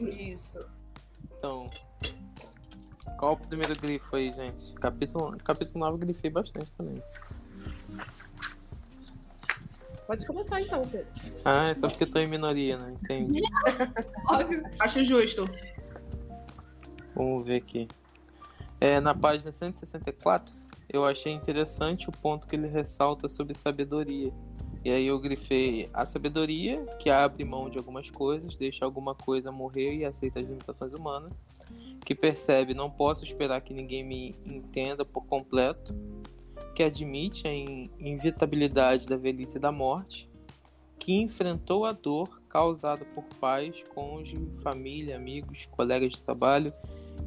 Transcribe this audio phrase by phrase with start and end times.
[0.00, 0.58] Isso.
[1.38, 1.68] Então,
[3.18, 4.72] qual o primeiro grifo aí, gente?
[4.74, 7.02] Capítulo, capítulo 9 eu grifei bastante também.
[10.06, 11.06] Pode começar então, Pedro.
[11.44, 12.92] Ah, é só porque eu tô em minoria, né?
[13.02, 13.40] Entendi.
[14.28, 14.62] Óbvio.
[14.78, 15.48] Acho justo.
[17.14, 17.88] Vamos ver aqui.
[18.80, 20.54] É, na página 164,
[20.88, 24.32] eu achei interessante o ponto que ele ressalta sobre sabedoria.
[24.84, 29.52] E aí eu grifei a sabedoria, que abre mão de algumas coisas, deixa alguma coisa
[29.52, 31.32] morrer e aceita as limitações humanas.
[32.04, 35.94] Que percebe, não posso esperar que ninguém me entenda por completo.
[36.74, 40.28] Que admite a inevitabilidade da velhice e da morte.
[40.98, 46.72] Que enfrentou a dor causada por pais, cônjuge, família, amigos, colegas de trabalho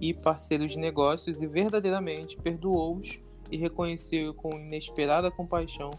[0.02, 3.18] e parceiros de negócios e verdadeiramente perdoou-os
[3.50, 5.90] e reconheceu com inesperada compaixão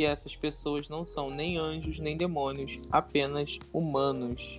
[0.00, 4.58] que essas pessoas não são nem anjos nem demônios, apenas humanos.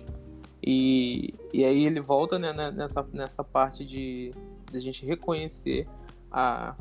[0.62, 4.30] E, e aí ele volta né, né nessa, nessa parte de,
[4.70, 5.88] de a gente reconhecer
[6.30, 6.76] a.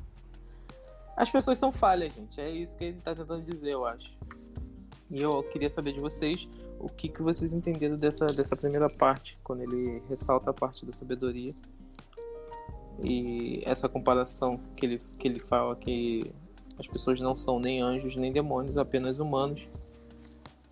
[1.17, 2.39] As pessoas são falhas, gente.
[2.39, 4.16] É isso que ele está tentando dizer, eu acho.
[5.09, 6.47] E eu queria saber de vocês
[6.80, 10.94] o que, que vocês entenderam dessa, dessa primeira parte, quando ele ressalta a parte da
[10.94, 11.55] sabedoria.
[13.03, 16.31] E essa comparação que ele, que ele fala que
[16.81, 19.61] as pessoas não são nem anjos nem demônios, apenas humanos.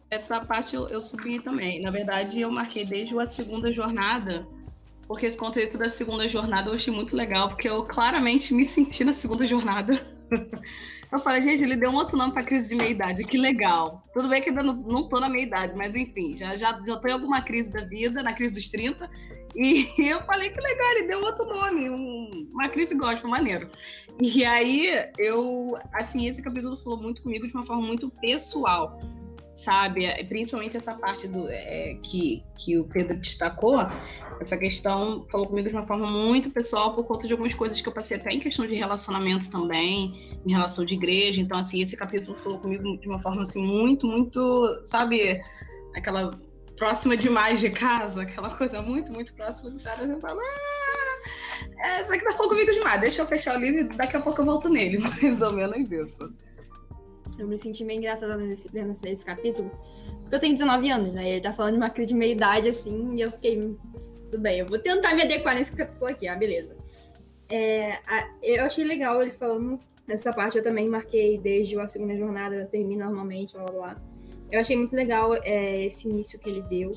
[0.09, 1.81] Essa parte eu, eu subi também.
[1.81, 4.45] Na verdade, eu marquei desde a segunda jornada,
[5.07, 9.03] porque esse contexto da segunda jornada eu achei muito legal, porque eu claramente me senti
[9.03, 9.93] na segunda jornada.
[11.11, 14.03] Eu falei, gente, ele deu um outro nome pra crise de meia-idade, que legal.
[14.13, 17.07] Tudo bem que ainda não, não tô na meia-idade, mas enfim, já, já, já tô
[17.07, 19.09] em alguma crise da vida, na crise dos 30,
[19.55, 23.69] e eu falei que legal, ele deu outro nome, um, uma crise gospel, maneiro.
[24.21, 28.99] E aí, eu, assim, esse capítulo falou muito comigo de uma forma muito pessoal
[29.59, 30.07] sabe?
[30.25, 33.79] Principalmente essa parte do é, que, que o Pedro destacou,
[34.39, 37.87] essa questão falou comigo de uma forma muito pessoal por conta de algumas coisas que
[37.87, 41.41] eu passei até em questão de relacionamento também, em relação de igreja.
[41.41, 45.41] Então, assim, esse capítulo falou comigo de uma forma assim muito, muito, sabe?
[45.93, 46.31] Aquela
[46.79, 50.07] próxima demais de casa, aquela coisa muito, muito próxima do Sara.
[50.07, 53.83] Você fala, ah, essa aqui tá falando comigo demais, deixa eu fechar o livro e
[53.83, 54.97] daqui a pouco eu volto nele.
[55.21, 56.33] Mais ou menos isso.
[57.37, 59.69] Eu me senti meio engraçada nesse, nesse capítulo.
[60.21, 61.29] Porque eu tenho 19 anos, né?
[61.29, 63.59] Ele tá falando de uma crise de meia-idade, assim, e eu fiquei.
[64.31, 66.75] Tudo bem, eu vou tentar me adequar nesse capítulo aqui, ah, beleza.
[67.49, 72.15] É, a, eu achei legal ele falando nessa parte, eu também marquei desde a segunda
[72.15, 74.01] jornada, termina normalmente, blá blá blá.
[74.51, 76.93] Eu achei muito legal é, esse início que ele deu.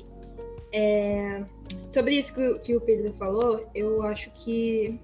[0.71, 1.43] É,
[1.91, 4.99] sobre isso que, que o Pedro falou, eu acho que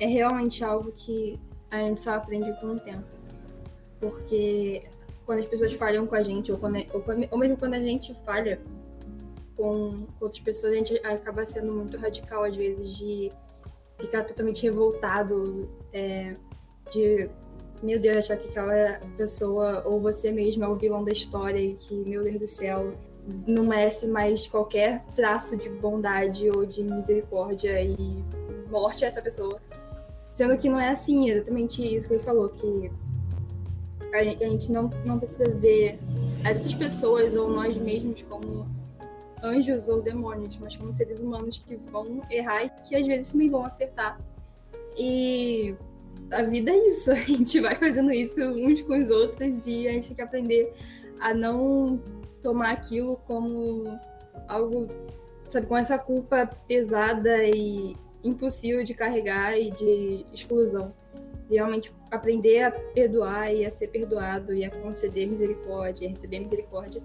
[0.00, 3.14] é realmente algo que a gente só aprende com o tempo
[4.04, 4.82] porque
[5.24, 8.14] quando as pessoas falham com a gente, ou, quando, ou, ou mesmo quando a gente
[8.24, 8.60] falha
[9.56, 13.30] com, outras pessoas, a gente acaba sendo muito radical, às vezes, de
[13.98, 16.34] ficar totalmente revoltado, é,
[16.92, 17.30] de,
[17.84, 21.74] meu Deus, achar que aquela pessoa, ou você mesmo, é o vilão da história e
[21.74, 22.94] que, meu Deus do céu,
[23.46, 27.96] não merece mais qualquer traço de bondade ou de misericórdia e
[28.70, 29.60] morte a essa pessoa.
[30.32, 32.90] Sendo que não é assim, é exatamente isso que ele falou, que
[34.12, 35.98] a gente não, não precisa ver
[36.44, 38.66] as outras pessoas ou nós mesmos como
[39.42, 43.50] anjos ou demônios, mas como seres humanos que vão errar e que às vezes também
[43.50, 44.18] vão acertar.
[44.96, 45.74] E
[46.30, 49.92] a vida é isso, a gente vai fazendo isso uns com os outros e a
[49.92, 50.72] gente tem que aprender
[51.20, 52.00] a não
[52.42, 53.98] tomar aquilo como
[54.48, 54.88] algo,
[55.44, 60.94] sabe, com essa culpa pesada e impossível de carregar e de exclusão
[61.50, 67.02] realmente aprender a perdoar e a ser perdoado e a conceder misericórdia, a receber misericórdia,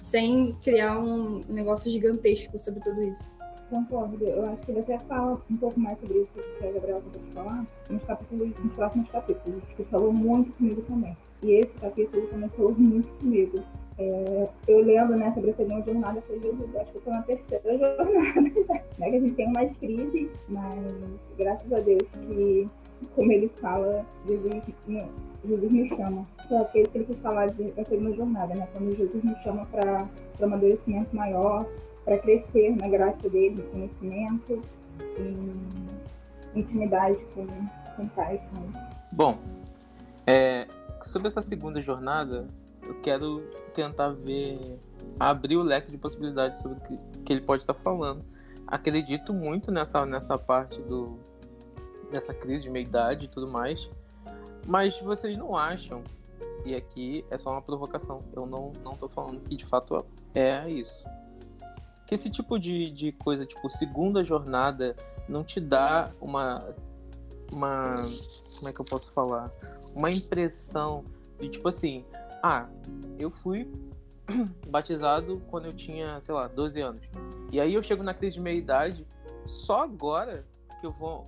[0.00, 3.32] sem criar um negócio gigantesco sobre tudo isso.
[3.74, 4.24] Concordo.
[4.24, 7.20] Eu acho que ele até fala um pouco mais sobre isso que a Gabriela acabou
[7.20, 11.16] de falar nos, capítulos, nos próximos capítulos, que falou muito comigo também.
[11.42, 13.58] E esse capítulo também falou muito comigo.
[13.98, 17.64] É, eu lendo né, sobre a segunda jornada, eu Jesus, acho que estou na terceira
[17.78, 18.40] jornada,
[18.98, 22.68] né, que a gente tem umas crises, mas graças a Deus que
[23.14, 24.62] como ele fala, Jesus,
[25.44, 26.26] Jesus me chama.
[26.50, 28.68] Eu acho que é isso que ele quis falar de, da segunda jornada, né?
[28.72, 30.08] Quando Jesus me chama para
[30.40, 31.66] amadurecimento maior,
[32.04, 34.62] para crescer na graça dele, no conhecimento
[35.18, 37.46] e intimidade com,
[37.96, 38.40] com o Pai.
[38.50, 38.70] Com...
[39.10, 39.38] Bom,
[40.26, 40.68] é,
[41.02, 42.46] sobre essa segunda jornada,
[42.82, 43.42] eu quero
[43.72, 44.78] tentar ver,
[45.18, 48.24] abrir o leque de possibilidades sobre o que, que ele pode estar falando.
[48.66, 51.18] Acredito muito nessa, nessa parte do
[52.12, 53.90] nessa crise de meia-idade e tudo mais.
[54.66, 56.02] Mas vocês não acham,
[56.64, 60.04] e aqui é só uma provocação, eu não, não falando que de fato
[60.34, 61.06] é isso.
[62.06, 64.96] Que esse tipo de, de coisa, tipo, segunda jornada,
[65.28, 66.58] não te dá uma.
[67.52, 67.94] Uma.
[68.56, 69.50] Como é que eu posso falar?
[69.94, 71.04] Uma impressão
[71.38, 72.04] de tipo assim,
[72.42, 72.68] ah,
[73.18, 73.70] eu fui
[74.68, 77.02] batizado quando eu tinha, sei lá, 12 anos.
[77.52, 79.06] E aí eu chego na crise de meia-idade,
[79.44, 80.44] só agora
[80.80, 81.26] que eu vou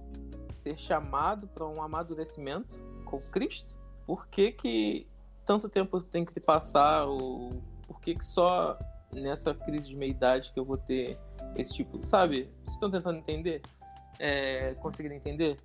[0.53, 3.79] ser chamado para um amadurecimento com Cristo?
[4.05, 5.07] Por que, que
[5.45, 7.05] tanto tempo tem que passar?
[7.05, 7.51] Ou
[7.87, 8.79] por que, que só
[9.13, 11.19] nessa crise de meia-idade que eu vou ter
[11.57, 12.05] esse tipo.
[12.05, 12.51] Sabe?
[12.65, 13.63] Vocês estão tentando entender?
[14.19, 14.75] É,
[15.15, 15.57] entender?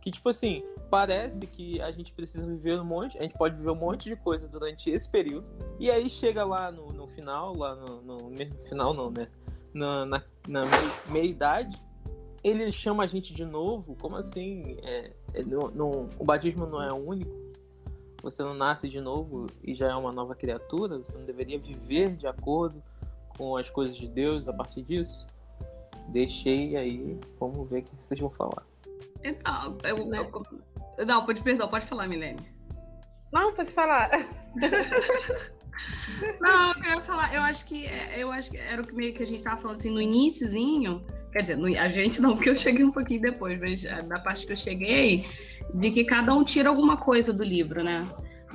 [0.00, 3.70] Que, tipo assim, parece que a gente precisa viver um monte, a gente pode viver
[3.70, 5.44] um monte de coisa durante esse período,
[5.80, 8.18] e aí chega lá no, no final, lá no, no,
[8.68, 9.26] final não, né?
[9.74, 10.62] Na, na, na
[11.08, 11.76] meia-idade,
[12.42, 14.78] ele chama a gente de novo, como assim?
[14.84, 15.44] É, é,
[16.18, 17.34] o batismo não é único,
[18.30, 22.16] você não nasce de novo e já é uma nova criatura, você não deveria viver
[22.16, 22.82] de acordo
[23.36, 25.24] com as coisas de Deus a partir disso?
[26.08, 28.64] Deixei aí, vamos ver o que vocês vão falar.
[29.22, 30.28] Então, eu, né?
[30.98, 32.40] eu, não, pode, perdão, pode falar, Milene.
[33.32, 34.10] Não, pode falar.
[36.40, 39.14] não, eu ia falar, eu acho que é, eu acho que era o que meio
[39.14, 41.04] que a gente tava falando assim no iníciozinho.
[41.32, 44.46] Quer dizer, no, a gente não, porque eu cheguei um pouquinho depois, mas da parte
[44.46, 45.26] que eu cheguei,
[45.76, 48.06] de que cada um tira alguma coisa do livro, né?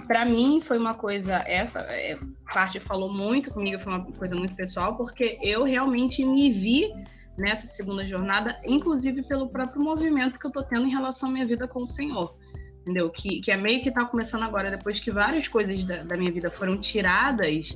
[0.07, 2.17] Para mim foi uma coisa, essa é,
[2.51, 6.91] parte falou muito comigo, foi uma coisa muito pessoal, porque eu realmente me vi
[7.37, 11.45] nessa segunda jornada, inclusive pelo próprio movimento que eu tô tendo em relação à minha
[11.45, 12.35] vida com o Senhor.
[12.81, 13.09] Entendeu?
[13.11, 16.31] Que, que é meio que tá começando agora, depois que várias coisas da, da minha
[16.31, 17.75] vida foram tiradas,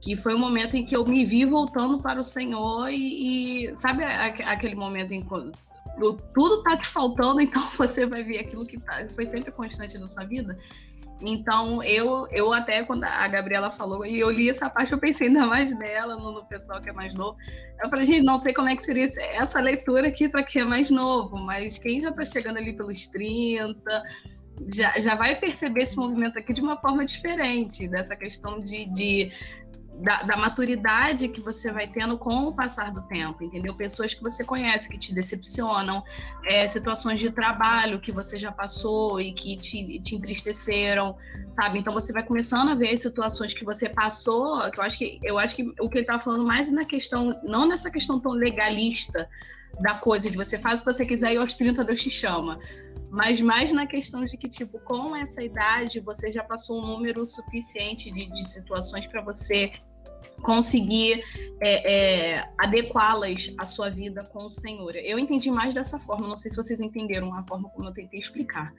[0.00, 3.66] que foi o um momento em que eu me vi voltando para o Senhor e,
[3.66, 5.34] e sabe aquele momento em que
[6.34, 10.08] tudo tá te faltando, então você vai ver aquilo que tá, foi sempre constante na
[10.08, 10.58] sua vida.
[11.24, 15.28] Então, eu, eu até, quando a Gabriela falou, e eu li essa parte, eu pensei
[15.28, 17.36] ainda mais nela, no, no pessoal que é mais novo.
[17.80, 20.64] Eu falei, gente, não sei como é que seria essa leitura aqui para quem é
[20.64, 24.02] mais novo, mas quem já está chegando ali pelos 30,
[24.74, 29.32] já, já vai perceber esse movimento aqui de uma forma diferente, dessa questão de, de
[30.02, 33.74] da, da, maturidade que você vai tendo com o passar do tempo, entendeu?
[33.74, 36.02] Pessoas que você conhece que te decepcionam,
[36.44, 41.16] é, situações de trabalho que você já passou e que te, te entristeceram,
[41.50, 41.78] sabe?
[41.78, 45.20] Então você vai começando a ver as situações que você passou, que eu acho que
[45.22, 48.32] eu acho que o que ele tá falando mais na questão, não nessa questão tão
[48.32, 49.28] legalista
[49.80, 52.58] da coisa de você faz o que você quiser e aos 30 Deus te chama.
[53.08, 57.26] Mas mais na questão de que, tipo, com essa idade você já passou um número
[57.26, 59.70] suficiente de, de situações para você
[60.42, 61.22] conseguir
[61.60, 61.92] é,
[62.36, 64.94] é, adequá-las à sua vida com o Senhor.
[64.96, 68.20] Eu entendi mais dessa forma, não sei se vocês entenderam a forma como eu tentei
[68.20, 68.72] explicar.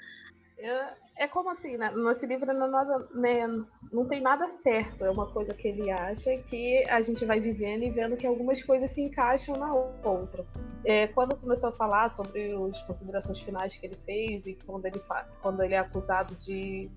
[0.58, 1.92] É, é como assim, né?
[1.96, 3.48] nesse livro não, nada, né,
[3.92, 7.84] não tem nada certo, é uma coisa que ele acha que a gente vai vivendo
[7.84, 10.46] e vendo que algumas coisas se encaixam na outra.
[10.86, 15.02] É, quando começou a falar sobre as considerações finais que ele fez e quando ele,
[15.42, 16.90] quando ele é acusado de,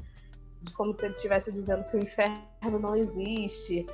[0.62, 3.84] de como se ele estivesse dizendo que o inferno não existe,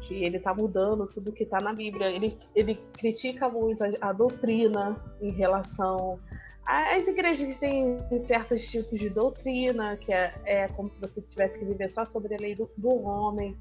[0.00, 2.10] que ele está mudando tudo que está na Bíblia.
[2.10, 6.18] Ele, ele critica muito a, a, doutrina em relação
[6.66, 11.58] às igrejas que têm certos tipos de doutrina, que é, é como se você tivesse
[11.58, 13.56] que viver só sobre a lei do, do homem.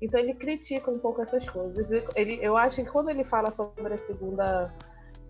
[0.00, 1.90] Então ele critica um pouco essas coisas.
[2.14, 4.72] Ele, eu acho que quando ele fala sobre a segunda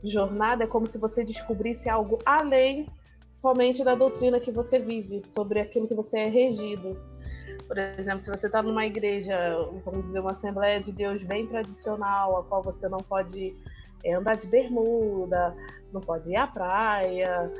[0.02, 2.86] jornada, é como se você descobrisse algo além
[3.26, 6.98] somente da doutrina que você vive, sobre aquilo que você é regido.
[7.68, 9.36] Por exemplo, se você está numa igreja,
[9.84, 13.54] vamos dizer, uma Assembleia de Deus bem tradicional, a qual você não pode
[14.02, 15.54] é, andar de bermuda,
[15.92, 17.52] não pode ir à praia.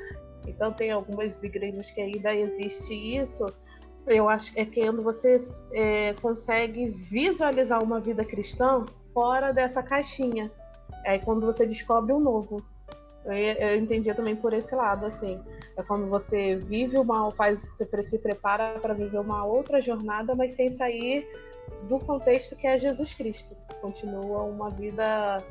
[0.46, 3.44] Então, tem algumas igrejas que ainda existe isso.
[4.06, 5.36] Eu acho que é quando você
[5.72, 10.50] é, consegue visualizar uma vida cristã fora dessa caixinha.
[11.04, 12.64] É quando você descobre um novo.
[13.24, 15.40] Eu, eu entendia também por esse lado, assim.
[15.76, 20.52] É quando você vive uma, faz, você se prepara para viver uma outra jornada, mas
[20.52, 21.26] sem sair
[21.88, 23.54] do contexto que é Jesus Cristo.
[23.80, 25.42] Continua uma vida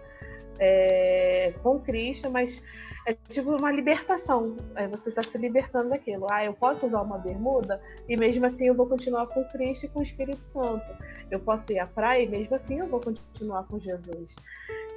[0.60, 2.62] é, com Cristo, mas
[3.08, 4.56] é tipo uma libertação.
[4.76, 6.28] Aí você está se libertando daquilo.
[6.30, 9.90] Ah, eu posso usar uma bermuda e mesmo assim eu vou continuar com Cristo e
[9.90, 10.86] com o Espírito Santo.
[11.32, 14.36] Eu posso ir à praia e mesmo assim eu vou continuar com Jesus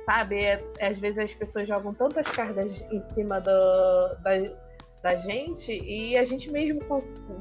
[0.01, 0.43] sabe?
[0.43, 3.51] É, é, às vezes as pessoas jogam tantas cargas em cima do,
[4.23, 4.31] da,
[5.03, 6.81] da gente e a gente mesmo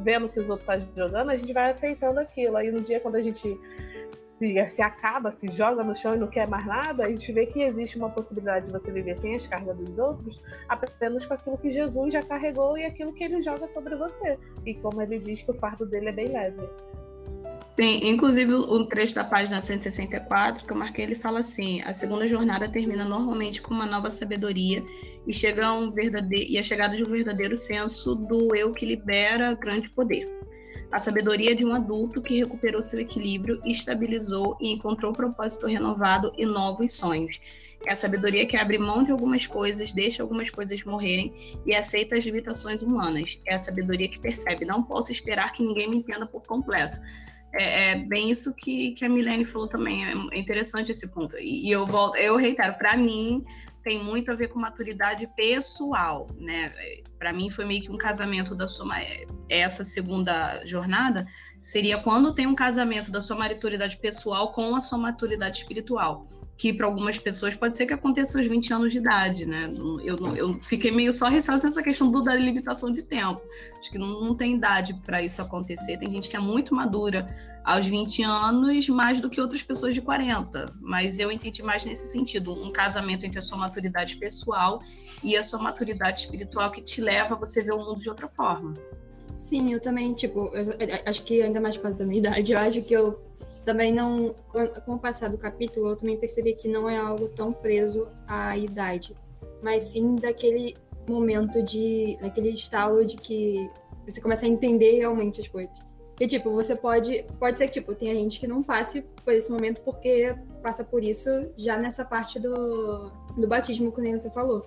[0.03, 2.57] vendo que os outros estão tá jogando, a gente vai aceitando aquilo.
[2.57, 3.57] Aí no dia quando a gente
[4.39, 7.45] se, se acaba, se joga no chão e não quer mais nada, a gente vê
[7.45, 11.57] que existe uma possibilidade de você viver sem as cargas dos outros, apenas com aquilo
[11.57, 14.39] que Jesus já carregou e aquilo que ele joga sobre você.
[14.65, 16.61] E como ele diz que o fardo dele é bem leve.
[17.75, 22.27] Tem, inclusive, o trecho da página 164 que eu marquei, ele fala assim: a segunda
[22.27, 24.83] jornada termina normalmente com uma nova sabedoria
[25.25, 29.53] e chega um verdadeiro e a chegada de um verdadeiro senso do eu que libera
[29.53, 30.38] grande poder.
[30.91, 36.45] A sabedoria de um adulto que recuperou seu equilíbrio, estabilizou e encontrou propósito renovado e
[36.45, 37.39] novos sonhos.
[37.85, 42.15] É a sabedoria que abre mão de algumas coisas, deixa algumas coisas morrerem e aceita
[42.15, 43.39] as limitações humanas.
[43.45, 46.99] É a sabedoria que percebe: não posso esperar que ninguém me entenda por completo
[47.53, 50.05] é, é, bem isso que, que a Milene falou também.
[50.05, 51.37] É interessante esse ponto.
[51.37, 53.43] E, e eu volto, eu reitero, para mim
[53.89, 56.71] tem muito a ver com maturidade pessoal, né?
[57.17, 58.97] Para mim foi meio que um casamento da sua
[59.49, 61.25] essa segunda jornada
[61.59, 66.73] seria quando tem um casamento da sua maturidade pessoal com a sua maturidade espiritual que
[66.73, 69.73] para algumas pessoas pode ser que aconteça aos 20 anos de idade, né?
[70.03, 73.41] Eu, eu fiquei meio só receosa nessa questão do, da limitação de tempo.
[73.79, 75.97] Acho que não, não tem idade para isso acontecer.
[75.97, 77.25] Tem gente que é muito madura
[77.69, 80.73] aos 20 anos, mais do que outras pessoas de 40.
[80.81, 84.79] Mas eu entendi mais nesse sentido, um casamento entre a sua maturidade pessoal
[85.23, 88.27] e a sua maturidade espiritual que te leva a você ver o mundo de outra
[88.27, 88.73] forma.
[89.37, 92.57] Sim, eu também, tipo, eu, acho que ainda mais por causa da minha idade, eu
[92.57, 93.21] acho que eu
[93.63, 94.33] também não,
[94.83, 98.57] com o passar do capítulo, eu também percebi que não é algo tão preso à
[98.57, 99.15] idade,
[99.61, 100.75] mas sim daquele
[101.07, 103.69] momento de, daquele estalo de que
[104.07, 105.88] você começa a entender realmente as coisas.
[106.19, 109.49] E, tipo, você pode, pode ser que, tipo, tenha gente que não passe por esse
[109.49, 114.65] momento porque passa por isso já nessa parte do, do batismo, que nem você falou.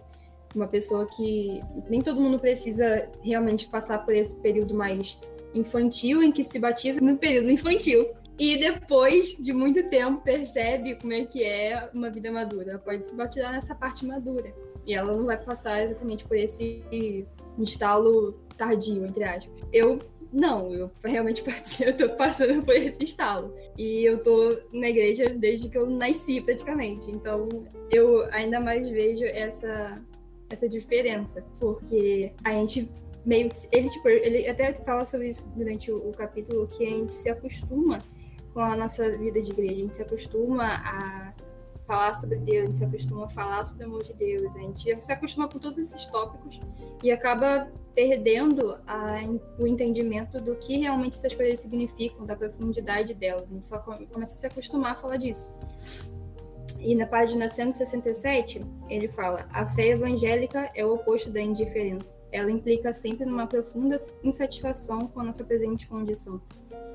[0.54, 5.18] Uma pessoa que nem todo mundo precisa realmente passar por esse período mais
[5.54, 8.06] infantil em que se batiza no período infantil.
[8.38, 12.70] E depois de muito tempo percebe como é que é uma vida madura.
[12.70, 14.52] Ela pode se batizar nessa parte madura.
[14.86, 16.84] E ela não vai passar exatamente por esse
[17.58, 19.52] instalo tardio, entre aspas.
[19.72, 19.98] Eu
[20.32, 21.44] não, eu realmente
[21.84, 23.54] eu tô passando por esse instalo.
[23.76, 27.10] E eu tô na igreja desde que eu nasci, praticamente.
[27.10, 27.48] Então,
[27.90, 30.00] eu ainda mais vejo essa,
[30.48, 31.44] essa diferença.
[31.60, 32.90] Porque a gente
[33.26, 33.56] meio que.
[33.70, 37.28] Ele, tipo, ele até fala sobre isso durante o, o capítulo, que a gente se
[37.28, 37.98] acostuma
[38.54, 39.72] com a nossa vida de igreja.
[39.72, 41.34] A gente se acostuma a
[41.86, 44.58] falar sobre Deus, a gente se acostuma a falar sobre o amor de Deus, a
[44.58, 46.60] gente se acostuma com todos esses tópicos
[47.02, 49.20] e acaba perdendo a,
[49.58, 53.50] o entendimento do que realmente essas coisas significam, da profundidade delas.
[53.50, 55.52] A gente só começa a se acostumar a falar disso.
[56.80, 62.20] E na página 167, ele fala: a fé evangélica é o oposto da indiferença.
[62.32, 66.40] Ela implica sempre numa profunda insatisfação com a nossa presente condição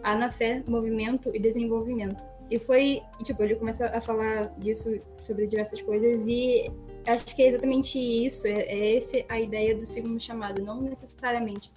[0.08, 2.24] há na fé movimento e desenvolvimento.
[2.50, 6.72] E foi, tipo, ele começa a falar disso sobre diversas coisas e
[7.06, 11.72] acho que é exatamente isso, é, é essa a ideia do segundo chamado, não necessariamente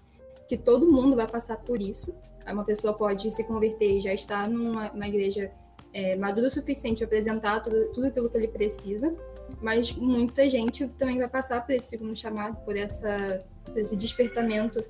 [0.48, 2.14] que todo mundo vai passar por isso.
[2.46, 5.52] Uma pessoa pode se converter e já estar numa, igreja
[5.92, 9.14] é, madura o suficiente para apresentar tudo, tudo aquilo que ele precisa,
[9.60, 14.84] mas muita gente também vai passar por esse segundo chamado, por essa, por esse despertamento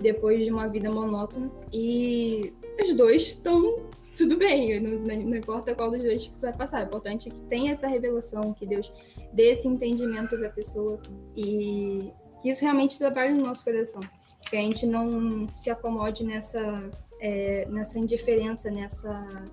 [0.00, 1.50] depois de uma vida monótona.
[1.72, 3.76] E os dois estão
[4.16, 6.82] tudo bem, não, não, importa qual dos dois que você vai passar.
[6.82, 8.92] O importante é que tenha essa revelação, que Deus
[9.32, 11.00] dê esse entendimento da pessoa
[11.36, 14.00] e que isso realmente trabalhe no nosso coração.
[14.48, 16.90] Que a gente não se acomode nessa,
[17.20, 19.44] é, nessa indiferença, nessa,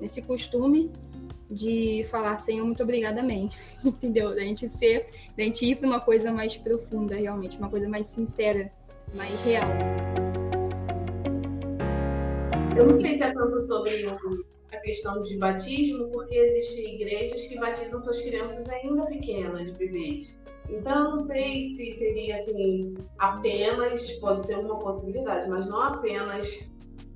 [0.00, 0.90] nesse costume
[1.50, 3.50] de falar Senhor, muito obrigada, amém.
[3.84, 4.34] Entendeu?
[4.34, 8.06] Da gente ser, da gente ir para uma coisa mais profunda, realmente, uma coisa mais
[8.08, 8.70] sincera
[9.14, 9.68] mais real.
[12.78, 17.58] Eu não sei se é tanto sobre a questão de batismo, porque existem igrejas que
[17.58, 20.40] batizam suas crianças ainda pequenas, bebês.
[20.70, 26.64] Então, eu não sei se seria assim, apenas, pode ser uma possibilidade, mas não apenas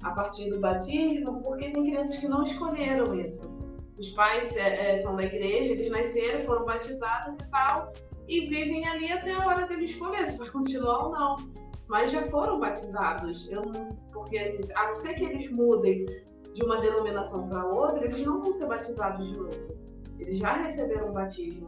[0.02, 3.48] a partir do batismo, porque tem crianças que não escolheram isso.
[3.96, 7.92] Os pais é, é, são da igreja, eles nasceram, foram batizados e tal,
[8.26, 12.22] e vivem ali até a hora dele escolher se vai continuar ou não mas já
[12.22, 13.48] foram batizados.
[13.50, 16.06] Eu não, porque assim, a não ser que eles mudem
[16.54, 19.82] de uma denominação para outra, eles não vão ser batizados de novo.
[20.18, 21.66] Eles já receberam o batismo.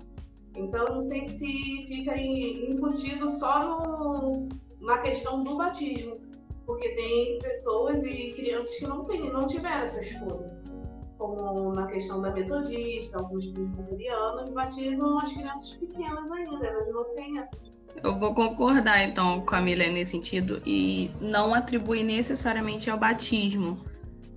[0.57, 4.49] Então, não sei se fica incutido só no,
[4.81, 6.17] na questão do batismo,
[6.65, 10.63] porque tem pessoas e crianças que não, tem, não tiveram essa escolha.
[11.19, 17.39] Como na questão da metodista, alguns presbiterianos batizam as crianças pequenas ainda, elas não têm
[17.39, 17.57] essa
[18.03, 23.79] eu vou concordar então com a Milene nesse sentido e não atribuir necessariamente ao batismo,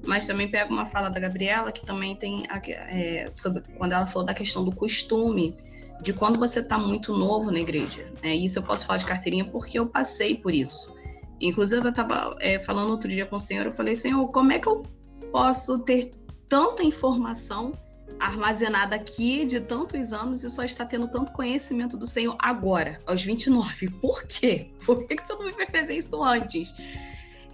[0.06, 4.26] mas também pego uma fala da Gabriela que também tem é, sobre, quando ela falou
[4.26, 5.58] da questão do costume
[6.02, 8.12] de quando você está muito novo na igreja.
[8.24, 8.36] Né?
[8.36, 10.96] Isso eu posso falar de carteirinha porque eu passei por isso.
[11.42, 14.60] Inclusive eu estava é, falando outro dia com o Senhor, eu falei Senhor, como é
[14.60, 14.86] que eu
[15.32, 16.12] posso ter
[16.48, 17.74] tanta informação
[18.20, 23.24] armazenada aqui de tantos anos e só está tendo tanto conhecimento do Senhor agora, aos
[23.24, 23.90] 29?
[24.02, 24.72] Por quê?
[24.86, 26.74] Por que você não me fez fazer isso antes?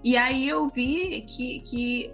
[0.03, 2.11] E aí eu vi que, que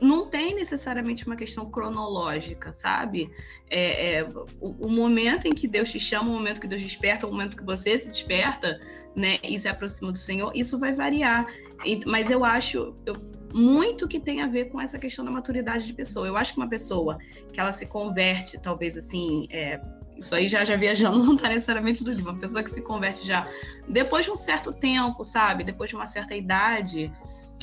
[0.00, 3.30] não tem necessariamente uma questão cronológica, sabe?
[3.70, 4.24] É, é
[4.60, 7.56] o, o, momento em que Deus te chama, o momento que Deus desperta, o momento
[7.56, 8.80] que você se desperta,
[9.14, 11.46] né, e se aproxima do Senhor, isso vai variar.
[11.84, 13.14] E, mas eu acho eu,
[13.52, 16.26] muito que tem a ver com essa questão da maturidade de pessoa.
[16.26, 17.18] Eu acho que uma pessoa
[17.52, 19.80] que ela se converte, talvez assim, é,
[20.16, 23.26] isso aí já, já viajando não está necessariamente do livro, uma pessoa que se converte
[23.26, 23.48] já
[23.88, 25.64] depois de um certo tempo, sabe?
[25.64, 27.12] Depois de uma certa idade,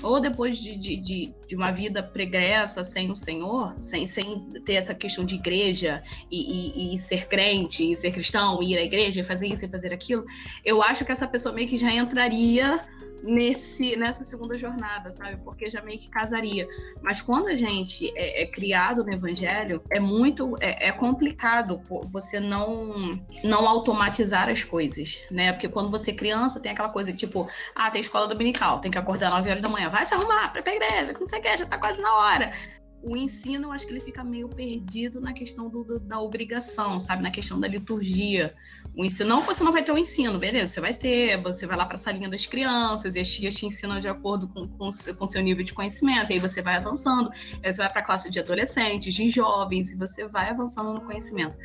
[0.01, 4.75] ou depois de, de, de, de, uma vida pregressa sem o Senhor, sem, sem ter
[4.75, 8.83] essa questão de igreja e, e, e, ser crente, e ser cristão, e ir à
[8.83, 10.25] igreja, e fazer isso e fazer aquilo,
[10.63, 12.79] eu acho que essa pessoa meio que já entraria
[13.23, 15.37] nesse nessa segunda jornada, sabe?
[15.43, 16.67] Porque já meio que casaria.
[17.01, 22.39] Mas quando a gente é, é criado no evangelho, é muito é, é, complicado você
[22.39, 25.51] não não automatizar as coisas, né?
[25.51, 28.97] Porque quando você é criança tem aquela coisa tipo, ah, tem escola dominical, tem que
[28.97, 31.39] acordar 9 horas da manhã, vai se arrumar para ir pra igreja, que não sei
[31.39, 32.51] o que, já tá quase na hora
[33.01, 36.99] o ensino, eu acho que ele fica meio perdido na questão do, do, da obrigação,
[36.99, 37.23] sabe?
[37.23, 38.53] Na questão da liturgia.
[38.95, 40.67] O ensino, não você não vai ter o ensino, beleza?
[40.67, 43.65] Você vai ter, você vai lá para a salinha das crianças e as tias te
[43.65, 47.29] ensinam de acordo com, com, com seu nível de conhecimento, aí você vai avançando,
[47.63, 51.01] aí você vai para a classe de adolescentes, de jovens, e você vai avançando no
[51.01, 51.57] conhecimento.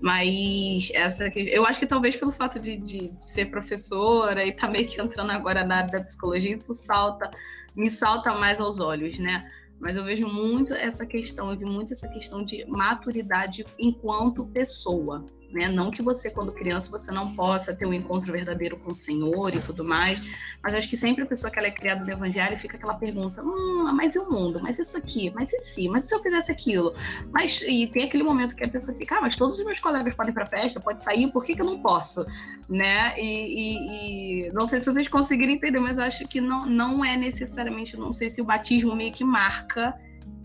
[0.00, 4.68] Mas essa eu acho que talvez pelo fato de, de, de ser professora e tá
[4.68, 7.30] meio que entrando agora na área da psicologia, isso salta,
[7.74, 9.48] me salta mais aos olhos, né?
[9.80, 15.24] Mas eu vejo muito essa questão, eu vi muito essa questão de maturidade enquanto pessoa
[15.56, 15.68] né?
[15.68, 19.54] Não que você, quando criança, você não possa ter um encontro verdadeiro com o Senhor
[19.54, 20.20] e tudo mais,
[20.62, 23.42] mas acho que sempre a pessoa que ela é criada no Evangelho fica aquela pergunta:
[23.42, 24.60] hum, mas e o mundo?
[24.62, 25.32] Mas isso aqui?
[25.34, 25.88] Mas e se?
[25.88, 26.94] Mas se eu fizesse aquilo?
[27.32, 30.14] Mas e tem aquele momento que a pessoa fica: ah, mas todos os meus colegas
[30.14, 32.26] podem ir para festa, pode sair, por que, que eu não posso?
[32.68, 33.18] Né?
[33.18, 37.16] E, e, e, não sei se vocês conseguiram entender, mas acho que não, não é
[37.16, 39.94] necessariamente, não sei se o batismo meio que marca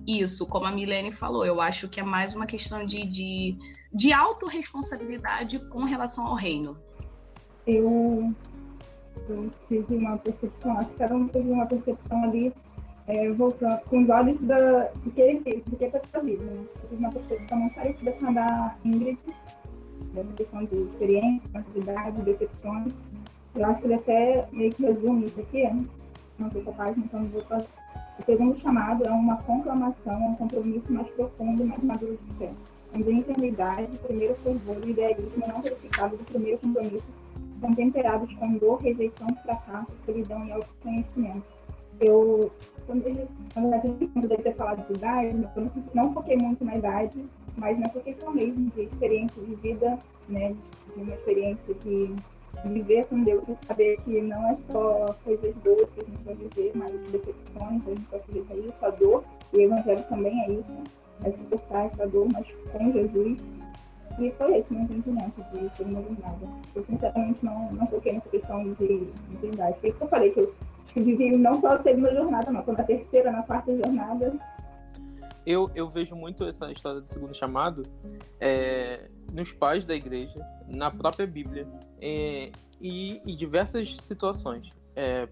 [0.07, 1.45] isso, como a Milene falou.
[1.45, 3.57] Eu acho que é mais uma questão de, de
[3.93, 6.77] de autorresponsabilidade com relação ao reino?
[7.67, 8.33] Eu,
[9.29, 12.53] eu tive uma percepção, acho que cada um teve uma percepção ali,
[13.07, 16.43] é, voltando, com os olhos da, do, que ele, do que a pessoa vive.
[16.43, 16.65] Né?
[16.81, 19.19] Eu tive uma percepção muito parecida com a da Ingrid,
[20.13, 22.93] dessa questão de experiência, maturidade, decepções.
[23.53, 25.85] Eu acho que ele até meio que resume isso aqui, né?
[26.39, 27.57] não sei qual página, então vou só.
[28.19, 32.51] O segundo chamado é uma conclamação, um compromisso mais profundo e mais maduro de fé
[32.95, 37.07] onde a ingenuidade, primeiro fervor e idealismo não verificado do primeiro compromisso
[37.59, 41.43] são temperados com dor, rejeição, fracasso, solidão e autoconhecimento.
[41.99, 42.51] Eu,
[42.87, 46.75] quando, ele, quando a gente deve ter falado de idade, eu não foquei muito na
[46.75, 47.23] idade,
[47.55, 50.55] mas nessa questão mesmo de experiência de vida, né,
[50.95, 52.15] de uma experiência de
[52.65, 56.35] viver com Deus e saber que não é só coisas boas que a gente vai
[56.35, 60.41] viver, mas decepções, a gente só sujeita a isso, a dor, e o Evangelho também
[60.43, 60.77] é isso
[61.23, 63.41] é suportar essa dor, mas com Jesus.
[64.19, 66.47] E foi esse meu entendimento de segunda jornada.
[66.75, 69.79] Eu, sinceramente, não, não foquei nessa questão de, de idade.
[69.79, 70.53] Por isso que eu falei que eu
[70.95, 74.33] vivi não só a segunda jornada, mas na terceira, na quarta jornada.
[75.45, 77.83] Eu, eu vejo muito essa história do segundo chamado
[78.39, 81.67] é, nos pais da igreja, na própria Bíblia,
[82.01, 84.69] é, e em diversas situações.
[84.95, 85.27] É,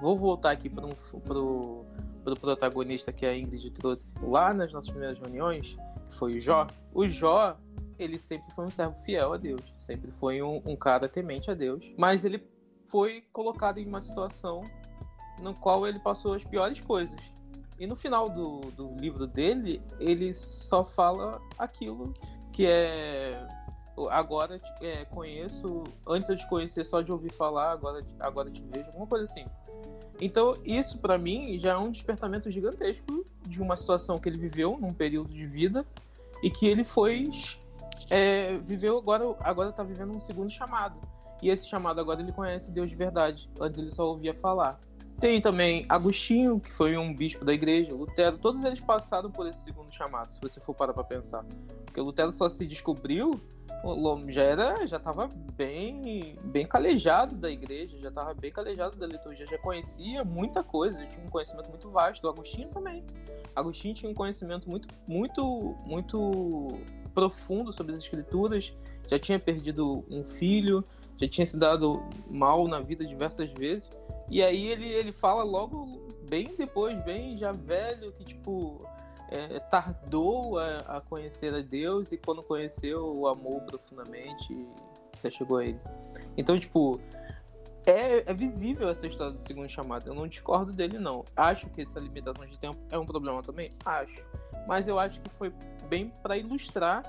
[0.00, 1.84] vou voltar aqui para um, pro,
[2.22, 5.76] pro protagonista que a Ingrid trouxe lá nas nossas primeiras reuniões,
[6.10, 6.66] que foi o Jó.
[6.92, 7.56] O Jó,
[7.98, 11.54] ele sempre foi um servo fiel a Deus, sempre foi um, um cara temente a
[11.54, 12.46] Deus, mas ele
[12.86, 14.62] foi colocado em uma situação
[15.40, 17.18] no qual ele passou as piores coisas.
[17.78, 22.14] E no final do, do livro dele, ele só fala aquilo
[22.52, 23.48] que é
[24.10, 28.86] agora é, conheço, antes eu te conhecer só de ouvir falar, agora, agora te vejo,
[28.86, 29.46] alguma coisa assim.
[30.20, 34.78] Então, isso para mim já é um despertamento gigantesco de uma situação que ele viveu
[34.80, 35.84] num período de vida
[36.42, 37.30] e que ele foi
[38.10, 40.98] é, viveu agora agora tá vivendo um segundo chamado.
[41.42, 43.50] E esse chamado agora ele conhece Deus de verdade.
[43.60, 44.78] Antes ele só ouvia falar.
[45.20, 49.62] Tem também Agostinho, que foi um bispo da igreja, Lutero, todos eles passaram por esse
[49.62, 51.44] segundo chamado, se você for parar para pensar.
[51.84, 53.40] Porque Lutero só se descobriu
[54.28, 59.46] já era, já estava bem, bem calejado da igreja, já estava bem calejado da liturgia,
[59.46, 62.24] já conhecia muita coisa, tinha um conhecimento muito vasto.
[62.24, 63.04] O Agostinho também.
[63.54, 66.68] Agostinho tinha um conhecimento muito, muito, muito
[67.14, 68.72] profundo sobre as escrituras.
[69.08, 70.82] Já tinha perdido um filho,
[71.20, 73.88] já tinha se dado mal na vida diversas vezes.
[74.30, 78.84] E aí ele, ele fala logo bem depois, bem já velho, que tipo
[79.30, 84.66] é, tardou a, a, conhecer a Deus e quando conheceu o amor profundamente,
[85.16, 85.80] você chegou a ele.
[86.36, 87.00] Então, tipo,
[87.86, 90.08] é, é, visível essa história do segundo chamado.
[90.08, 91.24] Eu não discordo dele, não.
[91.36, 93.70] Acho que essa limitação de tempo é um problema também?
[93.84, 94.24] Acho.
[94.66, 95.52] Mas eu acho que foi
[95.88, 97.02] bem para ilustrar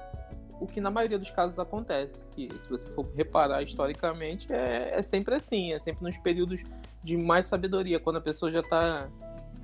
[0.59, 2.25] o que na maioria dos casos acontece.
[2.31, 5.71] Que se você for reparar historicamente, é, é sempre assim.
[5.71, 6.61] É sempre nos períodos
[7.03, 9.07] de mais sabedoria, quando a pessoa já está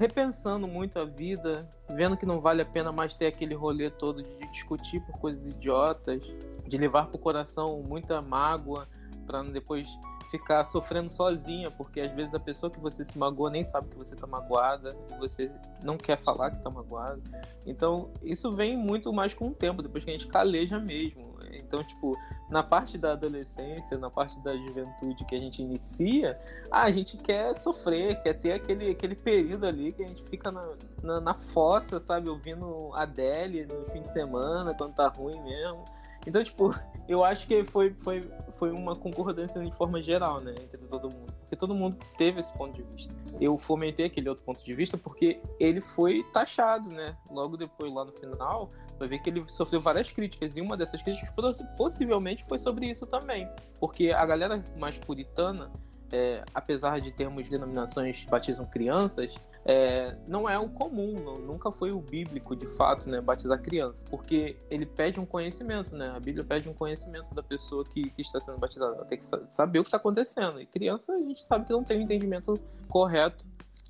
[0.02, 4.24] repensando muito a vida, vendo que não vale a pena mais ter aquele rolê todo
[4.24, 6.26] de discutir por coisas idiotas,
[6.68, 8.88] de levar pro coração muita mágoa
[9.28, 9.88] para depois
[10.32, 13.98] ficar sofrendo sozinha, porque às vezes a pessoa que você se magoa nem sabe que
[13.98, 15.52] você tá magoada e você
[15.84, 17.22] não quer falar que tá magoada.
[17.64, 21.31] Então, isso vem muito mais com o tempo, depois que a gente caleja mesmo.
[21.65, 22.15] Então, tipo,
[22.50, 27.56] na parte da adolescência, na parte da juventude que a gente inicia, a gente quer
[27.56, 30.69] sofrer, quer ter aquele, aquele período ali que a gente fica na,
[31.02, 35.86] na, na fossa, sabe, ouvindo Adele no fim de semana, quando tá ruim mesmo.
[36.26, 36.76] Então, tipo,
[37.08, 38.21] eu acho que foi, foi,
[38.54, 41.31] foi uma concordância de forma geral, né, entre todo mundo.
[41.52, 43.14] Porque todo mundo teve esse ponto de vista.
[43.42, 47.18] Eu fomentei aquele outro ponto de vista porque ele foi taxado, né?
[47.30, 50.56] Logo depois, lá no final, vai ver que ele sofreu várias críticas.
[50.56, 51.30] E uma dessas críticas
[51.76, 53.50] possivelmente foi sobre isso também.
[53.82, 55.70] Porque a galera mais puritana
[56.10, 61.71] é, apesar de termos denominações que batizam crianças, é, não é o comum, não, nunca
[61.71, 66.12] foi o bíblico de fato, né, batizar criança, porque ele pede um conhecimento, né?
[66.15, 69.26] A Bíblia pede um conhecimento da pessoa que, que está sendo batizada, ela tem que
[69.50, 70.60] saber o que está acontecendo.
[70.60, 73.45] E criança a gente sabe que não tem um entendimento correto,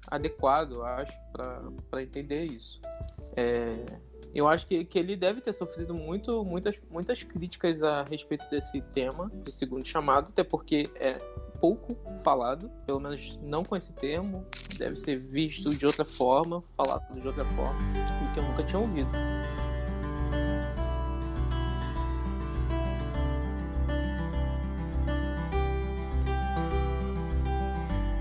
[0.07, 1.13] adequado, eu acho,
[1.89, 2.81] para entender isso.
[3.35, 3.71] É,
[4.33, 8.81] eu acho que, que ele deve ter sofrido muito, muitas, muitas críticas a respeito desse
[8.81, 11.17] tema, de segundo chamado, até porque é
[11.61, 14.43] pouco falado, pelo menos não com esse termo,
[14.77, 17.79] deve ser visto de outra forma, falado de outra forma,
[18.33, 19.09] que eu nunca tinha ouvido.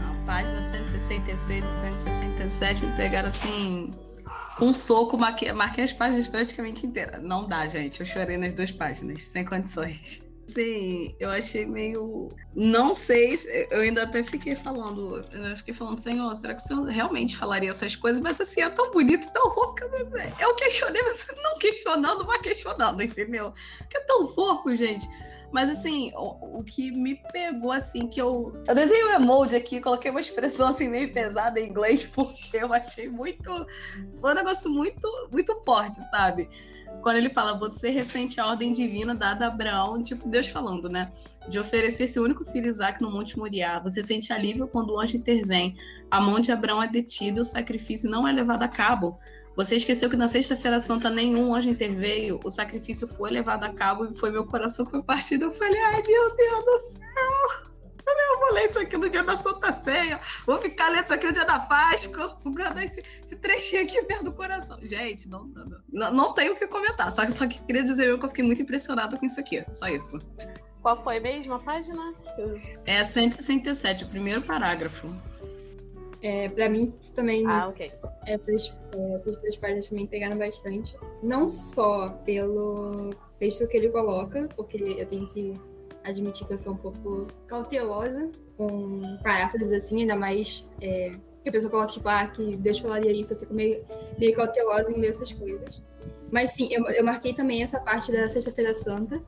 [0.02, 3.90] A página 166 e 167 me pegaram assim
[4.58, 7.22] com um soco, marquei, marquei as páginas praticamente inteiras.
[7.22, 8.00] Não dá, gente.
[8.00, 10.29] Eu chorei nas duas páginas, sem condições.
[10.52, 12.28] Sim, eu achei meio.
[12.54, 13.38] Não sei,
[13.70, 17.70] eu ainda até fiquei falando, eu fiquei falando, Senhor, será que o Senhor realmente falaria
[17.70, 18.20] essas coisas?
[18.20, 23.02] Mas assim, é tão bonito, tão fofo eu, eu questionei, mas não questionando, mas questionando,
[23.02, 23.52] entendeu?
[23.88, 25.06] Que é tão fofo, gente.
[25.52, 28.52] Mas assim, o, o, que me pegou assim, que eu.
[28.66, 32.72] Eu desenhei um emoji aqui, coloquei uma expressão assim meio pesada em inglês, porque eu
[32.72, 33.66] achei muito.
[34.20, 36.48] Foi um negócio muito, muito forte, sabe?
[37.02, 41.10] Quando ele fala, você ressente a ordem divina dada a Abraão, tipo, Deus falando, né?
[41.48, 43.78] De oferecer seu único filho Isaac no Monte Moriá.
[43.78, 45.76] Você sente alívio quando o anjo intervém.
[46.10, 49.18] A mão de Abraão é detida o sacrifício não é levado a cabo.
[49.56, 54.06] Você esqueceu que na Sexta-feira Santa nenhum anjo interveio, o sacrifício foi levado a cabo
[54.06, 55.46] e foi meu coração que foi partido.
[55.46, 57.69] Eu falei, ai meu Deus do céu!
[58.10, 61.26] Eu vou ler isso aqui no dia da Santa Ceia, vou ficar lendo isso aqui
[61.26, 64.78] no dia da Páscoa, vou guardar esse, esse trechinho aqui perto do coração.
[64.82, 68.16] Gente, não, não, não, não tenho o que comentar, só que só que queria dizer
[68.18, 70.18] que eu fiquei muito impressionada com isso aqui, só isso.
[70.82, 72.14] Qual foi mesmo a página?
[72.86, 75.08] É 167, o primeiro parágrafo.
[76.22, 77.46] É, pra mim também.
[77.46, 77.90] Ah, ok.
[78.26, 80.94] Essas, é, essas duas páginas também pegaram bastante.
[81.22, 85.54] Não só pelo texto que ele coloca, porque eu tenho que
[86.04, 91.52] admitir que eu sou um pouco cautelosa com paráfrases assim, ainda mais é, que a
[91.52, 93.84] pessoa coloca, tipo, ah, que Deus falaria isso, eu fico meio,
[94.18, 95.80] meio cautelosa em ler essas coisas.
[96.30, 99.22] Mas sim, eu, eu marquei também essa parte da Sexta-feira Santa,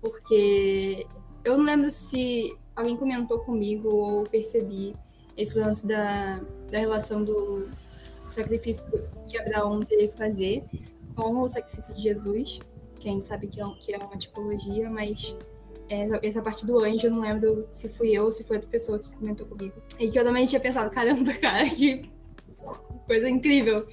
[0.00, 1.06] porque
[1.44, 4.94] eu não lembro se alguém comentou comigo ou percebi
[5.36, 7.66] esse lance da, da relação do
[8.26, 8.86] sacrifício
[9.28, 10.64] que Abraão teria que fazer
[11.14, 12.60] com o sacrifício de Jesus,
[12.98, 15.36] que a gente sabe que é, que é uma tipologia, mas
[15.90, 18.70] essa, essa parte do anjo, eu não lembro se fui eu ou se foi outra
[18.70, 19.74] pessoa que comentou comigo.
[19.98, 22.02] E que eu também tinha pensado, caramba, cara, que
[23.06, 23.86] coisa incrível.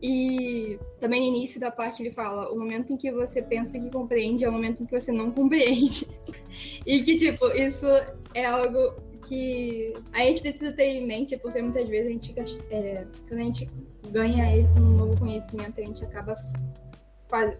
[0.00, 3.90] E também no início da parte ele fala: o momento em que você pensa que
[3.90, 6.08] compreende é o momento em que você não compreende.
[6.86, 7.86] e que, tipo, isso
[8.34, 8.94] é algo
[9.28, 12.58] que a gente precisa ter em mente, porque muitas vezes a gente.
[12.70, 13.68] É, quando a gente
[14.10, 16.36] ganha um novo conhecimento, a gente acaba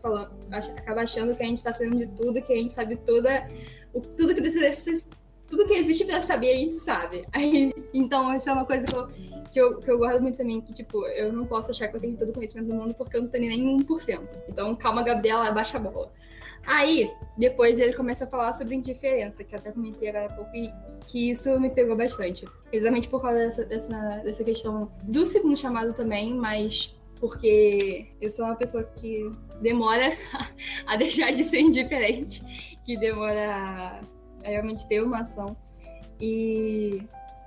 [0.00, 3.48] falando, acaba achando que a gente está sabendo de tudo, que a gente sabe toda.
[4.16, 5.06] Tudo que precisa
[5.52, 7.26] tudo que existe para saber, a gente sabe.
[7.30, 9.06] Aí, então, isso é uma coisa que eu,
[9.52, 12.00] que eu, que eu guardo muito também, que, tipo, eu não posso achar que eu
[12.00, 14.20] tenho todo o conhecimento do mundo porque eu não tenho nem 1%.
[14.48, 16.11] Então, calma, Gabriela, abaixa a bola.
[16.64, 20.56] Aí, depois ele começa a falar sobre indiferença, que eu até comentei agora há pouco,
[20.56, 20.72] e
[21.06, 22.46] que isso me pegou bastante.
[22.72, 28.46] Exatamente por causa dessa, dessa, dessa questão do segundo chamado também, mas porque eu sou
[28.46, 29.30] uma pessoa que
[29.61, 30.12] demora
[30.85, 32.42] a deixar de ser indiferente,
[32.85, 34.00] que demora
[34.44, 35.56] a realmente ter uma ação.
[36.20, 37.00] E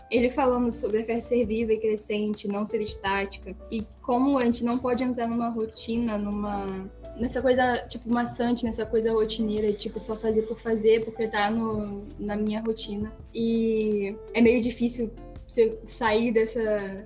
[0.09, 4.45] ele falando sobre a fé ser viva e crescente, não ser estática, e como a
[4.45, 9.99] gente não pode entrar numa rotina, numa nessa coisa, tipo, maçante, nessa coisa rotineira, tipo,
[9.99, 13.11] só fazer por fazer, porque tá no, na minha rotina.
[13.33, 15.11] E é meio difícil
[15.45, 17.05] você sair dessa,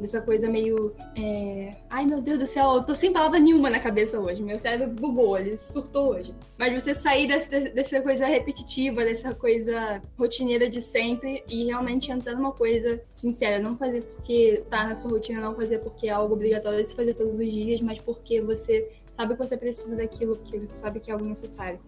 [0.00, 0.94] dessa coisa meio.
[1.16, 1.72] É...
[1.88, 4.42] Ai meu Deus do céu, eu tô sem palavra nenhuma na cabeça hoje.
[4.42, 6.34] Meu cérebro bugou, ele surtou hoje.
[6.58, 12.34] Mas você sair dessa, dessa coisa repetitiva, dessa coisa rotineira de sempre e realmente entrar
[12.34, 13.62] numa coisa sincera.
[13.62, 16.96] Não fazer porque tá na sua rotina, não fazer porque é algo obrigatório de se
[16.96, 21.00] fazer todos os dias, mas porque você sabe que você precisa daquilo, porque você sabe
[21.00, 21.78] que é algo necessário.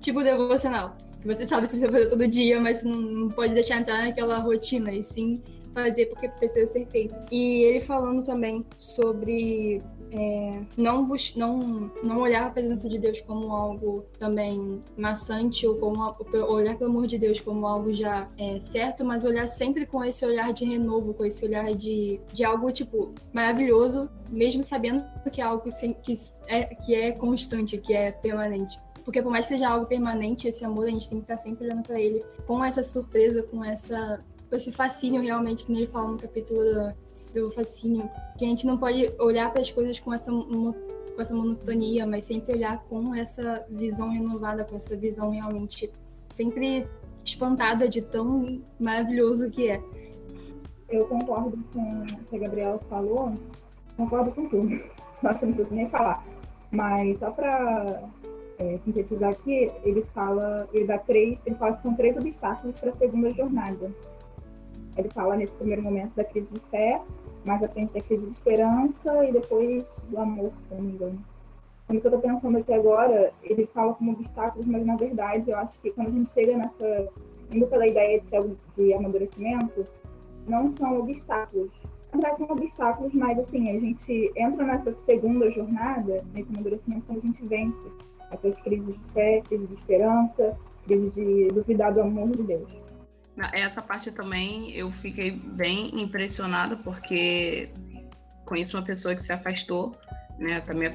[0.00, 0.96] Tipo devocional.
[1.20, 4.92] Que você sabe se você fazer todo dia, mas não pode deixar entrar naquela rotina,
[4.92, 5.42] e sim
[5.76, 7.14] fazer porque precisa ser feito.
[7.30, 13.52] E ele falando também sobre é, não, não, não olhar a presença de Deus como
[13.52, 16.16] algo também maçante ou como
[16.48, 20.24] olhar pelo amor de Deus como algo já é, certo, mas olhar sempre com esse
[20.24, 25.44] olhar de renovo, com esse olhar de, de algo tipo maravilhoso, mesmo sabendo que é
[25.44, 26.14] algo que
[26.46, 28.78] é, que é constante, que é permanente.
[29.04, 31.66] Porque por mais que seja algo permanente, esse amor, a gente tem que estar sempre
[31.66, 36.08] olhando para ele com essa surpresa, com essa com esse fascínio realmente, que ele fala
[36.08, 36.60] no capítulo
[37.32, 40.74] do, do fascínio, que a gente não pode olhar para as coisas com essa, com
[41.18, 45.90] essa monotonia, mas sempre olhar com essa visão renovada, com essa visão realmente
[46.32, 46.86] sempre
[47.24, 49.82] espantada de tão maravilhoso que é.
[50.88, 53.34] Eu concordo com o que a Gabriela falou,
[53.96, 54.80] concordo com tudo.
[55.24, 56.24] Acho não preciso nem falar.
[56.70, 58.02] Mas só para
[58.58, 62.90] é, sintetizar aqui, ele fala, ele dá três, ele fala que são três obstáculos para
[62.90, 63.90] a segunda jornada.
[64.96, 67.00] Ele fala nesse primeiro momento da crise de fé,
[67.44, 71.18] mais à frente da crise de esperança e depois do amor, se não me engano.
[71.86, 75.78] Quando eu estou pensando aqui agora, ele fala como obstáculos, mas na verdade eu acho
[75.80, 77.08] que quando a gente chega nessa,
[77.52, 78.42] indo pela ideia de, ser,
[78.74, 79.84] de amadurecimento,
[80.48, 81.70] não são obstáculos.
[82.12, 87.26] Na são obstáculos, mas assim, a gente entra nessa segunda jornada, nesse amadurecimento, quando a
[87.26, 87.88] gente vence
[88.30, 92.85] essas crises de fé, crises de esperança, crises de duvidar do amor de Deus.
[93.52, 97.70] Essa parte também eu fiquei bem impressionada, porque
[98.46, 99.92] conheço uma pessoa que se afastou,
[100.38, 100.90] né, também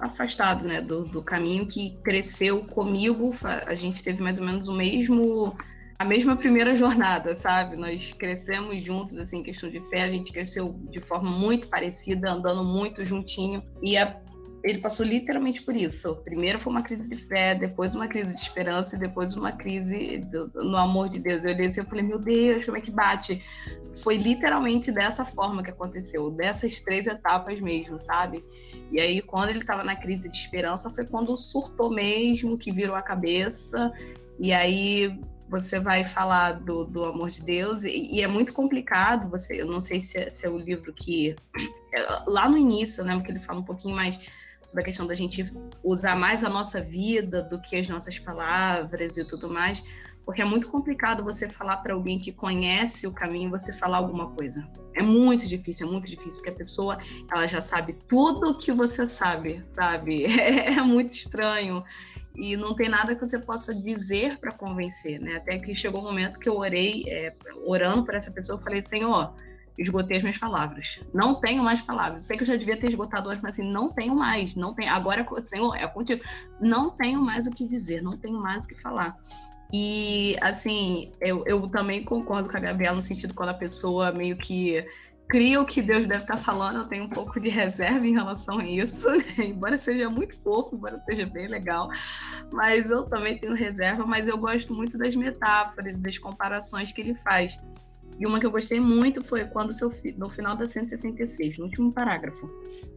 [0.00, 3.34] afastado, né, do, do caminho que cresceu comigo.
[3.66, 5.56] A gente teve mais ou menos o mesmo
[5.98, 7.76] a mesma primeira jornada, sabe?
[7.76, 12.64] Nós crescemos juntos, assim, questão de fé, a gente cresceu de forma muito parecida, andando
[12.64, 13.62] muito juntinho.
[13.82, 14.18] E a
[14.62, 16.16] ele passou literalmente por isso.
[16.16, 20.18] Primeiro foi uma crise de fé, depois uma crise de esperança e depois uma crise
[20.18, 21.44] do, no amor de Deus.
[21.44, 23.42] Eu olhei assim, eu falei, meu Deus, como é que bate?
[24.02, 28.42] Foi literalmente dessa forma que aconteceu, dessas três etapas mesmo, sabe?
[28.92, 32.96] E aí, quando ele estava na crise de esperança, foi quando surtou mesmo, que virou
[32.96, 33.92] a cabeça.
[34.38, 35.18] E aí
[35.48, 39.28] você vai falar do, do amor de Deus e, e, é muito complicado.
[39.30, 41.34] Você, eu não sei se é, se é o livro que
[42.26, 44.18] lá no início, né, porque ele fala um pouquinho mais
[44.70, 45.44] sobre a questão da gente
[45.84, 49.82] usar mais a nossa vida do que as nossas palavras e tudo mais,
[50.24, 54.32] porque é muito complicado você falar para alguém que conhece o caminho, você falar alguma
[54.32, 54.64] coisa.
[54.94, 56.98] É muito difícil, é muito difícil, porque a pessoa,
[57.32, 60.26] ela já sabe tudo o que você sabe, sabe?
[60.40, 61.82] É, é muito estranho
[62.36, 65.36] e não tem nada que você possa dizer para convencer, né?
[65.36, 67.34] Até que chegou um momento que eu orei, é,
[67.66, 69.34] orando por essa pessoa, eu falei, Senhor,
[69.78, 71.00] esgotei as minhas palavras.
[71.14, 72.24] Não tenho mais palavras.
[72.24, 74.54] Sei que eu já devia ter esgotado hoje, mas assim, não tenho mais.
[74.54, 74.92] Não tenho.
[74.92, 76.22] Agora, Senhor, é contigo.
[76.60, 79.16] Não tenho mais o que dizer, não tenho mais o que falar.
[79.72, 84.36] E, assim, eu, eu também concordo com a Gabriela no sentido quando a pessoa meio
[84.36, 84.84] que
[85.30, 88.58] cria o que Deus deve estar falando, eu tenho um pouco de reserva em relação
[88.58, 89.46] a isso, né?
[89.46, 91.88] embora seja muito fofo, embora seja bem legal,
[92.52, 97.14] mas eu também tenho reserva, mas eu gosto muito das metáforas, das comparações que ele
[97.14, 97.56] faz.
[98.20, 101.64] E uma que eu gostei muito foi quando seu filho, no final da 166, no
[101.64, 102.50] último parágrafo.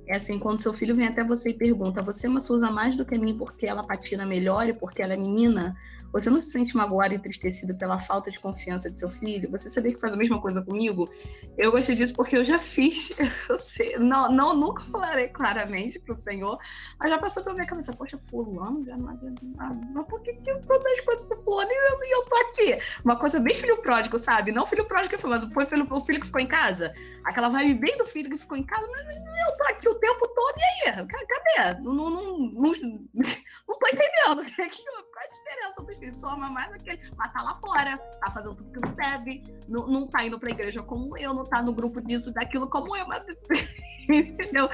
[0.06, 3.06] É assim, quando seu filho vem até você e pergunta: "Você ama Suza mais do
[3.06, 5.74] que mim porque ela patina melhor e porque ela é menina?"
[6.14, 9.50] Você não se sente magoado e entristecido pela falta de confiança de seu filho?
[9.50, 11.10] Você sabia que faz a mesma coisa comigo?
[11.58, 13.12] Eu gostei disso porque eu já fiz.
[13.50, 16.58] Eu sei, não, não, nunca falarei claramente pro Senhor,
[17.00, 19.88] mas já passou pela minha cabeça, poxa, fulano já não adianta nada.
[19.94, 22.36] Mas por que, que eu sou das coisas pro fulano e eu, e eu tô
[22.36, 23.02] aqui?
[23.04, 24.52] Uma coisa bem filho pródigo, sabe?
[24.52, 26.94] Não filho pródigo que foi, mas o filho, o filho que ficou em casa.
[27.26, 30.28] Aquela vibe bem do filho que ficou em casa, mas eu tô aqui o tempo
[30.28, 31.08] todo, e aí?
[31.08, 31.82] Cadê?
[31.82, 32.72] Não, não, não, não,
[33.68, 34.44] não tô entendendo.
[34.54, 36.18] Qual é a diferença dos filhos?
[36.18, 39.88] Só ama mais aquele, mas tá lá fora, tá fazendo tudo que não deve, não,
[39.88, 43.08] não tá indo pra igreja como eu, não tá no grupo disso, daquilo como eu,
[43.08, 43.24] mas...
[44.10, 44.70] entendeu?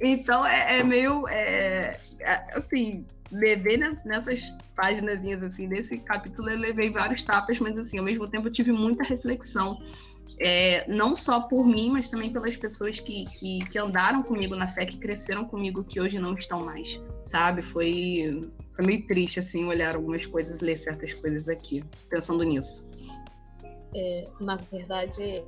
[0.00, 6.90] Então é, é meio, é, é, assim, levei nessas páginas assim, desse capítulo, eu levei
[6.90, 9.78] vários tapas, mas assim, ao mesmo tempo eu tive muita reflexão
[10.38, 14.66] é, não só por mim, mas também pelas pessoas que, que, que, andaram comigo na
[14.66, 17.62] fé, que cresceram comigo, que hoje não estão mais, sabe?
[17.62, 22.88] Foi, foi meio triste, assim, olhar algumas coisas, ler certas coisas aqui, pensando nisso.
[23.94, 25.44] É, na verdade,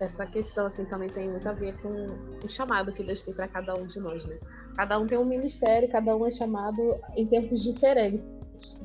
[0.00, 2.06] essa questão, assim, também tem muito a ver com
[2.42, 4.38] o chamado que Deus tem para cada um de nós, né?
[4.74, 8.80] Cada um tem um ministério, cada um é chamado em tempos diferentes.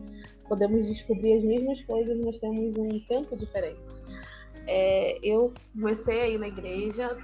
[0.47, 4.01] Podemos descobrir as mesmas coisas, mas temos um tempo diferente.
[4.67, 7.17] É, eu comecei a ir na igreja,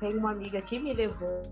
[0.00, 1.42] tem uma amiga que me levou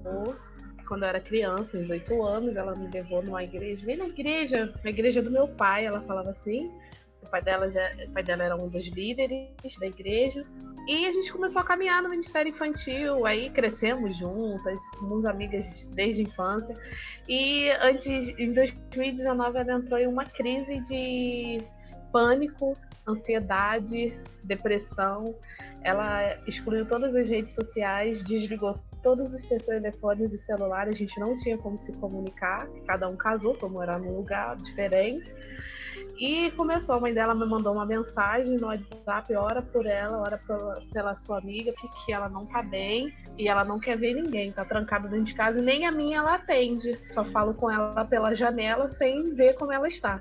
[0.91, 4.75] quando eu era criança, uns oito anos, ela me levou numa igreja, vem na igreja,
[4.83, 6.69] na igreja do meu pai, ela falava assim.
[7.23, 9.47] O pai dela, já, pai dela era um dos líderes
[9.79, 10.45] da igreja.
[10.89, 16.23] E a gente começou a caminhar no Ministério Infantil, aí crescemos juntas, somos amigas desde
[16.23, 16.75] a infância.
[17.29, 21.59] E antes, em 2019, ela entrou em uma crise de
[22.11, 22.77] pânico
[23.07, 25.37] ansiedade, depressão.
[25.83, 31.19] Ela excluiu todas as redes sociais, desligou todos os seus telefones e celulares, a gente
[31.19, 35.35] não tinha como se comunicar, cada um casou, como era num lugar diferente.
[36.19, 40.39] E começou, a mãe dela me mandou uma mensagem no WhatsApp, ora por ela, ora
[40.47, 44.53] pela, pela sua amiga, porque ela não tá bem e ela não quer ver ninguém,
[44.53, 46.99] tá trancada dentro de casa e nem a minha ela atende.
[47.03, 50.21] Só falo com ela pela janela sem ver como ela está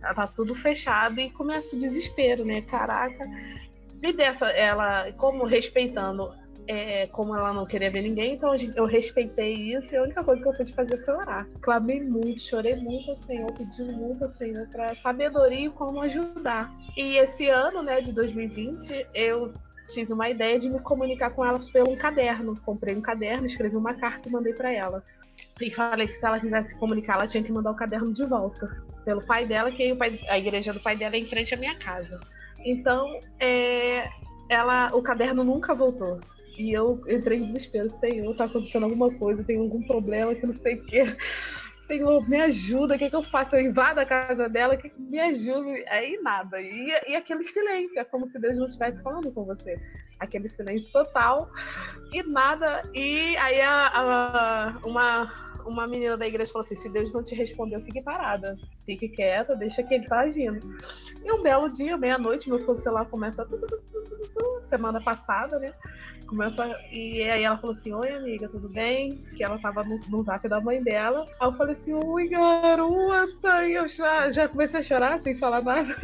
[0.00, 2.62] tá tudo fechado e começa o desespero, né?
[2.62, 3.24] Caraca.
[4.02, 6.32] E dessa, ela, como respeitando,
[6.70, 10.40] é, como ela não queria ver ninguém, então eu respeitei isso e a única coisa
[10.40, 11.44] que eu pude fazer foi orar.
[11.60, 16.72] Clamei muito, chorei muito ao Senhor, pedi muito ao Senhor para sabedoria e como ajudar.
[16.96, 19.52] E esse ano, né, de 2020, eu
[19.92, 22.54] tive uma ideia de me comunicar com ela pelo um caderno.
[22.64, 25.02] Comprei um caderno, escrevi uma carta e mandei para ela.
[25.60, 28.24] E falei que se ela quisesse se comunicar, ela tinha que mandar o caderno de
[28.24, 31.56] volta pelo pai dela, que pai, a igreja do pai dela é em frente à
[31.56, 32.20] minha casa.
[32.64, 34.08] Então, é,
[34.48, 36.20] ela, o caderno nunca voltou.
[36.60, 40.52] E eu entrei em desespero, Senhor, tá acontecendo alguma coisa, tem algum problema que não
[40.52, 41.16] sei o quê.
[41.80, 43.56] Senhor, me ajuda, o que, é que eu faço?
[43.56, 45.82] Eu invado a casa dela, que, que me ajude?
[45.88, 46.60] Aí nada.
[46.60, 49.80] E, e aquele silêncio, é como se Deus não estivesse falando com você.
[50.18, 51.50] Aquele silêncio total
[52.12, 52.82] e nada.
[52.94, 57.34] E aí a, a, uma uma menina da igreja falou assim: se Deus não te
[57.34, 58.56] respondeu, fique parada.
[58.86, 60.58] Fique quieta, deixa que ele tá agindo.
[61.24, 63.46] E um belo dia, meia-noite, meu celular começa.
[64.68, 65.68] Semana passada, né?
[66.26, 66.66] Começa.
[66.92, 69.20] E aí ela falou assim: Oi, amiga, tudo bem?
[69.36, 71.24] Que ela tava no, no zap da mãe dela.
[71.40, 73.66] Aí eu falei assim: Oi, garota.
[73.66, 75.96] E eu já, já comecei a chorar sem falar nada.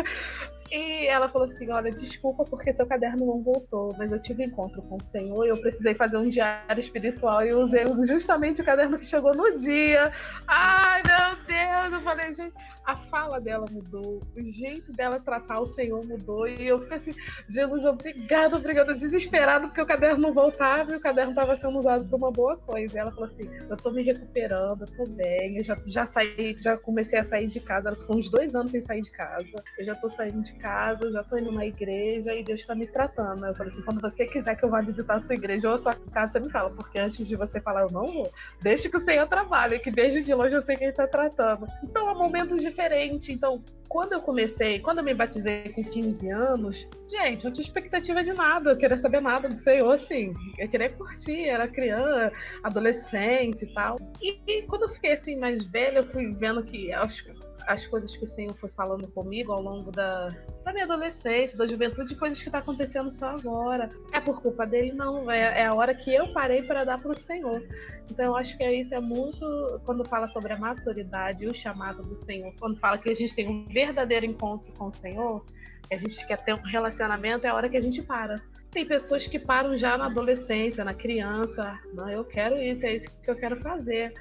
[0.71, 4.83] E ela falou assim: Olha, desculpa porque seu caderno não voltou, mas eu tive encontro
[4.83, 8.99] com o Senhor e eu precisei fazer um diário espiritual e usei justamente o caderno
[8.99, 10.11] que chegou no dia.
[10.47, 11.93] Ai, meu Deus!
[11.93, 16.47] Eu falei, gente, a fala dela mudou, o jeito dela tratar o Senhor mudou.
[16.47, 17.15] E eu fiquei assim,
[17.49, 22.05] Jesus, obrigado, obrigado, desesperado, porque o caderno não voltava e o caderno estava sendo usado
[22.05, 22.97] para uma boa coisa.
[22.97, 26.55] E ela falou assim: eu tô me recuperando, eu tô bem, eu já, já saí,
[26.59, 27.89] já comecei a sair de casa.
[27.89, 29.65] Ela ficou uns dois anos sem sair de casa.
[29.79, 32.75] Eu já tô saindo de casa, eu já tô indo na igreja e Deus está
[32.75, 33.47] me tratando.
[33.47, 35.79] Eu falei assim: quando você quiser que eu vá visitar a sua igreja ou a
[35.79, 38.33] sua casa, você me fala, porque antes de você falar, eu não vou.
[38.63, 41.67] Deixa que o Senhor trabalhe, que desde de longe eu sei quem está tratando.
[41.83, 43.33] Então, há momentos de diferente.
[43.33, 48.23] Então, quando eu comecei, quando eu me batizei com 15 anos, gente, não tinha expectativa
[48.23, 50.35] de nada, eu queria saber nada do Senhor, assim.
[50.59, 53.97] Eu queria curtir, era criança, adolescente e tal.
[54.21, 57.25] E, e quando eu fiquei assim mais velha, eu fui vendo que as,
[57.67, 60.29] as coisas que o Senhor foi falando comigo ao longo da,
[60.65, 63.89] da minha adolescência, da juventude, coisas que tá acontecendo só agora.
[64.13, 64.93] É por culpa dele?
[64.93, 67.63] Não, é, é a hora que eu parei para dar para o Senhor.
[68.11, 72.03] Então, eu acho que isso é muito quando fala sobre a maturidade e o chamado
[72.03, 75.45] do Senhor, quando fala que a gente tem um verdadeiro encontro com o Senhor,
[75.89, 78.37] que a gente quer ter um relacionamento, é a hora que a gente para.
[78.71, 81.79] Tem pessoas que param já na adolescência, na criança.
[81.95, 84.13] Não, eu quero isso, é isso que eu quero fazer.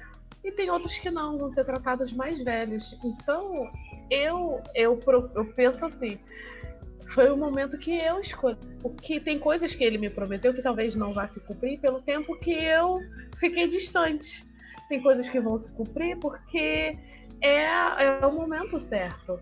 [0.42, 2.96] E tem outros que não, vão ser tratados mais velhos.
[3.04, 3.70] Então,
[4.10, 4.98] eu, eu,
[5.34, 6.18] eu penso assim,
[7.08, 8.58] foi o momento que eu escolhi.
[8.80, 12.38] Porque tem coisas que ele me prometeu que talvez não vá se cumprir pelo tempo
[12.38, 12.98] que eu
[13.38, 14.44] fiquei distante.
[14.88, 16.96] Tem coisas que vão se cumprir porque
[17.40, 19.40] é, é o momento certo.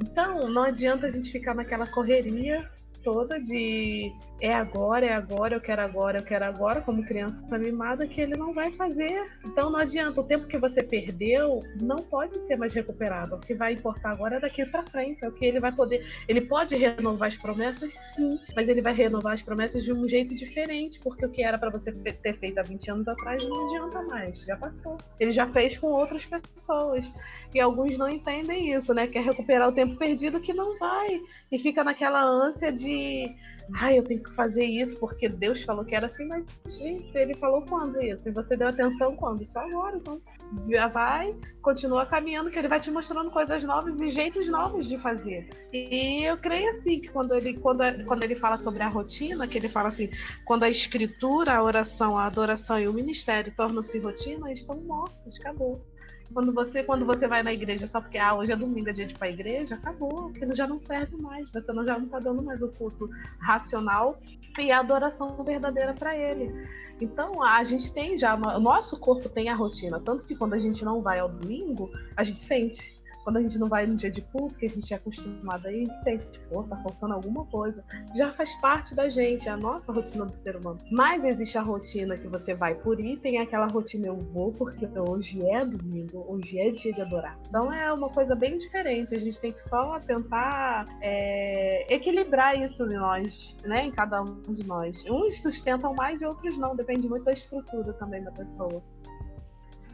[0.00, 2.68] Então, não adianta a gente ficar naquela correria
[3.02, 8.08] toda de é agora, é agora, eu quero agora, eu quero agora, como criança mimada,
[8.08, 9.24] que ele não vai fazer.
[9.46, 13.36] Então não adianta, o tempo que você perdeu não pode ser mais recuperado.
[13.36, 16.04] O que vai importar agora é daqui para frente, é o que ele vai poder.
[16.26, 20.34] Ele pode renovar as promessas, sim, mas ele vai renovar as promessas de um jeito
[20.34, 24.02] diferente, porque o que era para você ter feito há 20 anos atrás não adianta
[24.02, 24.98] mais, já passou.
[25.20, 27.12] Ele já fez com outras pessoas.
[27.54, 29.06] E alguns não entendem isso, né?
[29.06, 31.20] Quer recuperar o tempo perdido que não vai.
[31.52, 33.36] E fica naquela ânsia de
[33.74, 37.34] ai, eu tenho que fazer isso porque Deus falou que era assim, mas gente, ele
[37.34, 38.28] falou quando isso?
[38.28, 39.44] E você deu atenção quando?
[39.44, 40.20] Só agora, então
[40.68, 44.98] já vai, continua caminhando, que ele vai te mostrando coisas novas e jeitos novos de
[44.98, 45.48] fazer.
[45.72, 49.56] E eu creio assim que quando ele, quando, quando ele fala sobre a rotina, que
[49.56, 50.10] ele fala assim,
[50.44, 55.84] quando a escritura, a oração, a adoração e o ministério tornam-se rotina, estão mortos, acabou.
[56.32, 59.06] Quando você, quando você vai na igreja só porque ah, hoje é domingo, é dia
[59.06, 61.50] de ir pra igreja, acabou, aquilo já não serve mais.
[61.50, 63.08] Você não, já não tá dando mais o culto
[63.38, 64.18] racional
[64.58, 66.52] e a adoração verdadeira para ele.
[67.00, 70.58] Então, a gente tem já, o nosso corpo tem a rotina, tanto que quando a
[70.58, 74.10] gente não vai ao domingo, a gente sente quando a gente não vai no dia
[74.10, 77.84] de culto, que a gente é acostumado aí, sente, tipo, tá faltando alguma coisa.
[78.16, 80.78] Já faz parte da gente, é a nossa rotina do ser humano.
[80.90, 84.88] Mas existe a rotina que você vai por ir, tem aquela rotina eu vou porque
[84.98, 87.38] hoje é domingo, hoje é dia de adorar.
[87.48, 89.14] Então é uma coisa bem diferente.
[89.14, 93.86] A gente tem que só tentar é, equilibrar isso em nós, né?
[93.86, 95.04] Em cada um de nós.
[95.08, 98.82] Uns sustentam mais e outros não, depende muito da estrutura também da pessoa.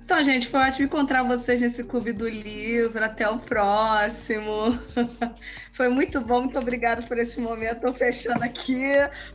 [0.09, 3.05] Então, gente, foi ótimo encontrar vocês nesse Clube do Livro.
[3.05, 4.79] Até o próximo.
[5.71, 7.75] foi muito bom, muito obrigada por esse momento.
[7.75, 8.87] Estou fechando aqui.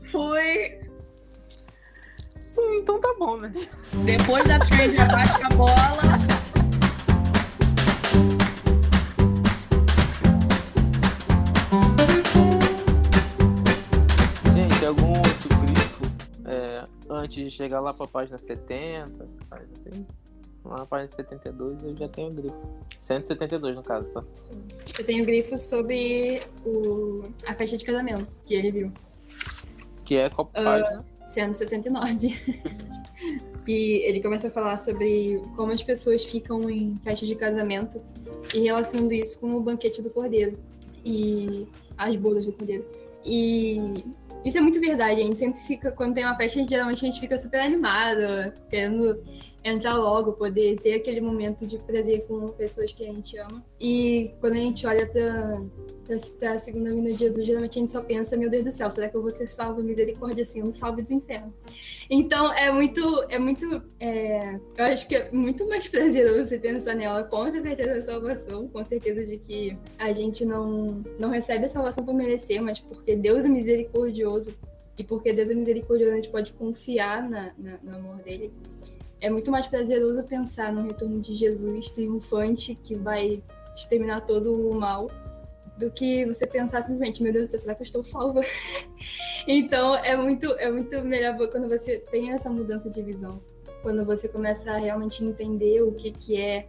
[0.05, 0.81] Fui.
[2.57, 3.53] Hum, então tá bom, né?
[4.03, 6.01] Depois da trade, abaixa a bola.
[14.55, 16.03] Gente, algum outro grifo
[16.45, 19.29] é, antes de chegar lá para a página 70?
[19.51, 20.07] Assim?
[20.65, 22.55] Lá na página 72 eu já tenho grifo.
[22.97, 24.23] 172 no caso, tá?
[24.97, 27.23] Eu tenho grifo sobre o...
[27.45, 28.91] a festa de casamento que ele viu.
[30.05, 31.01] Que é qual página?
[31.01, 32.29] Uh, 169.
[33.65, 38.01] que ele começa a falar sobre como as pessoas ficam em festa de casamento
[38.53, 40.57] e relacionando isso com o banquete do cordeiro
[41.03, 42.85] e as bodas do cordeiro.
[43.25, 44.03] E
[44.43, 45.21] isso é muito verdade.
[45.21, 49.23] A gente sempre fica, quando tem uma festa, geralmente a gente fica super animado, querendo
[49.63, 53.63] entrar logo, poder ter aquele momento de prazer com pessoas que a gente ama.
[53.79, 58.01] E quando a gente olha para a segunda vinda de Jesus, geralmente a gente só
[58.01, 59.81] pensa, meu Deus do céu, será que eu vou ser salvo?
[59.81, 61.53] Misericórdia, assim, um salve dos infernos.
[62.09, 66.95] Então, é muito, é muito, é, eu acho que é muito mais prazeroso você pensar
[66.95, 71.69] nela, com certeza a salvação, com certeza de que a gente não, não recebe a
[71.69, 74.53] salvação por merecer, mas porque Deus é misericordioso
[74.97, 78.51] e porque Deus é misericordioso, a gente pode confiar na, na, no amor dele
[79.23, 83.41] é muito mais prazeroso pensar no retorno de Jesus triunfante que vai
[83.73, 85.09] exterminar todo o mal
[85.77, 88.41] do que você pensar simplesmente, meu Deus do céu, será que eu estou salva?
[89.47, 93.41] então é muito, é muito melhor quando você tem essa mudança de visão,
[93.81, 96.67] quando você começa a realmente entender o que, que é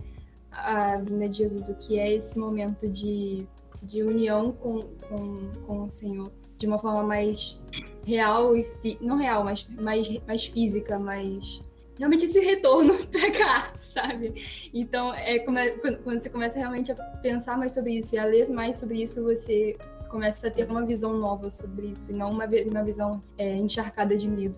[0.53, 3.49] a vinda de Jesus, o que é esse momento de,
[3.83, 4.79] de união com,
[5.09, 7.61] com, com o Senhor, de uma forma mais
[8.05, 11.61] real e fi, não real, mas mais, mais física, mais
[11.99, 14.70] realmente esse retorno pra cá, sabe?
[14.72, 15.59] Então, é, quando
[16.05, 19.76] você começa realmente a pensar mais sobre isso e a ler mais sobre isso, você
[20.09, 24.16] começa a ter uma visão nova sobre isso, e não uma, uma visão é, encharcada
[24.16, 24.55] de medo.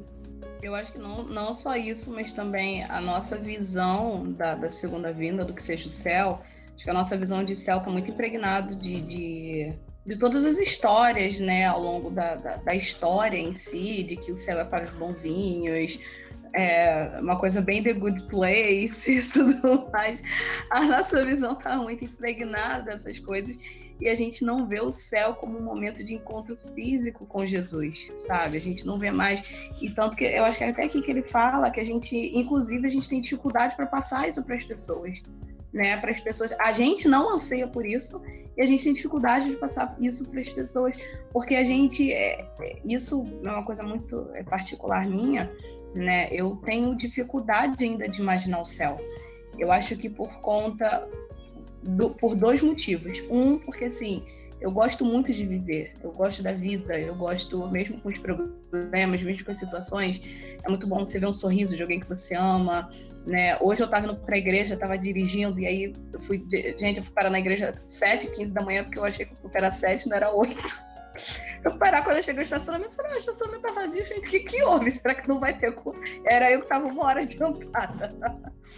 [0.62, 5.12] Eu acho que não, não só isso, mas também a nossa visão da, da segunda
[5.12, 6.42] vinda, do que seja o céu,
[6.74, 10.58] acho que a nossa visão de céu está muito impregnado de, de, de, todas as
[10.58, 14.64] histórias, né, ao longo da, da, da história em si, de que o céu é
[14.64, 15.98] para os bonzinhos,
[16.56, 20.22] é uma coisa bem The Good Place e tudo mais.
[20.70, 23.58] A nossa visão está muito impregnada dessas coisas
[24.00, 28.12] e a gente não vê o céu como um momento de encontro físico com Jesus,
[28.16, 28.56] sabe?
[28.56, 29.42] A gente não vê mais.
[29.80, 32.16] E tanto que eu acho que é até aqui que ele fala que a gente,
[32.36, 35.22] inclusive, a gente tem dificuldade para passar isso para as pessoas.
[35.72, 38.22] Né, para as pessoas, a gente não anseia por isso
[38.56, 40.96] e a gente tem dificuldade de passar isso para as pessoas,
[41.30, 42.48] porque a gente, é,
[42.88, 45.52] isso é uma coisa muito é, particular minha,
[45.94, 46.28] né?
[46.30, 48.98] Eu tenho dificuldade ainda de imaginar o céu.
[49.58, 51.08] Eu acho que por conta
[51.82, 53.22] do, por dois motivos.
[53.30, 54.24] Um, porque assim,
[54.60, 59.22] eu gosto muito de viver, eu gosto da vida, eu gosto, mesmo com os problemas,
[59.22, 60.20] mesmo com as situações,
[60.62, 62.88] é muito bom você ver um sorriso de alguém que você ama,
[63.26, 63.58] né?
[63.60, 67.12] Hoje eu tava indo pra igreja, tava dirigindo, e aí eu fui, gente, eu fui
[67.12, 70.34] parar na igreja 7, 15 da manhã, porque eu achei que era 7, não era
[70.34, 70.56] 8.
[71.66, 74.38] Eu parar quando eu cheguei no estacionamento, falei, ah, o estacionamento tá vazio, o que,
[74.38, 74.88] que houve?
[74.88, 75.98] Será que não vai ter como?
[76.24, 78.14] Era eu que tava uma hora adiantada.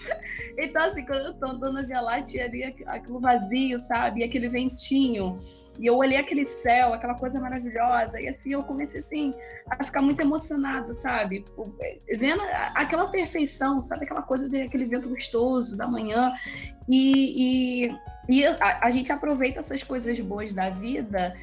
[0.57, 4.23] então, assim, quando eu tô andando Via Láctea, ali aquilo vazio, sabe?
[4.23, 5.39] E aquele ventinho.
[5.79, 9.35] E eu olhei aquele céu, aquela coisa maravilhosa, e assim eu comecei assim
[9.69, 11.45] a ficar muito emocionada, sabe?
[12.17, 12.43] Vendo
[12.75, 14.07] aquela perfeição, sabe?
[14.07, 16.33] Aquela coisa daquele vento gostoso da manhã.
[16.89, 17.97] E, e,
[18.31, 21.37] e a, a gente aproveita essas coisas boas da vida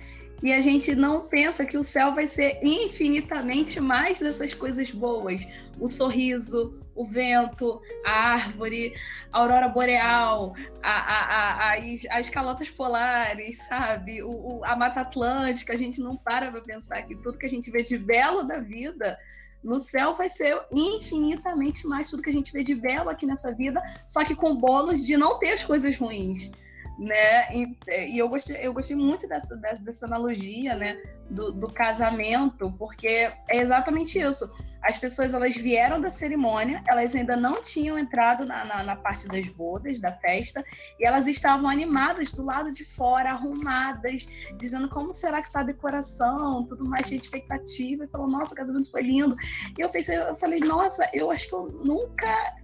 [0.44, 5.42] e a gente não pensa que o céu vai ser infinitamente mais dessas coisas boas.
[5.80, 8.94] O sorriso, o vento, a árvore,
[9.32, 14.22] a aurora boreal, a, a, a, as, as calotas polares, sabe?
[14.22, 15.74] O, o, a Mata Atlântica.
[15.74, 18.60] A gente não para para pensar que tudo que a gente vê de belo da
[18.60, 19.18] vida
[19.64, 23.52] no céu vai ser infinitamente mais tudo que a gente vê de belo aqui nessa
[23.52, 26.52] vida, só que com bônus de não ter as coisas ruins
[26.98, 27.54] né?
[27.54, 27.78] E,
[28.14, 30.98] e, eu, gostei, eu gostei muito dessa, dessa analogia, né?
[31.30, 34.48] Do, do, casamento, porque é exatamente isso.
[34.84, 39.28] As pessoas elas vieram da cerimônia, elas ainda não tinham entrado na, na, na parte
[39.28, 40.64] das bodas, da festa,
[41.00, 45.64] e elas estavam animadas do lado de fora, arrumadas, dizendo como será que está a
[45.64, 48.06] decoração, tudo mais, de expectativa.
[48.06, 49.36] E falou, nossa, o casamento foi lindo.
[49.78, 52.56] E eu pensei, eu falei, nossa, eu acho que eu nunca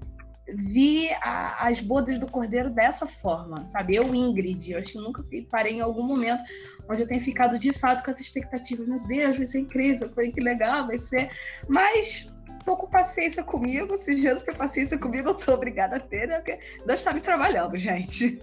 [0.47, 3.95] vi a, as bodas do Cordeiro dessa forma, sabe?
[3.95, 6.43] Eu, Ingrid, eu acho que nunca parei em algum momento
[6.89, 8.83] onde eu tenha ficado de fato com essa expectativa.
[8.83, 11.29] Meu Deus, vai ser incrível, que legal, vai ser.
[11.67, 12.27] Mas
[12.65, 13.95] pouco paciência comigo.
[13.97, 16.37] Se Jesus tem paciência comigo, eu sou obrigada a ter, né?
[16.37, 18.39] Porque Deus está me trabalhando, gente.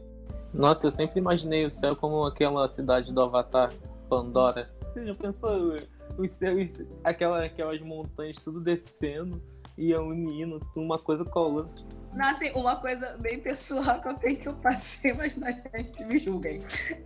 [0.52, 3.72] Nossa, eu sempre imaginei o céu como aquela cidade do Avatar,
[4.08, 4.70] Pandora.
[4.82, 5.76] Você já pensou
[6.16, 6.72] os céus,
[7.04, 9.40] aquela, aquelas montanhas tudo descendo
[9.78, 11.84] ia unindo uma coisa com a outra.
[12.14, 16.04] Não, assim, uma coisa bem pessoal que eu tenho que eu passei, mas na gente
[16.04, 16.62] me julguem.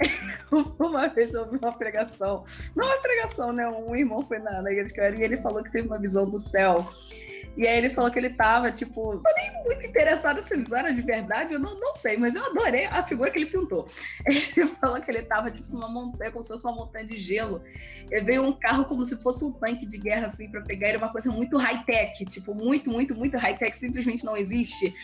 [0.78, 2.44] uma vez eu vi uma pregação,
[2.74, 3.68] não uma pregação, né?
[3.68, 6.88] Um irmão foi na, igreja era e ele falou que teve uma visão do céu
[7.56, 10.94] e aí ele falou que ele tava, tipo, não nem muito interessado se eles eram
[10.94, 13.86] de verdade, eu não, não sei, mas eu adorei a figura que ele pintou.
[14.26, 17.62] Ele falou que ele tava, tipo, uma montanha, como se fosse uma montanha de gelo.
[18.10, 20.88] E veio um carro como se fosse um tanque de guerra, assim, pra pegar.
[20.88, 24.94] Era uma coisa muito high-tech, tipo, muito, muito, muito high-tech, simplesmente não existe.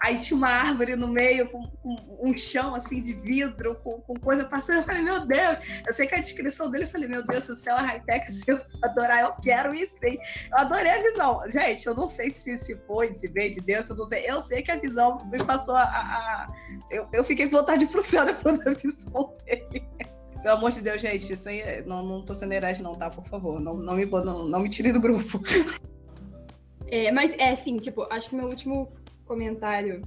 [0.00, 4.14] Aí tinha uma árvore no meio, com, com um chão, assim, de vidro, com, com,
[4.14, 4.78] coisa passando.
[4.78, 7.52] Eu falei, meu Deus, eu sei que a descrição dele, eu falei, meu Deus, se
[7.52, 10.18] o céu é high-tech, se eu adorar, eu quero isso, hein?
[10.50, 11.40] Eu adorei a visão.
[11.50, 14.24] Gente, eu não sei se, se foi, se veio de Deus, eu não sei.
[14.28, 15.82] Eu sei que a visão me passou a.
[15.82, 16.54] a, a...
[16.90, 19.88] Eu, eu fiquei com vontade pro céu depois da visão dele.
[20.42, 23.10] Pelo amor de Deus, gente, isso aí é, não, não tô sendo herege, não, tá?
[23.10, 25.40] Por favor, não, não, me, não, não me tire do grupo.
[26.88, 28.92] É, mas é assim, tipo, acho que meu último
[29.24, 30.02] comentário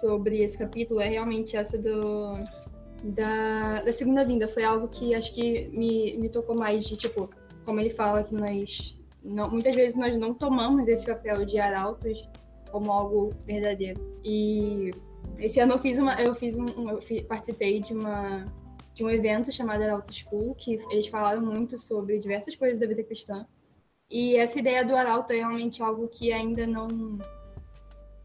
[0.00, 2.36] sobre esse capítulo é realmente essa do.
[3.04, 4.48] Da, da segunda vinda.
[4.48, 7.30] Foi algo que acho que me, me tocou mais de, tipo,
[7.64, 12.28] como ele fala que nós não, muitas vezes nós não tomamos esse papel de arautos
[12.70, 14.00] como algo verdadeiro.
[14.22, 14.90] E
[15.38, 18.44] esse ano eu fiz uma, eu fiz um, eu participei de uma
[18.92, 23.02] de um evento chamado Arauto School, que eles falaram muito sobre diversas coisas da vida
[23.02, 23.44] cristã.
[24.08, 27.18] E essa ideia do arauto é realmente algo que ainda não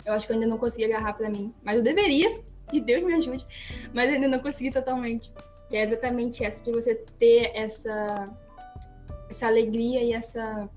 [0.05, 2.39] eu acho que eu ainda não consegui agarrar para mim, mas eu deveria,
[2.71, 3.45] e Deus me ajude,
[3.93, 5.31] mas ainda não consegui totalmente.
[5.71, 8.25] E é exatamente essa de você ter essa
[9.29, 10.69] essa alegria e essa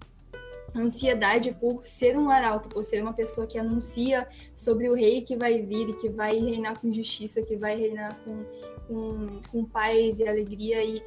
[0.75, 5.37] ansiedade por ser um arauto, por ser uma pessoa que anuncia sobre o rei que
[5.37, 8.45] vai vir e que vai reinar com justiça, que vai reinar com,
[8.87, 10.83] com, com paz e alegria.
[10.83, 11.03] E,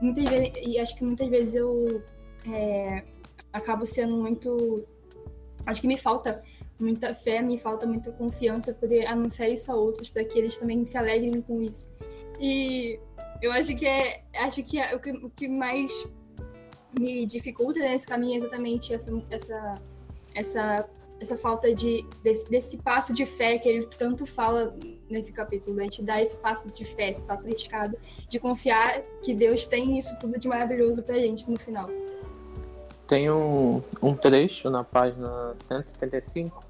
[0.00, 2.02] muitas vezes, e acho que muitas vezes eu
[2.50, 3.04] é,
[3.52, 4.84] acabo sendo muito.
[5.66, 6.42] Acho que me falta
[6.78, 10.84] muita fé, me falta muita confiança poder anunciar isso a outros para que eles também
[10.84, 11.88] se alegrem com isso.
[12.40, 12.98] E
[13.40, 15.92] eu acho que é, acho que é o que, o que mais
[16.98, 19.74] me dificulta nesse caminho é exatamente essa, essa,
[20.34, 20.88] essa,
[21.20, 24.76] essa falta de, desse, desse passo de fé que ele tanto fala
[25.08, 25.80] nesse capítulo.
[25.80, 27.96] A gente dá esse passo de fé, esse passo arriscado,
[28.28, 31.88] de confiar que Deus tem isso tudo de maravilhoso pra gente no final.
[33.06, 36.60] Tem um, um trecho na página 175,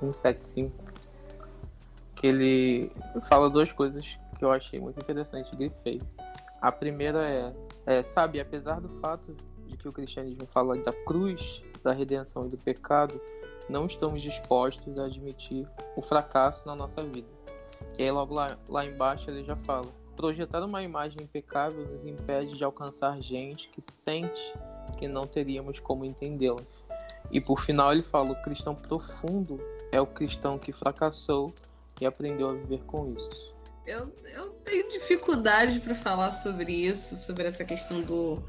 [0.00, 0.72] 175,
[2.16, 2.90] que ele
[3.28, 6.00] fala duas coisas que eu achei muito interessante, grifei.
[6.60, 7.52] A primeira é,
[7.88, 9.34] é, sabe, apesar do fato
[9.66, 13.18] de que o cristianismo fala da cruz, da redenção e do pecado,
[13.66, 15.66] não estamos dispostos a admitir
[15.96, 17.28] o fracasso na nossa vida.
[17.98, 22.58] E aí logo lá, lá embaixo ele já fala: projetar uma imagem impecável nos impede
[22.58, 24.52] de alcançar gente que sente
[24.98, 26.60] que não teríamos como entendê-la.
[27.30, 29.58] E por final ele fala: o cristão profundo
[29.90, 31.48] é o cristão que fracassou
[32.02, 33.56] e aprendeu a viver com isso.
[33.88, 38.44] Eu, eu tenho dificuldade para falar sobre isso, sobre essa questão do,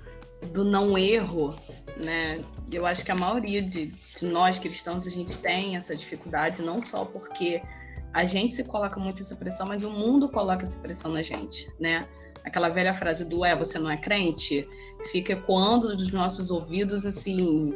[0.52, 1.56] do não erro,
[1.96, 2.44] né?
[2.70, 6.84] Eu acho que a maioria de, de nós cristãos a gente tem essa dificuldade, não
[6.84, 7.62] só porque
[8.14, 11.72] a gente se coloca muito essa pressão, mas o mundo coloca essa pressão na gente,
[11.80, 12.06] né?
[12.44, 14.68] Aquela velha frase do é, você não é crente,
[15.10, 17.74] fica ecoando dos nossos ouvidos assim,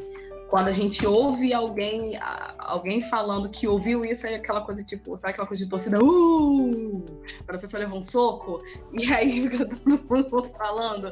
[0.54, 2.16] quando a gente ouve alguém
[2.60, 7.04] alguém falando que ouviu isso, é aquela coisa tipo, sabe aquela coisa de torcida, uh!
[7.48, 11.12] A pessoa leva um soco, e aí fica todo mundo falando.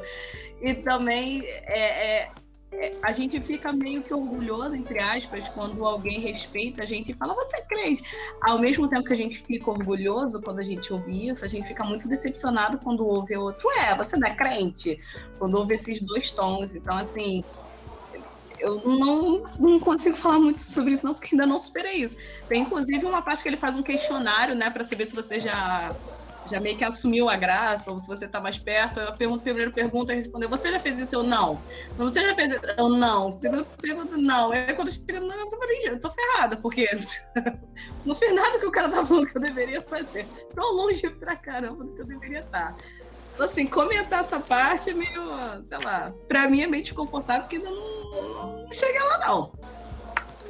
[0.60, 2.30] E também é, é,
[2.70, 7.14] é, a gente fica meio que orgulhoso, entre aspas, quando alguém respeita a gente e
[7.14, 8.04] fala, você é crente.
[8.42, 11.66] Ao mesmo tempo que a gente fica orgulhoso quando a gente ouve isso, a gente
[11.66, 15.00] fica muito decepcionado quando ouve outro, é, você não é crente?
[15.36, 16.76] Quando ouve esses dois tons.
[16.76, 17.42] Então, assim,
[18.62, 22.16] eu não, não consigo falar muito sobre isso, não, porque ainda não superei isso.
[22.48, 25.94] Tem inclusive uma parte que ele faz um questionário, né, para saber se você já
[26.44, 29.00] já meio que assumiu a graça, ou se você tá mais perto.
[29.00, 31.14] Eu pergunto, primeiro pergunta, respondeu, você já fez isso?
[31.14, 31.62] Eu não.
[31.96, 32.60] Você já fez isso?
[32.76, 33.30] Eu não.
[33.32, 34.50] Segunda pergunta, não.
[34.50, 36.88] Aí quando chega, não, eu falei, eu tô ferrada, porque
[38.04, 40.28] não fez nada que o cara tá falando que eu deveria fazer.
[40.54, 42.76] Tão longe pra caramba do que eu deveria estar.
[43.38, 45.22] Assim, comentar essa parte é meio,
[45.64, 49.52] sei lá, pra mim é meio desconfortável, porque ainda não, não chega lá, não.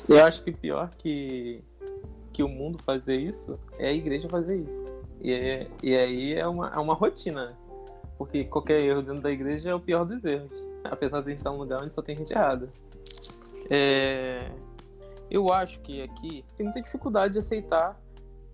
[0.09, 1.63] Eu acho que pior que,
[2.33, 4.85] que o mundo fazer isso é a igreja fazer isso.
[5.21, 7.57] E, é, e aí é uma, é uma rotina, né?
[8.19, 10.53] Porque qualquer erro dentro da igreja é o pior dos erros.
[10.85, 12.69] Apesar de a gente estar num lugar onde só tem gente errada.
[13.71, 14.51] É...
[15.31, 17.99] Eu acho que aqui tem muita dificuldade de aceitar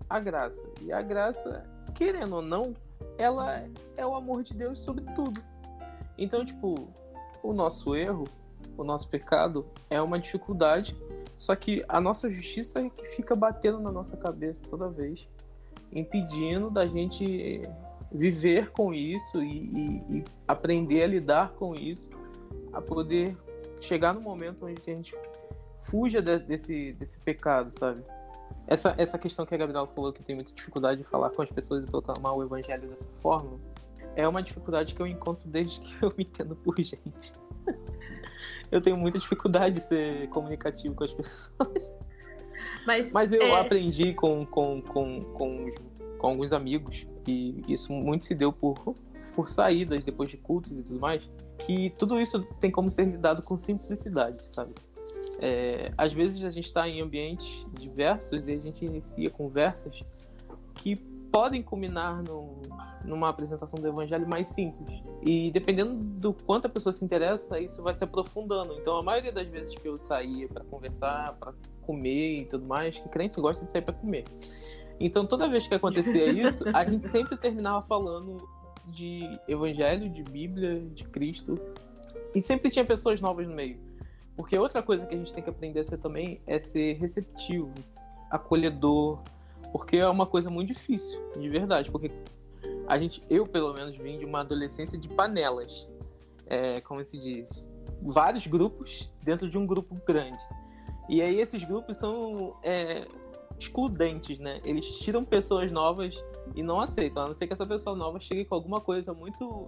[0.09, 0.65] a graça.
[0.81, 1.63] E a graça,
[1.93, 2.73] querendo ou não,
[3.17, 5.41] ela é o amor de Deus sobre tudo.
[6.17, 6.87] Então, tipo,
[7.41, 8.25] o nosso erro,
[8.77, 10.95] o nosso pecado é uma dificuldade,
[11.37, 15.27] só que a nossa justiça é que fica batendo na nossa cabeça toda vez,
[15.91, 17.61] impedindo da gente
[18.11, 22.09] viver com isso e, e, e aprender a lidar com isso,
[22.73, 23.37] a poder
[23.81, 25.15] chegar no momento onde a gente
[25.81, 28.03] fuja de, desse, desse pecado, sabe?
[28.67, 31.49] Essa, essa questão que a Gabriela falou que tem muita dificuldade de falar com as
[31.49, 33.59] pessoas e proclamar o evangelho dessa forma,
[34.15, 37.33] é uma dificuldade que eu encontro desde que eu me entendo por gente.
[38.71, 41.91] eu tenho muita dificuldade de ser comunicativo com as pessoas.
[42.85, 43.59] Mas, Mas eu é...
[43.59, 45.71] aprendi com, com, com, com,
[46.17, 48.95] com alguns amigos, e isso muito se deu por,
[49.33, 51.21] por saídas depois de cultos e tudo mais,
[51.59, 54.73] que tudo isso tem como ser lidado com simplicidade, sabe?
[55.41, 60.03] É, às vezes a gente está em ambientes diversos e a gente inicia conversas
[60.75, 60.95] que
[61.31, 62.61] podem culminar no,
[63.05, 65.01] numa apresentação do evangelho mais simples.
[65.23, 68.73] E dependendo do quanto a pessoa se interessa, isso vai se aprofundando.
[68.73, 72.97] Então, a maioria das vezes que eu saía para conversar, para comer e tudo mais,
[72.97, 74.23] que crente gosta de sair para comer.
[74.99, 78.37] Então, toda vez que acontecia isso, a gente sempre terminava falando
[78.87, 81.59] de evangelho, de Bíblia, de Cristo.
[82.33, 83.88] E sempre tinha pessoas novas no meio.
[84.39, 87.73] Porque outra coisa que a gente tem que aprender a ser também é ser receptivo,
[88.31, 89.19] acolhedor,
[89.69, 92.09] porque é uma coisa muito difícil, de verdade, porque
[92.87, 95.89] a gente, eu pelo menos vim de uma adolescência de panelas,
[96.45, 97.65] é, como se diz,
[98.01, 100.39] vários grupos dentro de um grupo grande.
[101.09, 103.05] E aí esses grupos são é,
[103.59, 104.61] excludentes, né?
[104.63, 106.23] Eles tiram pessoas novas
[106.55, 109.67] e não aceitam, a não ser que essa pessoa nova chegue com alguma coisa muito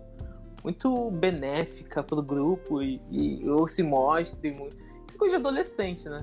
[0.63, 4.77] muito benéfica pro grupo e, e ou se mostre muito.
[5.07, 6.19] Isso é coisa de adolescente, né?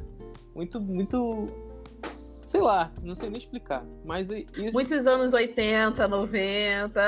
[0.55, 1.47] Muito, muito.
[2.13, 3.85] Sei lá, não sei nem explicar.
[4.05, 4.29] Mas.
[4.31, 4.47] Isso...
[4.73, 7.01] Muitos anos 80, 90.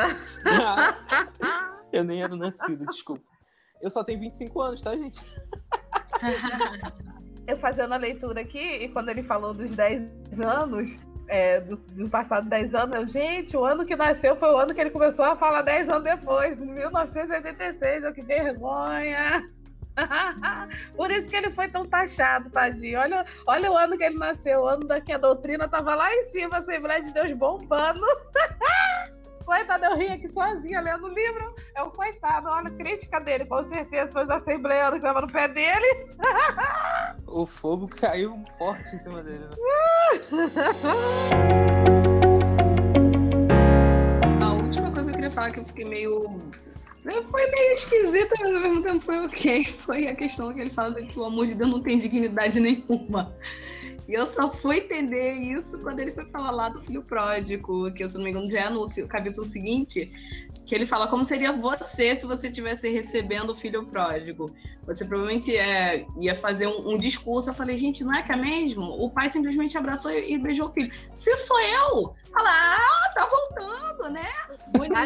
[1.92, 3.22] eu nem era nascido, desculpa.
[3.80, 5.20] Eu só tenho 25 anos, tá, gente?
[7.46, 10.02] eu fazendo a leitura aqui, e quando ele falou dos 10
[10.44, 10.98] anos,
[11.30, 14.74] é, do, do, passado 10 anos, eu, gente, o ano que nasceu foi o ano
[14.74, 19.48] que ele começou a falar 10 anos depois, 1986, eu que vergonha!
[20.96, 22.98] Por isso que ele foi tão taxado, tadinho.
[22.98, 26.12] Olha, olha o ano que ele nasceu, o ano da que a doutrina tava lá
[26.12, 28.00] em cima, a Assembleia de Deus bombando.
[29.50, 31.52] coitado, eu ri aqui sozinha lendo o livro.
[31.74, 35.32] É um coitado, olha a crítica dele, com certeza foi os assembleianos que estavam no
[35.32, 36.14] pé dele.
[37.26, 39.56] o fogo caiu forte em cima dele, né?
[44.40, 46.38] A última coisa que eu queria falar que eu fiquei meio.
[47.02, 49.64] Foi meio esquisita, mas ao mesmo tempo foi ok.
[49.82, 52.60] Foi a questão que ele fala de que o amor de Deus não tem dignidade
[52.60, 53.34] nenhuma.
[54.10, 58.02] E eu só fui entender isso quando ele foi falar lá do filho pródigo, que
[58.02, 60.10] eu, se não me engano, já é no capítulo seguinte,
[60.66, 64.52] que ele fala como seria você se você estivesse recebendo o filho pródigo.
[64.84, 67.50] Você provavelmente é, ia fazer um, um, discurso.
[67.50, 68.82] Eu falei, gente, não é que é mesmo?
[68.82, 70.90] O pai simplesmente abraçou e, e beijou o filho.
[71.12, 74.28] Se sou eu, fala, ah, tá voltando, né?
[74.76, 74.96] Bonito.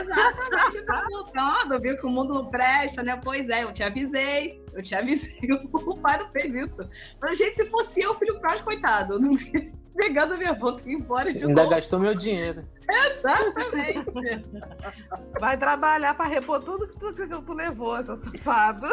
[0.00, 1.80] Exatamente, tá voltando.
[1.80, 3.18] Viu que o mundo não presta, né?
[3.24, 4.61] Pois é, eu te avisei.
[4.72, 5.48] Eu te avisei.
[5.72, 6.88] O pai não fez isso.
[7.20, 9.18] Mas, gente, se fosse eu, filho pródigo, coitado.
[9.20, 9.66] Não tinha
[9.96, 11.74] pegando a minha boca e ir embora de Ainda novo.
[11.74, 12.64] gastou meu dinheiro.
[12.90, 14.42] Exatamente.
[15.40, 18.86] Vai trabalhar para repor tudo que tu, que tu levou, seu safado.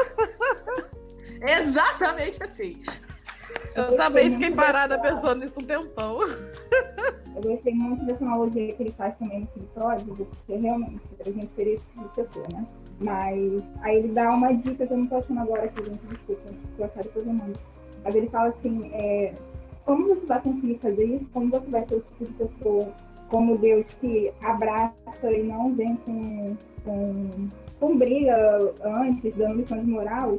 [1.41, 2.81] Exatamente assim.
[3.75, 6.21] Eu também fiquei parada pensando nisso um tempão.
[6.21, 11.31] Eu gostei muito dessa analogia que ele faz também no filho pródigo, porque realmente a
[11.31, 12.67] gente seria esse tipo de pessoa, né?
[13.01, 16.41] Mas aí ele dá uma dica que eu não tô achando agora aqui, gente, desculpa,
[16.49, 17.59] se eu achar depois eu mando.
[18.03, 19.33] Mas ele fala assim, é,
[19.85, 21.29] como você vai conseguir fazer isso?
[21.29, 22.93] Como você vai ser o tipo de pessoa
[23.29, 27.29] como Deus que abraça e não vem com, com,
[27.79, 30.37] com briga antes, dando lição de moral?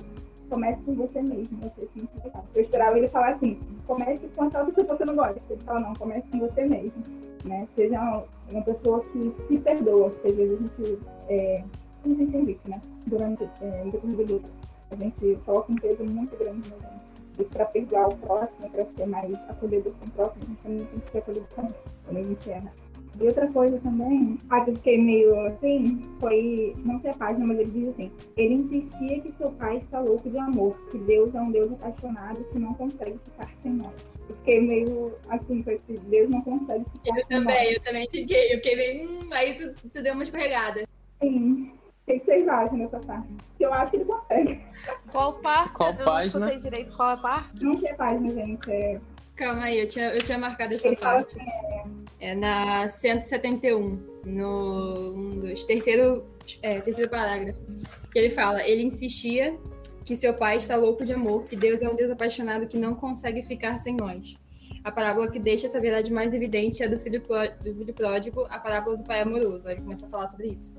[0.51, 1.59] Comece com você mesmo.
[1.63, 2.45] Eu achei isso muito legal.
[2.55, 5.41] Eu esperava ele falar assim: comece com aquela pessoa que você não gosta.
[5.49, 7.03] Ele fala: não, comece com você mesmo.
[7.45, 7.67] Né?
[7.71, 10.99] Seja uma, pessoa que se perdoa, porque às vezes a gente.
[11.29, 11.65] É,
[12.05, 12.81] a gente tem visto, né?
[13.07, 14.51] Durante é, o luto,
[14.91, 18.85] a gente coloca um peso muito grande na gente e para perdoar o próximo, para
[18.87, 21.75] ser mais acolhedor com o próximo, a gente também tem que ser acolhido também,
[22.05, 22.73] quando a gente erra.
[23.21, 27.59] E outra coisa também, que eu fiquei meio assim, foi, não sei a página, mas
[27.59, 31.41] ele diz assim, ele insistia que seu pai está louco de amor, que Deus é
[31.41, 33.93] um Deus apaixonado que não consegue ficar sem nós.
[34.29, 37.77] Eu fiquei meio assim, com esse Deus não consegue ficar eu sem também, nós.
[37.77, 40.87] Eu também fiquei, eu fiquei meio, hum, aí tu, tu deu uma escorregada.
[41.21, 41.73] Sim,
[42.11, 43.29] tem que ser válido nessa parte.
[43.57, 44.61] Que eu acho que ele consegue.
[45.13, 45.73] Qual parte?
[45.75, 46.41] Qual eu página?
[46.41, 47.65] não escutei direito qual é a parte.
[47.65, 48.71] Não sei a página, gente.
[48.71, 49.01] É...
[49.37, 51.37] Calma aí, eu tinha, eu tinha marcado essa Ele parte.
[52.21, 56.25] É na 171, no um dos, terceiro,
[56.63, 57.59] é, terceiro parágrafo.
[58.13, 59.57] Que ele fala, ele insistia
[60.05, 62.95] que seu pai está louco de amor, que Deus é um Deus apaixonado que não
[62.95, 64.35] consegue ficar sem nós.
[64.83, 68.43] A parábola que deixa essa verdade mais evidente é do filho, pró- do filho pródigo,
[68.51, 69.69] a parábola do pai amoroso.
[69.69, 70.77] Aí ele começa a falar sobre isso.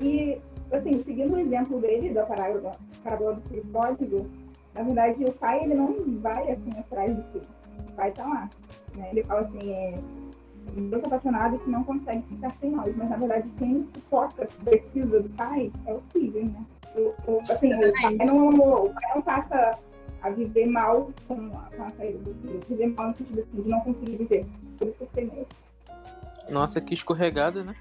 [0.00, 0.40] E,
[0.76, 2.72] assim, seguindo o exemplo dele, da parábola,
[3.04, 4.26] parábola do filho pródigo,
[4.74, 7.44] na verdade, o pai, ele não vai, assim, atrás do filho.
[7.88, 8.48] O pai tá lá.
[8.94, 9.08] Né?
[9.12, 9.94] Ele fala assim, é...
[10.74, 12.94] Deus é apaixonado que não consegue ficar sem nós.
[12.96, 16.64] Mas, na verdade, quem suporta, precisa do pai, é o filho, né?
[16.96, 19.72] O, o- assim, o pai não o pai não passa
[20.22, 22.60] a viver mal com a, com a saída do filho.
[22.68, 24.46] Viver mal no sentido, assim, de não conseguir viver.
[24.78, 26.52] Por isso que eu fiquei meio assim.
[26.52, 27.74] Nossa, que escorregada, né?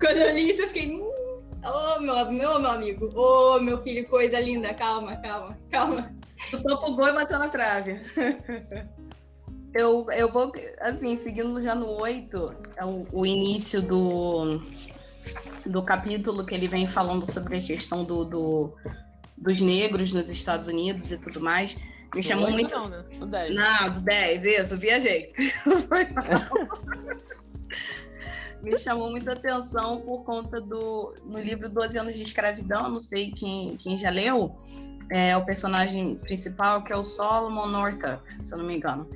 [0.00, 1.00] Quando eu li isso, eu fiquei.
[1.64, 3.08] Ô, meu, meu, meu amigo.
[3.14, 4.74] Ô, meu filho, coisa linda.
[4.74, 6.12] Calma, calma, calma.
[6.52, 8.00] O topo gol e bateu na trave.
[9.74, 14.60] Eu, eu vou, assim, seguindo já no 8, é o, o início do,
[15.64, 18.74] do capítulo que ele vem falando sobre a questão do, do-
[19.34, 21.74] dos negros nos Estados Unidos e tudo mais.
[22.14, 22.70] Me chamou Não, muito.
[22.70, 23.02] Não, né?
[23.18, 23.54] No 10.
[23.54, 25.32] Não, do 10, isso, viajei.
[25.88, 26.68] Foi mal.
[28.62, 31.14] Me chamou muita atenção por conta do.
[31.24, 34.56] No livro 12 anos de escravidão, não sei quem, quem já leu,
[35.10, 39.08] é o personagem principal, que é o Solomon Northup, se eu não me engano.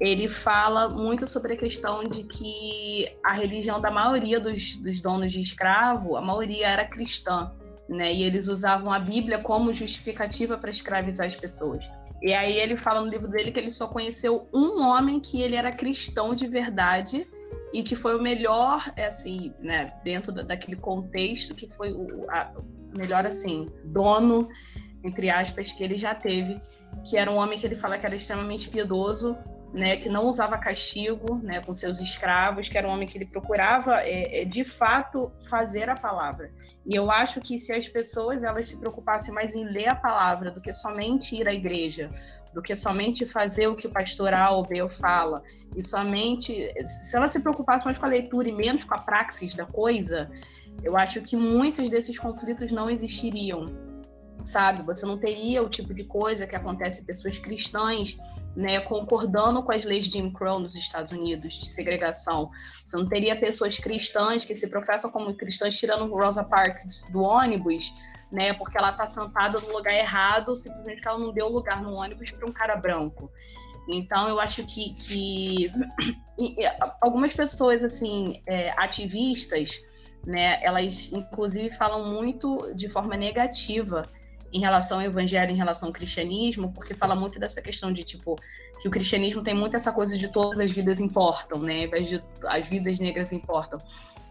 [0.00, 5.30] Ele fala muito sobre a questão de que a religião da maioria dos, dos donos
[5.30, 7.52] de escravo, a maioria era cristã,
[7.88, 8.12] né?
[8.12, 11.88] E eles usavam a Bíblia como justificativa para escravizar as pessoas.
[12.22, 15.54] E aí ele fala no livro dele que ele só conheceu um homem que ele
[15.54, 17.28] era cristão de verdade
[17.72, 22.52] e que foi o melhor, assim, né, dentro da- daquele contexto, que foi o a-
[22.96, 24.48] melhor, assim, dono,
[25.04, 26.60] entre aspas, que ele já teve,
[27.04, 29.36] que era um homem que ele fala que era extremamente piedoso,
[29.72, 33.26] né, que não usava castigo, né, com seus escravos, que era um homem que ele
[33.26, 36.50] procurava, é, é, de fato, fazer a palavra.
[36.86, 40.50] E eu acho que se as pessoas elas se preocupassem mais em ler a palavra
[40.50, 42.08] do que somente ir à igreja,
[42.56, 45.42] do que somente fazer o que o pastor Albel fala,
[45.76, 49.54] e somente se elas se preocupassem mais com a leitura e menos com a praxis
[49.54, 50.30] da coisa,
[50.82, 53.66] eu acho que muitos desses conflitos não existiriam,
[54.40, 54.82] sabe?
[54.84, 58.16] Você não teria o tipo de coisa que acontece em pessoas cristãs,
[58.56, 62.50] né, concordando com as leis de Jim Crow nos Estados Unidos de segregação.
[62.82, 67.92] Você não teria pessoas cristãs que se professam como cristãs tirando Rosa Parks do ônibus,
[68.30, 71.94] né, porque ela está sentada no lugar errado, simplesmente porque ela não deu lugar no
[71.94, 73.30] ônibus para um cara branco.
[73.88, 75.70] Então, eu acho que, que
[77.00, 79.80] algumas pessoas, assim, é, ativistas,
[80.24, 84.08] né, elas, inclusive, falam muito de forma negativa
[84.52, 88.40] em relação ao evangelho, em relação ao cristianismo, porque fala muito dessa questão de, tipo,
[88.80, 91.88] que o cristianismo tem muito essa coisa de todas as vidas importam, né?
[92.48, 93.80] As vidas negras importam.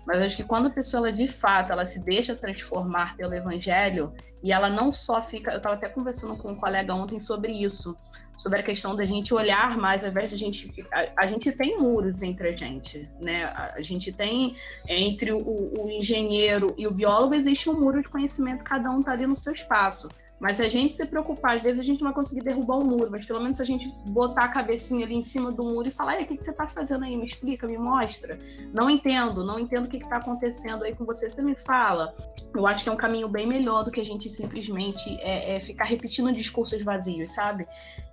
[0.06, 4.14] Mas acho que quando a pessoa, ela, de fato, ela se deixa transformar pelo evangelho,
[4.46, 5.52] e ela não só fica.
[5.52, 7.98] Eu estava até conversando com um colega ontem sobre isso,
[8.38, 11.12] sobre a questão da gente olhar mais, ao invés de a gente ficar.
[11.18, 13.46] A, gente tem muros entre a gente, né?
[13.46, 14.56] A, gente tem,
[14.88, 19.14] entre o, o engenheiro e o biólogo, existe um muro de conhecimento, cada um está
[19.14, 20.10] ali no seu espaço.
[20.40, 22.86] Mas se a gente se preocupar, às vezes a gente não vai conseguir derrubar o
[22.86, 25.88] muro, mas pelo menos se a gente botar a cabecinha ali em cima do muro
[25.88, 27.16] e falar, o que, que você está fazendo aí?
[27.16, 28.38] Me explica, me mostra.
[28.74, 32.14] Não entendo, não entendo o que está acontecendo aí com você, você me fala.
[32.54, 35.60] Eu acho que é um caminho bem melhor do que a gente simplesmente é, é
[35.60, 37.66] ficar repetindo discursos vazios, sabe?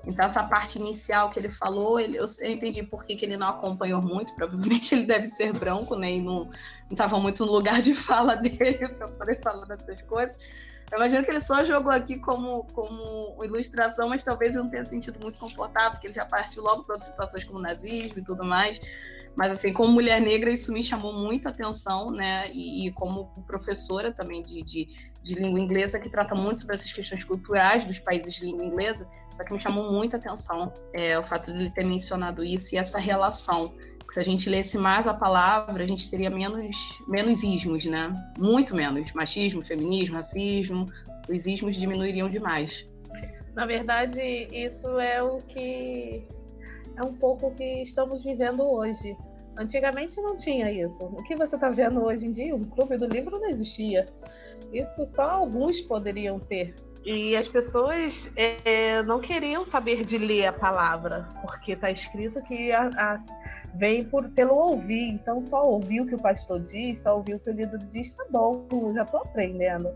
[0.04, 3.36] Então, essa parte inicial que ele falou, ele, eu, eu, entendi por que, que ele
[3.36, 4.34] não acompanhou muito.
[4.34, 6.12] Provavelmente ele deve ser branco, né?
[6.12, 6.50] E não
[6.90, 10.40] estava muito no lugar de fala dele para poder falar dessas coisas.
[10.92, 14.84] Eu imagino que ele só jogou aqui como, como ilustração, mas talvez eu não tenha
[14.84, 18.44] sentido muito confortável, porque ele já partiu logo para outras situações como nazismo e tudo
[18.44, 18.78] mais.
[19.34, 22.50] Mas, assim, como mulher negra, isso me chamou muita atenção, né?
[22.52, 24.88] E, e como professora também de, de,
[25.22, 29.08] de, língua inglesa, que trata muito sobre essas questões culturais dos países de língua inglesa,
[29.30, 32.78] só que me chamou muita atenção é, o fato de ele ter mencionado isso e
[32.78, 33.74] essa relação
[34.12, 38.14] se a gente lesse mais a palavra, a gente teria menos, menos ismos, né?
[38.38, 39.10] Muito menos.
[39.14, 40.84] Machismo, feminismo, racismo,
[41.30, 42.86] os ismos diminuiriam demais.
[43.54, 44.20] Na verdade,
[44.52, 46.26] isso é o que
[46.94, 49.16] é um pouco o que estamos vivendo hoje.
[49.58, 51.02] Antigamente não tinha isso.
[51.06, 54.04] O que você está vendo hoje em dia, o clube do livro não existia.
[54.74, 56.74] Isso só alguns poderiam ter.
[57.04, 62.70] E as pessoas é, não queriam saber de ler a palavra, porque está escrito que
[62.70, 63.16] a, a,
[63.74, 65.08] vem por, pelo ouvir.
[65.08, 68.12] Então, só ouvir o que o pastor diz, só ouvir o que o líder diz,
[68.12, 69.92] tá bom, já estou aprendendo.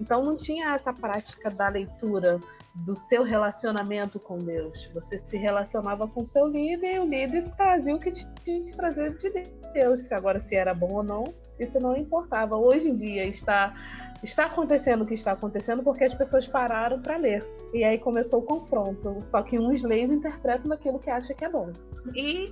[0.00, 2.40] Então, não tinha essa prática da leitura
[2.74, 4.90] do seu relacionamento com Deus.
[4.94, 9.14] Você se relacionava com seu líder e o líder trazia o que tinha que trazer
[9.16, 9.30] de
[9.74, 10.02] Deus.
[10.02, 11.24] Se agora se era bom ou não,
[11.58, 12.56] isso não importava.
[12.56, 13.74] Hoje em dia está
[14.22, 17.46] está acontecendo o que está acontecendo porque as pessoas pararam para ler.
[17.72, 19.20] E aí começou o confronto.
[19.24, 21.70] Só que uns leis interpretam daquilo que acha que é bom.
[22.14, 22.50] E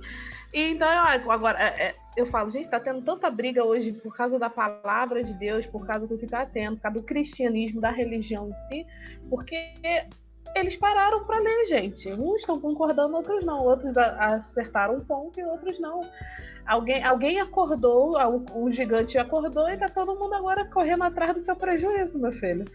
[0.55, 4.39] e então, agora, é, é, eu falo, gente, tá tendo tanta briga hoje por causa
[4.39, 7.91] da palavra de Deus, por causa do que tá tendo, por causa do cristianismo, da
[7.91, 8.87] religião em si,
[9.29, 9.73] porque
[10.55, 12.09] eles pararam para ler, gente.
[12.13, 13.65] Uns estão concordando, outros não.
[13.65, 15.99] Outros acertaram um ponto e outros não.
[16.65, 18.13] Alguém, alguém acordou,
[18.53, 22.65] o gigante acordou e tá todo mundo agora correndo atrás do seu prejuízo, meu filho.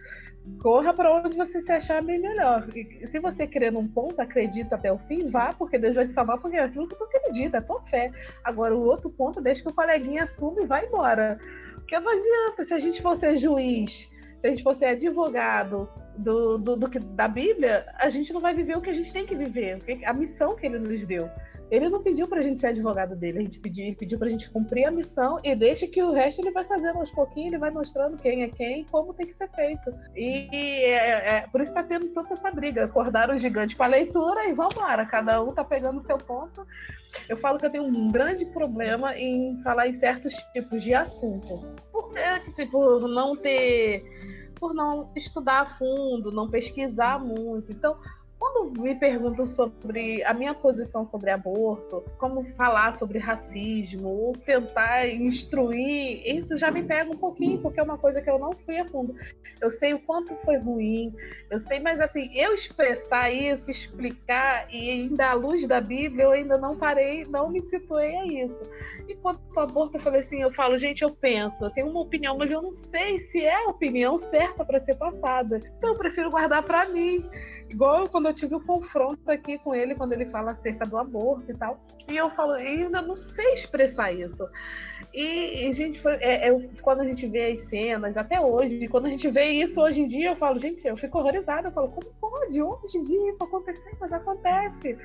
[0.63, 2.67] Corra para onde você se achar bem melhor.
[2.75, 6.13] E se você crê num ponto, acredita até o fim, vá, porque Deus vai te
[6.13, 8.13] salvar, porque é aquilo que tu acredita, é tua fé.
[8.45, 11.39] Agora, o outro ponto, deixa que o coleguinha assume e vai embora.
[11.75, 16.77] Porque não adianta, se a gente fosse juiz, se a gente fosse advogado do, do,
[16.77, 19.79] do, da Bíblia, a gente não vai viver o que a gente tem que viver,
[20.05, 21.29] a missão que ele nos deu.
[21.71, 24.27] Ele não pediu para a gente ser advogado dele, a gente pediu, ele pediu para
[24.27, 27.53] a gente cumprir a missão e deixa que o resto ele vai fazendo aos pouquinhos,
[27.53, 29.95] ele vai mostrando quem é quem, como tem que ser feito.
[30.17, 32.85] E é, é por isso está tendo tanta essa briga.
[32.85, 36.19] Acordaram o gigante com a leitura e vamos embora, cada um está pegando o seu
[36.19, 36.67] ponto.
[37.29, 41.61] Eu falo que eu tenho um grande problema em falar em certos tipos de assunto.
[41.93, 42.13] Por,
[42.71, 44.05] por não ter.
[44.59, 47.73] Por não estudar a fundo, não pesquisar muito.
[47.73, 47.97] Então,
[48.41, 55.07] quando me perguntam sobre a minha posição sobre aborto, como falar sobre racismo, ou tentar
[55.09, 58.79] instruir, isso já me pega um pouquinho, porque é uma coisa que eu não fui
[58.79, 59.15] a fundo.
[59.61, 61.15] Eu sei o quanto foi ruim,
[61.51, 66.33] eu sei, mas assim, eu expressar isso, explicar, e ainda à luz da Bíblia, eu
[66.33, 68.63] ainda não parei, não me situei a isso.
[69.07, 72.01] E quanto ao aborto, eu falei assim, eu falo, gente, eu penso, eu tenho uma
[72.01, 75.61] opinião, mas eu não sei se é a opinião certa para ser passada.
[75.77, 77.23] Então eu prefiro guardar para mim.
[77.71, 81.51] Igual quando eu tive o confronto aqui com ele, quando ele fala acerca do aborto
[81.51, 81.81] e tal.
[82.11, 84.45] E eu falo, ainda não sei expressar isso.
[85.13, 89.07] E, e gente, foi, é, é, quando a gente vê as cenas, até hoje, quando
[89.07, 91.69] a gente vê isso hoje em dia, eu falo, gente, eu fico horrorizada.
[91.69, 93.97] Eu falo, como pode hoje em dia isso acontecer?
[94.01, 94.97] Mas acontece.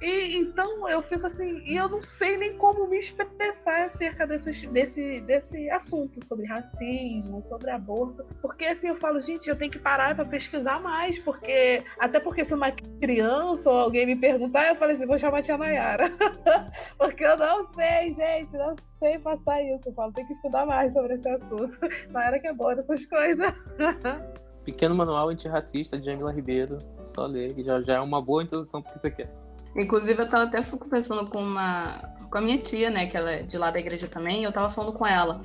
[0.00, 4.66] E então eu fico assim, e eu não sei nem como me expressar acerca desse,
[4.68, 8.24] desse, desse assunto sobre racismo, sobre aborto.
[8.42, 12.44] Porque assim, eu falo, gente, eu tenho que parar para pesquisar mais, porque até porque
[12.44, 16.10] se uma criança ou alguém me perguntar, eu falei assim, vou chamar a tia Nayara.
[16.98, 19.88] porque eu não sei, gente, não sei sei passar isso.
[19.88, 21.78] Eu falo, tem que estudar mais sobre esse assunto.
[22.10, 23.52] Na era que é boa essas coisas.
[24.64, 26.78] Pequeno Manual Antirracista de Angela Ribeiro.
[27.04, 29.30] Só ler, que já, já é uma boa introdução pro que você quer.
[29.76, 33.42] Inclusive, eu tava até conversando com uma com a minha tia, né, que ela é
[33.42, 35.40] de lá da igreja também, eu tava falando com ela.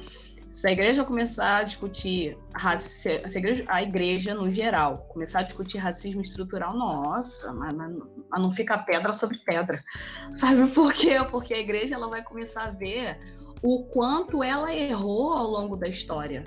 [0.49, 2.35] Se a igreja começar a discutir
[2.79, 7.95] se a igreja, a igreja no geral começar a discutir racismo estrutural, nossa, mas, mas,
[8.27, 9.83] mas não fica pedra sobre pedra.
[10.33, 11.23] Sabe por quê?
[11.29, 13.19] Porque a igreja ela vai começar a ver
[13.61, 16.43] o quanto ela errou ao longo da história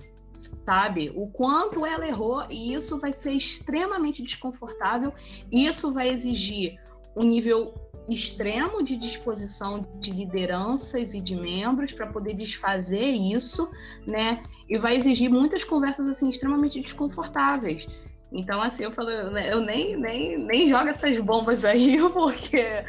[0.67, 1.13] sabe?
[1.15, 5.13] O quanto ela errou, e isso vai ser extremamente desconfortável,
[5.51, 6.81] isso vai exigir
[7.17, 7.75] um nível
[8.09, 13.71] extremo de disposição de lideranças e de membros para poder desfazer isso,
[14.07, 14.43] né?
[14.69, 17.87] E vai exigir muitas conversas assim extremamente desconfortáveis.
[18.33, 22.85] Então, assim, eu falo, eu nem, nem, nem jogo essas bombas aí, porque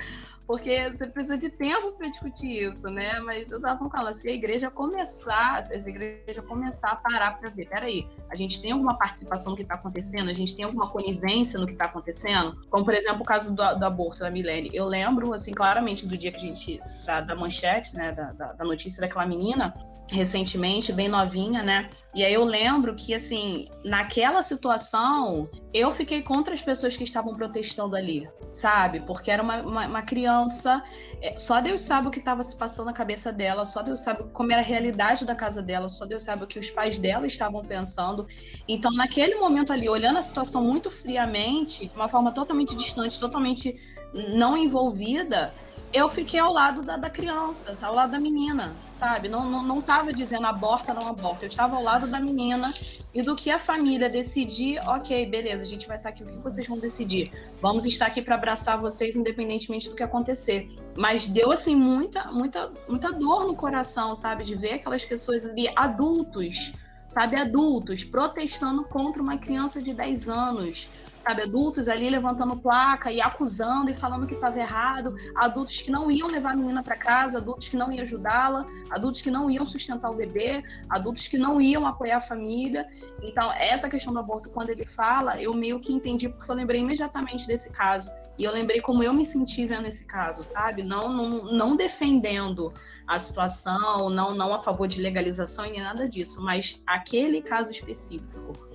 [0.46, 3.20] porque você precisa de tempo para discutir isso, né?
[3.22, 7.50] Mas eu tava falando, se a igreja começar, se a igreja começar a parar para
[7.50, 10.89] ver, peraí, a gente tem alguma participação no que está acontecendo, a gente tem alguma
[10.89, 14.70] conivência no que está acontecendo, como por exemplo o caso do, do aborto da Milene.
[14.74, 18.54] Eu lembro, assim, claramente do dia que a gente, da, da manchete, né, da, da,
[18.54, 19.74] da notícia daquela menina,
[20.12, 21.89] recentemente, bem novinha, né?
[22.14, 27.34] E aí eu lembro que, assim, naquela situação, eu fiquei contra as pessoas que estavam
[27.34, 28.99] protestando ali, sabe?
[28.99, 30.84] Porque era uma, uma, uma criança,
[31.22, 34.26] é, só Deus sabe o que estava se passando na cabeça dela, só Deus sabe
[34.32, 37.26] como era a realidade da casa dela, só Deus sabe o que os pais dela
[37.26, 38.28] estavam pensando.
[38.68, 43.76] Então, naquele momento ali, olhando a situação muito friamente, de uma forma totalmente distante, totalmente
[44.14, 45.53] não envolvida,
[45.93, 49.30] eu fiquei ao lado da, da, criança, ao lado da menina, sabe?
[49.30, 51.45] Não, não, não tava dizendo aborta, não aborta.
[51.45, 52.74] Eu estava ao lado da menina
[53.14, 56.38] e do que a família decidir, ok, beleza, a gente vai estar aqui, o que
[56.38, 57.32] vocês vão decidir?
[57.61, 60.68] Vamos estar aqui para abraçar vocês, independentemente do que acontecer.
[60.97, 64.43] Mas deu, assim, muita, muita, muita dor no coração, sabe?
[64.43, 66.74] De ver aquelas pessoas ali, adultos,
[67.07, 67.39] sabe?
[67.39, 70.89] Adultos, protestando contra uma criança de 10 anos
[71.24, 76.11] sabe, adultos ali levantando placa e acusando e falando que estava errado, adultos que não
[76.11, 79.65] iam levar a menina para casa, adultos que não iam ajudá-la, adultos que não iam
[79.65, 82.86] sustentar o bebê, adultos que não iam apoiar a família.
[83.21, 86.82] Então, essa questão do aborto, quando ele fala, eu meio que entendi porque eu lembrei
[86.82, 88.11] imediatamente desse caso.
[88.38, 90.84] E eu lembrei como eu me senti vendo esse caso, sabe?
[90.84, 92.74] Não, não, não defendendo
[93.07, 98.72] a situação, não, não a favor de legalização e nada disso, mas aquele caso específico.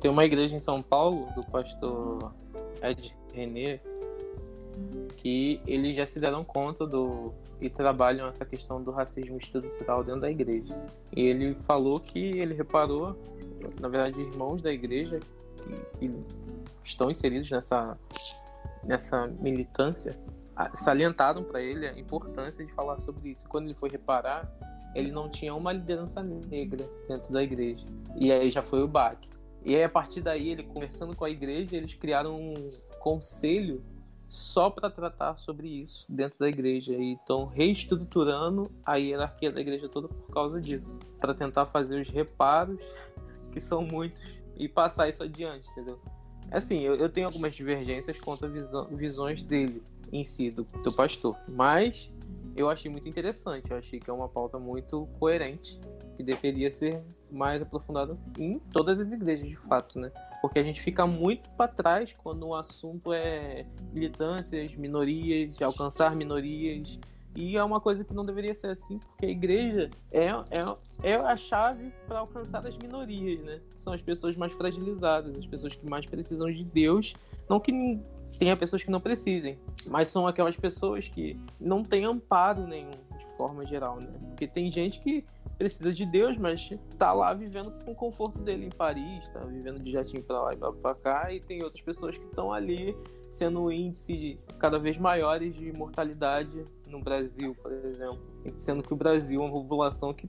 [0.00, 2.32] Tem uma igreja em São Paulo, do pastor
[2.82, 3.80] Ed René,
[5.16, 10.22] que eles já se deram conta do e trabalham essa questão do racismo estrutural dentro
[10.22, 10.74] da igreja.
[11.14, 13.14] E ele falou que ele reparou,
[13.78, 15.20] na verdade, irmãos da igreja
[15.98, 16.10] que, que
[16.82, 17.98] estão inseridos nessa,
[18.82, 20.18] nessa militância
[20.74, 23.46] salientaram para ele a importância de falar sobre isso.
[23.48, 24.50] Quando ele foi reparar,
[24.94, 27.84] ele não tinha uma liderança negra dentro da igreja.
[28.16, 29.28] E aí já foi o baque.
[29.64, 32.54] E aí, a partir daí, ele conversando com a igreja, eles criaram um
[32.98, 33.82] conselho
[34.28, 36.94] só para tratar sobre isso dentro da igreja.
[36.94, 42.08] E estão reestruturando a hierarquia da igreja toda por causa disso, para tentar fazer os
[42.08, 42.80] reparos,
[43.52, 44.22] que são muitos,
[44.56, 45.98] e passar isso adiante, entendeu?
[46.50, 49.82] Assim, eu, eu tenho algumas divergências contra visão, visões dele
[50.12, 52.10] em si, do, do pastor, mas
[52.56, 55.78] eu achei muito interessante, eu achei que é uma pauta muito coerente
[56.20, 60.12] que deveria ser mais aprofundado em todas as igrejas, de fato, né?
[60.42, 66.98] Porque a gente fica muito para trás quando o assunto é militâncias, minorias, alcançar minorias.
[67.34, 71.14] E é uma coisa que não deveria ser assim, porque a igreja é, é, é
[71.14, 73.60] a chave para alcançar as minorias, né?
[73.78, 77.14] São as pessoas mais fragilizadas, as pessoas que mais precisam de Deus.
[77.48, 78.00] Não que
[78.38, 83.26] tenha pessoas que não precisem, mas são aquelas pessoas que não têm amparo nenhum, de
[83.36, 84.08] forma geral, né?
[84.28, 85.24] Porque tem gente que
[85.60, 89.78] precisa de Deus, mas tá lá vivendo com o conforto dele em Paris, tá vivendo
[89.78, 92.96] de jatinho para lá e para cá, e tem outras pessoas que estão ali
[93.30, 98.18] sendo um índice cada vez maiores de mortalidade no Brasil, por exemplo.
[98.56, 100.26] Sendo que o Brasil é uma população que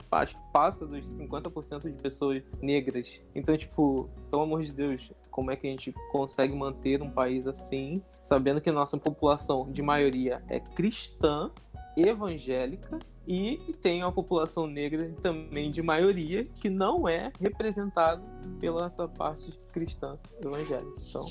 [0.52, 3.18] passa dos 50% de pessoas negras.
[3.34, 7.46] Então, tipo, pelo amor de Deus, como é que a gente consegue manter um país
[7.46, 11.50] assim, sabendo que a nossa população de maioria é cristã,
[11.96, 18.22] evangélica e tem uma população negra também de maioria que não é representada
[18.58, 20.92] pela essa parte cristã evangélica.
[21.08, 21.26] Então,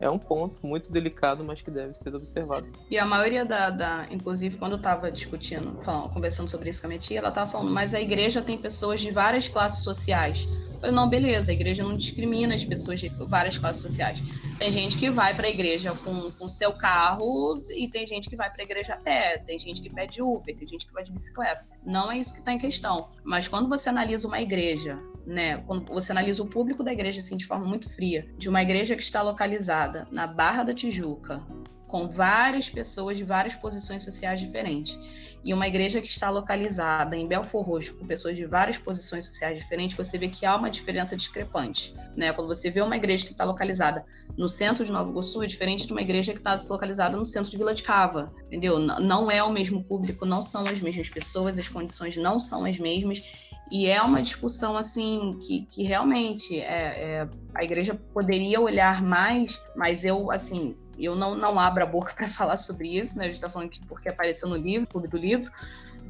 [0.00, 2.66] é um ponto muito delicado, mas que deve ser observado.
[2.90, 6.86] E a maioria da, da inclusive quando eu estava discutindo, falando, conversando sobre isso com
[6.86, 10.48] a minha tia, ela estava falando, mas a igreja tem pessoas de várias classes sociais.
[10.92, 14.22] Não, beleza, a igreja não discrimina as pessoas de várias classes sociais.
[14.58, 18.36] Tem gente que vai para a igreja com o seu carro e tem gente que
[18.36, 21.04] vai para a igreja a pé, tem gente que pede Uber, tem gente que vai
[21.04, 21.64] de bicicleta.
[21.84, 23.08] Não é isso que está em questão.
[23.22, 27.36] Mas quando você analisa uma igreja, né, quando você analisa o público da igreja assim
[27.36, 31.46] de forma muito fria, de uma igreja que está localizada na Barra da Tijuca,
[31.86, 34.98] com várias pessoas de várias posições sociais diferentes.
[35.44, 39.56] E uma igreja que está localizada em Belfor Roxo, com pessoas de várias posições sociais
[39.56, 41.94] diferentes, você vê que há uma diferença discrepante.
[42.16, 42.32] Né?
[42.32, 44.04] Quando você vê uma igreja que está localizada
[44.36, 47.50] no centro de Nova Iguaçu, é diferente de uma igreja que está localizada no centro
[47.50, 48.32] de Vila de Cava.
[48.46, 48.78] Entendeu?
[48.78, 52.78] Não é o mesmo público, não são as mesmas pessoas, as condições não são as
[52.78, 53.22] mesmas.
[53.70, 59.60] E é uma discussão assim que, que realmente é, é, a igreja poderia olhar mais,
[59.76, 63.24] mas eu assim eu não, não abro a boca para falar sobre isso, né?
[63.24, 65.50] A gente está falando que porque apareceu no livro, clube do livro,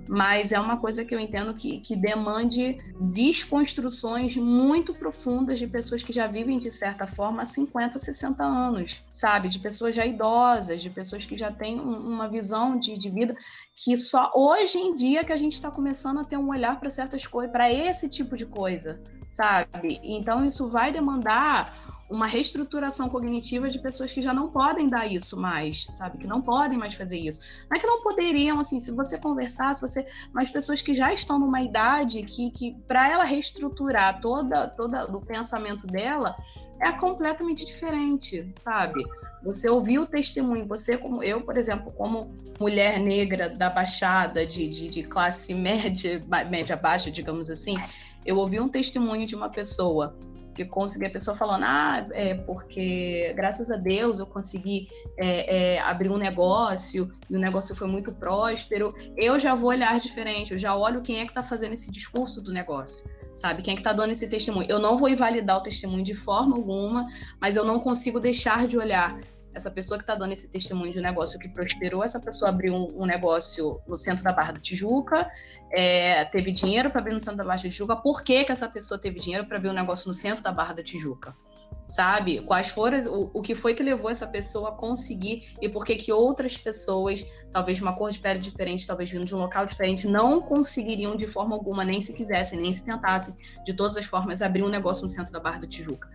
[0.09, 6.03] mas é uma coisa que eu entendo que, que demande desconstruções muito profundas de pessoas
[6.03, 9.51] que já vivem, de certa forma, há 50, 60 anos, sabe?
[9.51, 13.37] De pessoas já idosas, de pessoas que já têm uma visão de, de vida
[13.77, 16.89] que só hoje em dia que a gente está começando a ter um olhar para
[16.89, 20.01] certas coisas, para esse tipo de coisa, sabe?
[20.03, 25.39] Então isso vai demandar uma reestruturação cognitiva de pessoas que já não podem dar isso
[25.39, 26.19] mais, sabe?
[26.19, 27.41] Que não podem mais fazer isso.
[27.71, 30.07] Não é que não poderiam, assim, se você conversar, se você.
[30.33, 35.21] Mas pessoas que já estão numa idade que, que para ela reestruturar toda, toda o
[35.21, 36.35] pensamento dela,
[36.81, 39.05] é completamente diferente, sabe?
[39.43, 44.67] Você ouviu o testemunho, você, como eu, por exemplo, como mulher negra da Baixada, de,
[44.67, 47.77] de, de classe média, média baixa, digamos assim,
[48.25, 50.17] eu ouvi um testemunho de uma pessoa
[50.65, 55.81] que consegui a pessoa falando, ah, é porque graças a Deus eu consegui é, é,
[55.81, 60.59] abrir um negócio e o negócio foi muito próspero, eu já vou olhar diferente, eu
[60.59, 63.63] já olho quem é que está fazendo esse discurso do negócio, sabe?
[63.63, 64.67] Quem é que está dando esse testemunho.
[64.69, 67.07] Eu não vou invalidar o testemunho de forma alguma,
[67.41, 69.19] mas eu não consigo deixar de olhar
[69.59, 72.75] essa pessoa que está dando esse testemunho de um negócio que prosperou, essa pessoa abriu
[72.75, 75.31] um, negócio no centro da Barra da Tijuca,
[75.71, 77.97] é, teve dinheiro para abrir no centro da Barra da Tijuca.
[77.97, 80.75] Por que, que essa pessoa teve dinheiro para abrir um negócio no centro da Barra
[80.75, 81.37] da Tijuca?
[81.87, 82.41] Sabe?
[82.41, 85.97] Quais foram o, o que foi que levou essa pessoa a conseguir e por que
[85.97, 89.67] que outras pessoas, talvez de uma cor de pele diferente, talvez vindo de um local
[89.67, 93.35] diferente, não conseguiriam de forma alguma, nem se quisessem, nem se tentassem,
[93.65, 96.09] de todas as formas, abrir um negócio no centro da Barra da Tijuca.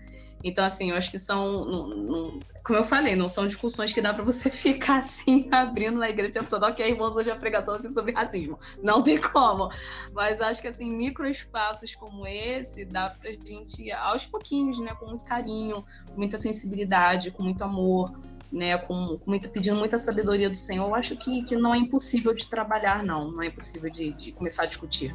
[0.44, 4.02] Então, assim, eu acho que são, não, não, como eu falei, não são discussões que
[4.02, 6.64] dá para você ficar assim, abrindo na igreja o tempo todo.
[6.64, 8.58] Ok, irmãos, hoje a pregação assim sobre racismo.
[8.82, 9.70] Não tem como.
[10.14, 15.08] Mas acho que, assim, micro espaços como esse, dá pra gente, aos pouquinhos, né, com
[15.08, 18.18] muito carinho, com muita sensibilidade, com muito amor,
[18.50, 20.88] né, com, com muito, pedindo muita sabedoria do Senhor.
[20.88, 23.30] Eu acho que, que não é impossível de trabalhar, não.
[23.30, 25.14] Não é impossível de, de começar a discutir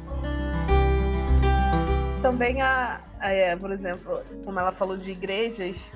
[2.21, 5.89] também a, a é, por exemplo, como ela falou de igrejas,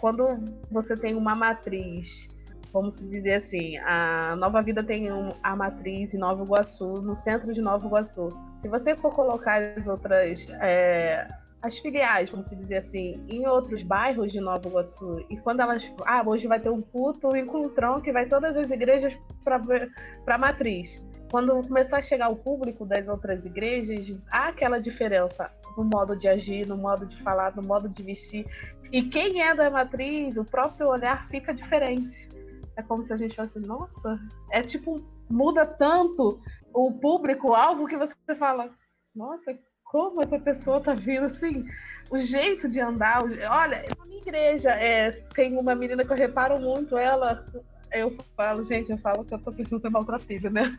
[0.00, 0.28] quando
[0.70, 2.28] você tem uma matriz,
[2.72, 7.52] vamos dizer assim, a Nova Vida tem um, a matriz em Nova Iguaçu, no centro
[7.52, 8.28] de Nova Iguaçu.
[8.58, 11.28] Se você for colocar as outras é,
[11.62, 15.90] as filiais, vamos dizer assim, em outros bairros de Nova Iguaçu, e quando elas.
[16.04, 19.60] Ah, hoje vai ter um culto, um encontrão que vai todas as igrejas para
[20.34, 25.84] a matriz quando começar a chegar o público das outras igrejas, há aquela diferença no
[25.84, 28.46] modo de agir, no modo de falar, no modo de vestir.
[28.92, 32.28] E quem é da matriz, o próprio olhar fica diferente.
[32.76, 34.18] É como se a gente fosse, nossa,
[34.50, 34.96] é tipo,
[35.30, 36.40] muda tanto
[36.72, 38.70] o público-alvo que você fala,
[39.14, 41.64] nossa, como essa pessoa tá vindo assim,
[42.10, 43.22] o jeito de andar.
[43.22, 47.44] Olha, na minha igreja é, tem uma menina que eu reparo muito, ela
[47.92, 50.76] eu falo, gente, eu falo que eu tô precisando ser maltratada, né?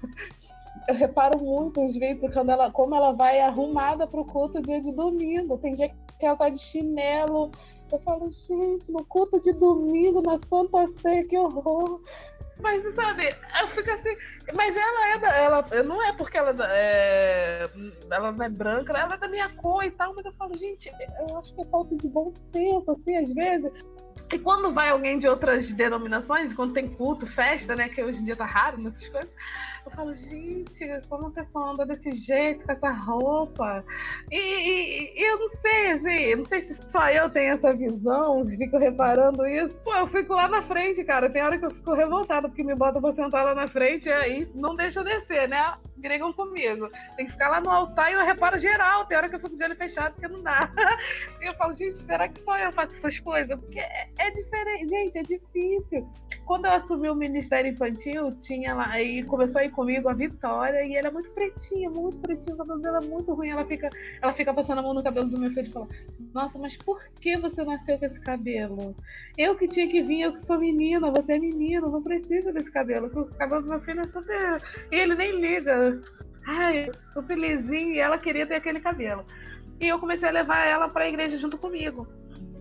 [0.88, 4.92] Eu reparo muito os vídeos quando ela, como ela vai arrumada pro culto dia de
[4.92, 5.58] domingo.
[5.58, 5.90] Tem dia
[6.20, 7.52] que ela tá de chinelo.
[7.92, 12.02] Eu falo, gente, no culto de domingo, na Santa Ceia, que horror.
[12.60, 14.16] Mas, sabe, eu fico assim.
[14.56, 15.36] Mas ela é da.
[15.36, 17.70] Ela, não é porque ela é,
[18.12, 20.90] ela não é branca, ela é da minha cor e tal, mas eu falo, gente,
[21.20, 23.72] eu acho que é falta de bom senso, assim, às vezes.
[24.32, 27.88] E quando vai alguém de outras denominações, quando tem culto, festa, né?
[27.88, 29.32] Que hoje em dia tá raro nessas coisas,
[29.88, 33.84] eu falo, gente, como a pessoa anda desse jeito, com essa roupa?
[34.30, 38.46] E, e, e eu não sei, assim, não sei se só eu tenho essa visão,
[38.46, 39.82] fico reparando isso.
[39.82, 41.30] Pô, eu fico lá na frente, cara.
[41.30, 44.12] Tem hora que eu fico revoltada porque me botam pra sentar lá na frente e
[44.12, 45.78] aí não deixa descer, né?
[45.98, 46.90] Gregam comigo.
[47.16, 49.06] Tem que ficar lá no altar e eu reparo geral.
[49.06, 50.72] Tem hora que eu fico de olho fechado porque não dá.
[51.42, 53.58] E eu falo, gente, será que só eu faço essas coisas?
[53.60, 56.08] Porque é, é diferente, gente, é difícil.
[56.46, 60.82] Quando eu assumi o Ministério Infantil, tinha lá, aí começou a ir comigo a Vitória,
[60.86, 63.50] e ela é muito pretinha, muito pretinha, o cabelo dela é muito ruim.
[63.50, 63.90] Ela fica,
[64.22, 65.88] ela fica passando a mão no cabelo do meu filho e fala:
[66.34, 68.96] Nossa, mas por que você nasceu com esse cabelo?
[69.38, 72.72] Eu que tinha que vir, eu que sou menina, você é menino, não precisa desse
[72.72, 73.08] cabelo.
[73.08, 74.62] O cabelo do meu filho é super.
[74.92, 75.87] E ele nem liga.
[76.46, 79.26] Ai, super lisinho, e ela queria ter aquele cabelo.
[79.80, 82.08] E eu comecei a levar ela para a igreja junto comigo.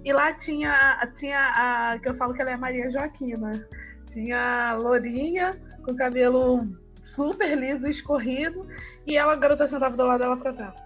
[0.04, 3.66] E lá tinha, tinha a que eu falo que ela é Maria Joaquina.
[4.06, 5.52] Tinha a lourinha,
[5.84, 6.66] com cabelo
[7.00, 8.66] super liso, escorrido,
[9.06, 10.85] e ela, a garota sentava do lado dela ficava assim,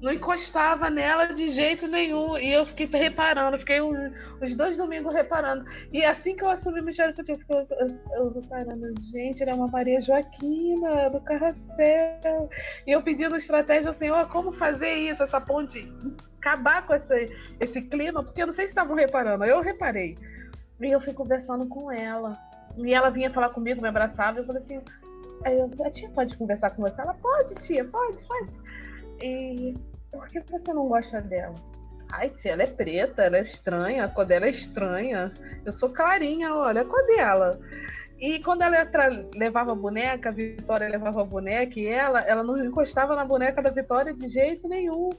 [0.00, 2.36] não encostava nela de jeito nenhum.
[2.38, 5.64] E eu fiquei reparando, fiquei um, os dois domingos reparando.
[5.92, 7.66] E assim que eu assumi o Michel eu, fiquei, eu,
[8.12, 12.48] eu reparando, gente, ele é uma Maria Joaquina do Carrossel.
[12.86, 15.92] E eu pedindo estratégia ao Senhor, como fazer isso, essa ponte,
[16.40, 17.26] acabar com esse,
[17.60, 20.16] esse clima, porque eu não sei se estavam reparando, eu reparei.
[20.80, 22.32] E eu fui conversando com ela.
[22.76, 24.80] E ela vinha falar comigo, me abraçava, e eu falei assim.
[25.44, 27.00] Aí eu, a tia pode conversar com você?
[27.00, 28.60] Ela pode, tia, pode, pode.
[29.20, 29.74] E
[30.10, 31.54] por que você não gosta dela?
[32.10, 35.32] Ai, tia, ela é preta, ela é estranha, a cor dela é estranha.
[35.64, 37.58] Eu sou clarinha, olha a cor dela.
[38.18, 38.88] E quando ela
[39.34, 43.62] levava a boneca, a Vitória levava a boneca, e ela, ela não encostava na boneca
[43.62, 45.10] da Vitória de jeito nenhum.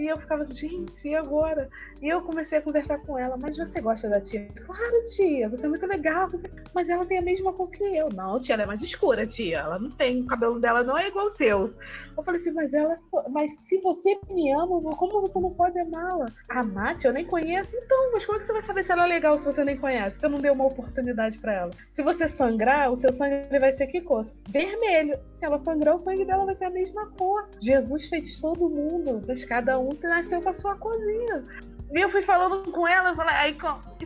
[0.00, 1.68] E eu ficava assim, gente, e agora?
[2.00, 4.48] E eu comecei a conversar com ela, mas você gosta da tia?
[4.64, 6.50] Claro, tia, você é muito legal, você...
[6.74, 8.08] mas ela tem a mesma cor que eu.
[8.08, 9.58] Não, tia, ela é mais escura, tia.
[9.58, 11.74] Ela não tem, o cabelo dela não é igual ao seu.
[12.16, 13.28] Eu falei assim, mas ela só...
[13.28, 16.28] mas se você me ama, como você não pode amá-la?
[16.48, 17.76] Amar, tia, eu nem conheço.
[17.76, 19.76] Então, mas como é que você vai saber se ela é legal se você nem
[19.76, 20.18] conhece?
[20.18, 21.70] Você não deu uma oportunidade para ela.
[21.92, 24.24] Se você sangrar, o seu sangue vai ser que cor?
[24.48, 25.18] Vermelho.
[25.28, 27.50] Se ela sangrar, o sangue dela vai ser a mesma cor.
[27.60, 31.44] Jesus fez todo mundo, mas cada um nasceu com a sua cozinha.
[31.92, 33.56] E eu fui falando com ela, falei, aí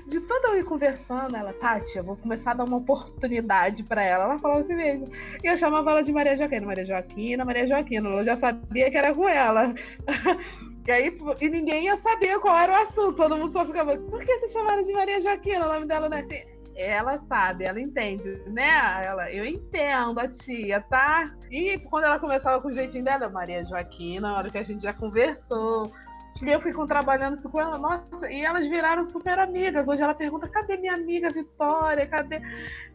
[0.09, 4.03] de toda eu ir conversando, ela, Tati, eu vou começar a dar uma oportunidade para
[4.03, 4.25] ela.
[4.25, 5.07] Ela falava assim mesmo.
[5.43, 8.09] E eu chamava ela de Maria Joaquina, Maria Joaquina, Maria Joaquina.
[8.09, 9.75] Eu já sabia que era com ela.
[10.89, 13.17] e aí, e ninguém ia saber qual era o assunto.
[13.17, 15.67] Todo mundo só ficava, por que você chamaram de Maria Joaquina?
[15.67, 16.54] O nome dela não é assim.
[16.77, 19.05] Ela sabe, ela entende, né?
[19.05, 21.33] Ela, eu entendo a tia, tá?
[21.51, 24.83] E quando ela começava com o jeitinho dela, Maria Joaquina, na hora que a gente
[24.83, 25.93] já conversou,
[26.43, 29.89] e eu fui trabalhando isso com ela, nossa, e elas viraram super amigas.
[29.89, 32.07] Hoje ela pergunta: cadê minha amiga Vitória?
[32.09, 32.41] Cadê?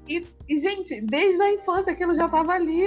[0.08, 2.86] E, e gente, desde a infância aquilo já estava ali.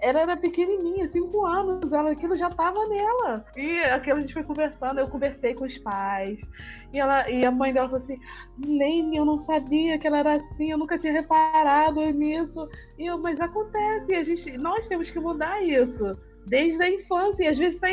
[0.00, 3.44] Ela era pequenininha, cinco anos, ela, aquilo já estava nela.
[3.56, 6.50] E aquilo a gente foi conversando, eu conversei com os pais.
[6.92, 8.18] E, ela, e a mãe dela falou assim:
[8.64, 12.68] Lene, eu não sabia que ela era assim, eu nunca tinha reparado nisso.
[12.98, 16.16] E eu, mas acontece, a gente, nós temos que mudar isso.
[16.46, 17.88] Desde a infância, e às vezes está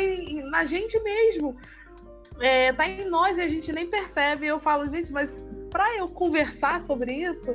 [0.50, 1.56] na gente mesmo
[2.40, 4.46] é, tá em nós e a gente nem percebe.
[4.46, 7.54] Eu falo, gente, mas para eu conversar sobre isso,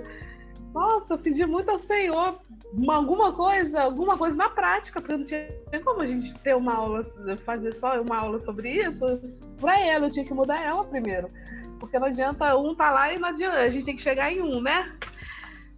[0.74, 2.40] nossa, eu pedi muito ao Senhor
[2.74, 5.50] uma, alguma coisa, alguma coisa na prática, porque não tinha
[5.84, 7.04] como a gente ter uma aula,
[7.44, 9.06] fazer só uma aula sobre isso.
[9.60, 11.30] Para ela, eu tinha que mudar ela primeiro.
[11.80, 14.42] Porque não adianta um tá lá e não adianta, a gente tem que chegar em
[14.42, 14.92] um, né?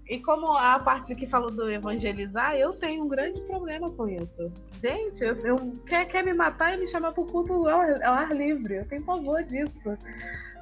[0.10, 4.52] E como a parte que falou do evangelizar, eu tenho um grande problema com isso.
[4.82, 8.36] Gente, eu, eu quer, quer me matar e me chamar pro culto ao, ao ar
[8.36, 8.78] livre.
[8.78, 9.96] Eu tenho pavor disso.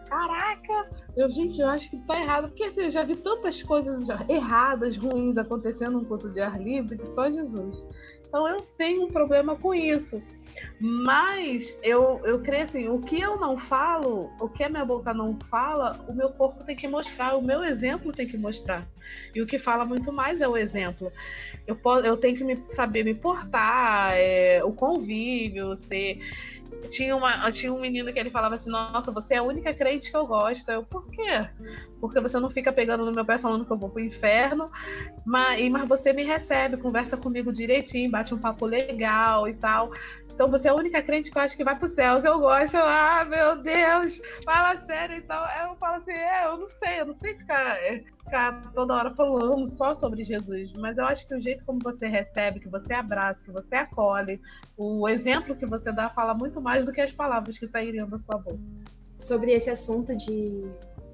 [0.10, 0.90] Caraca!
[1.16, 2.50] Eu, gente, eu acho que tá errado.
[2.50, 6.98] Porque assim, eu já vi tantas coisas erradas, ruins acontecendo no culto de ar livre
[6.98, 7.86] que só Jesus.
[8.28, 10.22] Então eu tenho um problema com isso.
[10.80, 15.14] Mas eu, eu creio assim, o que eu não falo, o que a minha boca
[15.14, 18.88] não fala, o meu corpo tem que mostrar, o meu exemplo tem que mostrar.
[19.34, 21.12] E o que fala muito mais é o exemplo.
[21.66, 26.20] Eu, eu tenho que me, saber me portar, é, o convívio, ser
[26.90, 30.12] tinha, uma, tinha um menino que ele falava assim: Nossa, você é a única crente
[30.12, 30.70] que eu gosto.
[30.70, 31.48] Eu, por quê?
[32.00, 34.70] Porque você não fica pegando no meu pé falando que eu vou pro inferno,
[35.26, 39.92] mas, mas você me recebe, conversa comigo direitinho, bate um papo legal e tal.
[40.32, 42.38] Então você é a única crente que eu acho que vai pro céu, que eu
[42.38, 42.78] gosto.
[42.78, 45.18] Eu, ah, meu Deus, fala sério.
[45.18, 47.78] Então eu falo assim: É, eu não sei, eu não sei ficar.
[48.28, 52.08] Ficar toda hora falando só sobre Jesus, mas eu acho que o jeito como você
[52.08, 54.42] recebe, que você abraça, que você acolhe,
[54.76, 58.18] o exemplo que você dá fala muito mais do que as palavras que sairiam da
[58.18, 58.60] sua boca.
[59.18, 60.62] Sobre esse assunto de,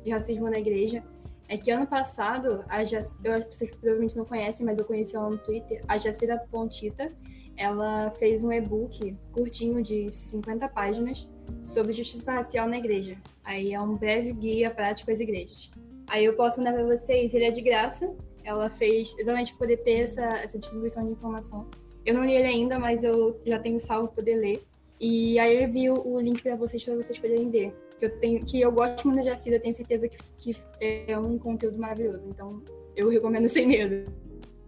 [0.04, 1.04] de racismo na igreja,
[1.48, 3.06] é que ano passado, a Jac...
[3.24, 7.14] eu, vocês provavelmente não conhecem, mas eu conheci ela no Twitter, a Jacira Pontita,
[7.56, 11.30] ela fez um e-book curtinho de 50 páginas
[11.62, 13.18] sobre justiça racial na igreja.
[13.44, 15.70] Aí é um breve guia prático às igrejas.
[16.14, 18.16] Aí eu posso mandar para vocês, ele é de graça.
[18.44, 21.68] Ela fez exatamente para poder ter essa, essa distribuição de informação.
[22.06, 24.64] Eu não li ele ainda, mas eu já tenho salvo para poder ler.
[25.00, 27.74] E aí eu envio o link para vocês para vocês poderem ver.
[27.98, 31.40] Que eu, tenho, que eu gosto muito da Jacida, tenho certeza que, que é um
[31.40, 32.30] conteúdo maravilhoso.
[32.30, 32.62] Então
[32.96, 34.14] eu recomendo sem medo.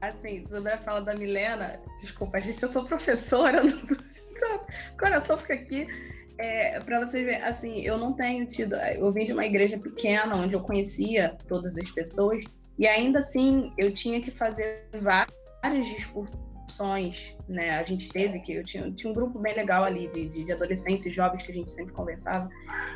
[0.01, 5.87] Assim, sobre a fala da Milena, desculpa, gente, eu sou professora, o coração fica aqui.
[6.37, 8.75] É, para você ver, assim, eu não tenho tido.
[8.75, 12.43] Eu vim de uma igreja pequena, onde eu conhecia todas as pessoas,
[12.77, 17.79] e ainda assim eu tinha que fazer várias discussões, né?
[17.79, 18.53] A gente teve que.
[18.53, 21.55] Eu tinha, tinha um grupo bem legal ali de, de adolescentes e jovens que a
[21.55, 22.49] gente sempre conversava,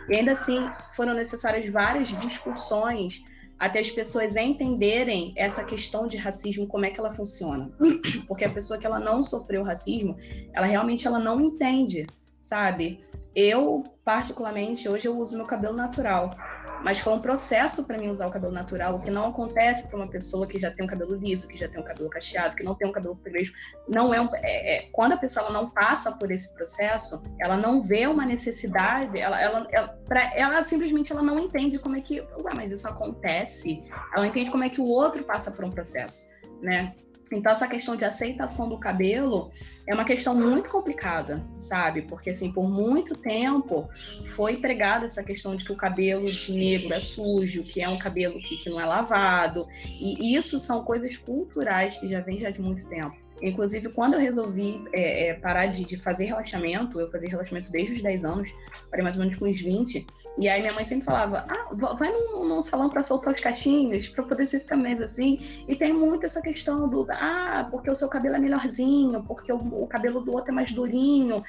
[0.09, 3.23] e ainda assim foram necessárias várias discussões
[3.59, 7.69] até as pessoas entenderem essa questão de racismo, como é que ela funciona.
[8.25, 10.15] Porque a pessoa que ela não sofreu racismo,
[10.53, 12.07] ela realmente ela não entende,
[12.39, 13.01] sabe?
[13.35, 16.31] Eu, particularmente, hoje eu uso meu cabelo natural.
[16.83, 19.97] Mas foi um processo para mim usar o cabelo natural, o que não acontece para
[19.97, 22.63] uma pessoa que já tem um cabelo liso, que já tem um cabelo cacheado, que
[22.63, 23.55] não tem um cabelo crespo.
[23.87, 27.81] Não é, um, é, é, quando a pessoa não passa por esse processo, ela não
[27.81, 32.21] vê uma necessidade, ela, ela, ela, pra, ela simplesmente ela não entende como é que,
[32.21, 33.83] ué, mas isso acontece.
[34.15, 36.29] Ela entende como é que o outro passa por um processo,
[36.61, 36.95] né?
[37.31, 39.51] Então, essa questão de aceitação do cabelo
[39.85, 42.03] é uma questão muito complicada, sabe?
[42.03, 43.89] Porque, assim, por muito tempo
[44.35, 47.97] foi pregada essa questão de que o cabelo de negro é sujo, que é um
[47.97, 49.67] cabelo que, que não é lavado.
[49.99, 53.15] E isso são coisas culturais que já vêm já de muito tempo.
[53.41, 57.93] Inclusive, quando eu resolvi é, é, parar de, de, fazer relaxamento, eu fazia relaxamento desde
[57.93, 58.53] os 10 anos,
[58.89, 60.05] parei mais ou menos com uns 20,
[60.37, 64.09] e aí minha mãe sempre falava, ah, vai num, num salão para soltar os cachinhos,
[64.09, 67.95] para poder você ficar mais assim, e tem muito essa questão do, ah, porque o
[67.95, 71.43] seu cabelo é melhorzinho, porque o, o cabelo do outro é mais durinho,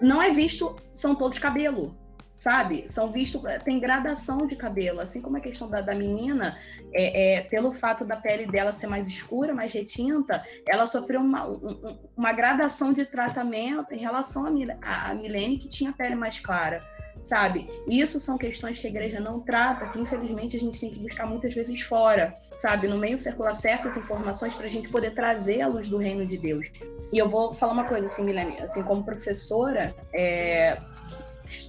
[0.00, 1.96] não é visto, são todos cabelo,
[2.38, 2.84] sabe?
[2.86, 6.56] São vistos, eh, tem gradação de cabelo, assim como a questão da, da menina,
[6.94, 11.48] é, é, pelo fato da pele dela ser mais escura, mais retinta, ela sofreu uma,
[11.48, 14.50] um, uma gradação de tratamento em relação a,
[14.82, 16.80] a, a Milene, que tinha pele mais clara
[17.20, 17.68] sabe?
[17.88, 21.26] Isso são questões que a igreja não trata, que infelizmente a gente tem que buscar
[21.26, 22.86] muitas vezes fora, sabe?
[22.86, 26.38] No meio circular certas informações para a gente poder trazer a luz do reino de
[26.38, 26.70] Deus.
[27.12, 30.78] E eu vou falar uma coisa assim, Milene, assim como professora, é,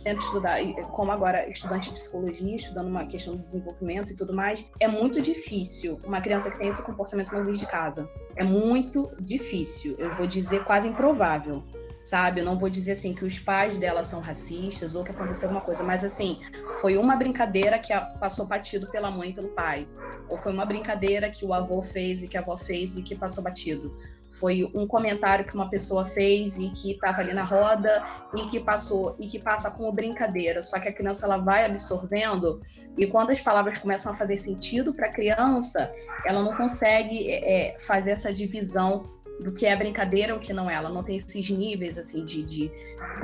[0.04, 0.60] tento estudar,
[0.92, 5.22] como agora estudante de psicologia, estudando uma questão de desenvolvimento e tudo mais, é muito
[5.22, 8.10] difícil uma criança que tem esse comportamento não vir de casa.
[8.36, 11.64] É muito difícil, eu vou dizer quase improvável
[12.04, 12.42] sabe?
[12.42, 15.64] Eu não vou dizer assim que os pais dela são racistas ou que aconteceu alguma
[15.64, 16.40] coisa, mas assim,
[16.82, 19.88] foi uma brincadeira que passou batido pela mãe e pelo pai,
[20.28, 23.16] ou foi uma brincadeira que o avô fez e que a avó fez e que
[23.16, 23.96] passou batido
[24.40, 28.04] foi um comentário que uma pessoa fez e que estava ali na roda
[28.36, 30.64] e que passou e que passa como brincadeira.
[30.64, 32.62] Só que a criança ela vai absorvendo
[32.98, 35.92] e quando as palavras começam a fazer sentido para a criança,
[36.26, 40.54] ela não consegue é, é fazer essa divisão do que é brincadeira ou o que
[40.54, 40.74] não é.
[40.74, 42.72] Ela não tem esses níveis, assim, de, de,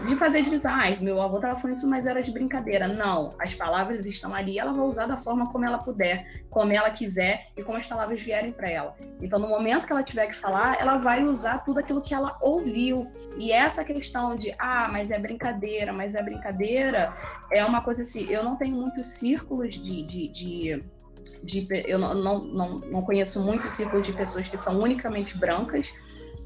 [0.08, 0.72] de fazer divisão.
[0.74, 2.88] Ah, meu avô estava falando isso, mas era de brincadeira.
[2.88, 6.90] Não, as palavras estão ali, ela vai usar da forma como ela puder, como ela
[6.90, 8.96] quiser e como as palavras vierem para ela.
[9.22, 12.38] Então, no momento que ela tiver que falar, ela vai usar tudo aquilo que ela
[12.42, 13.08] ouviu.
[13.38, 17.14] E essa questão de, ah, mas é brincadeira, mas é brincadeira,
[17.52, 20.84] é uma coisa assim, eu não tenho muitos círculos de, de, de
[21.44, 25.94] de, eu não, não, não, não conheço muito círculo de pessoas que são unicamente brancas,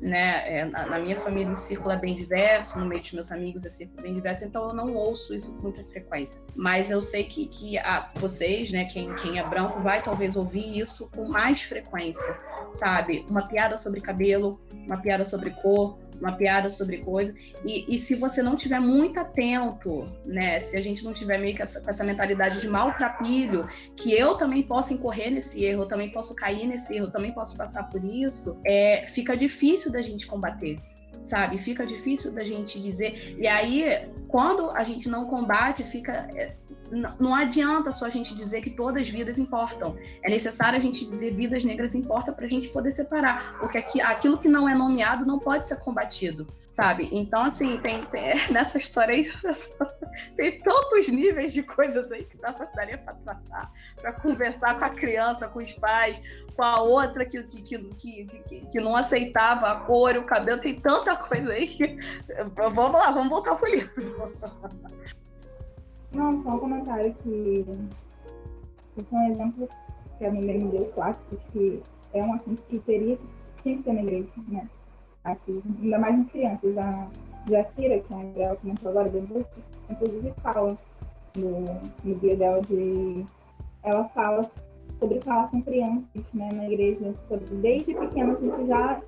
[0.02, 0.60] né?
[0.60, 3.66] É, na, na, minha família o círculo é bem diverso, no meio dos meus amigos
[3.66, 6.42] é círculo bem diverso, então eu não ouço isso com muita frequência.
[6.56, 10.80] Mas eu sei que, que a, vocês, né, quem, quem é branco, vai talvez ouvir
[10.80, 12.38] isso com mais frequência,
[12.72, 13.26] sabe?
[13.30, 17.34] Uma piada sobre cabelo, uma piada sobre cor, uma piada sobre coisa.
[17.66, 20.60] E, e se você não tiver muito atento, né?
[20.60, 24.36] Se a gente não tiver meio que essa, com essa mentalidade de maltrapilho, que eu
[24.36, 27.90] também posso incorrer nesse erro, eu também posso cair nesse erro, eu também posso passar
[27.90, 30.80] por isso, é, fica difícil da gente combater
[31.22, 31.58] sabe?
[31.58, 33.36] Fica difícil da gente dizer.
[33.40, 36.56] E aí, quando a gente não combate, fica é,
[36.92, 39.96] não adianta só a gente dizer que todas as vidas importam.
[40.24, 43.58] É necessário a gente dizer vidas negras importam para a gente poder separar.
[43.60, 47.10] Porque aqui, aquilo que não é nomeado não pode ser combatido, sabe?
[47.12, 49.26] Então, assim, tem, tem nessa história aí,
[50.36, 55.48] tem tantos níveis de coisas aí que dá para tratar, para conversar com a criança,
[55.48, 56.22] com os pais,
[56.56, 60.80] com a outra que, que, que, que, que não aceitava a cor, o cabelo, tem
[60.80, 61.98] tanta coisa aí que.
[62.56, 64.34] Vamos lá, vamos voltar pro livro.
[66.14, 67.66] Não, só um comentário que
[68.98, 69.70] esse é um exemplo
[70.18, 71.84] que a minha me deu clássico, de que
[72.14, 73.18] é um assunto que teria
[73.56, 74.68] tinha que ter na igreja, né?
[75.24, 76.78] Assim, ainda mais nas crianças.
[76.78, 77.08] A
[77.48, 79.46] Jacira, que é a Gabriela comentou agora, do
[79.90, 80.78] inclusive fala
[81.36, 81.60] no,
[82.04, 83.26] no dia dela de.
[83.84, 84.46] Ela fala
[85.00, 89.02] sobre falar com crianças né, na igreja, sobre, desde pequena a gente já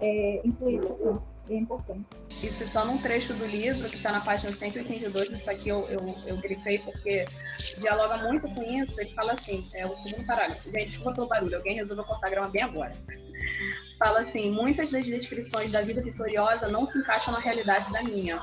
[0.00, 2.06] é, inclui esse assunto é importante.
[2.42, 6.14] E citando um trecho do livro, que está na página 182, isso aqui eu, eu,
[6.26, 7.26] eu grifei porque
[7.78, 11.56] dialoga muito com isso, ele fala assim, é o segundo parágrafo, gente, desculpa pelo barulho,
[11.56, 12.96] alguém resolveu cortar a grama bem agora.
[14.04, 18.38] Fala assim, muitas das descrições da vida vitoriosa não se encaixam na realidade da minha.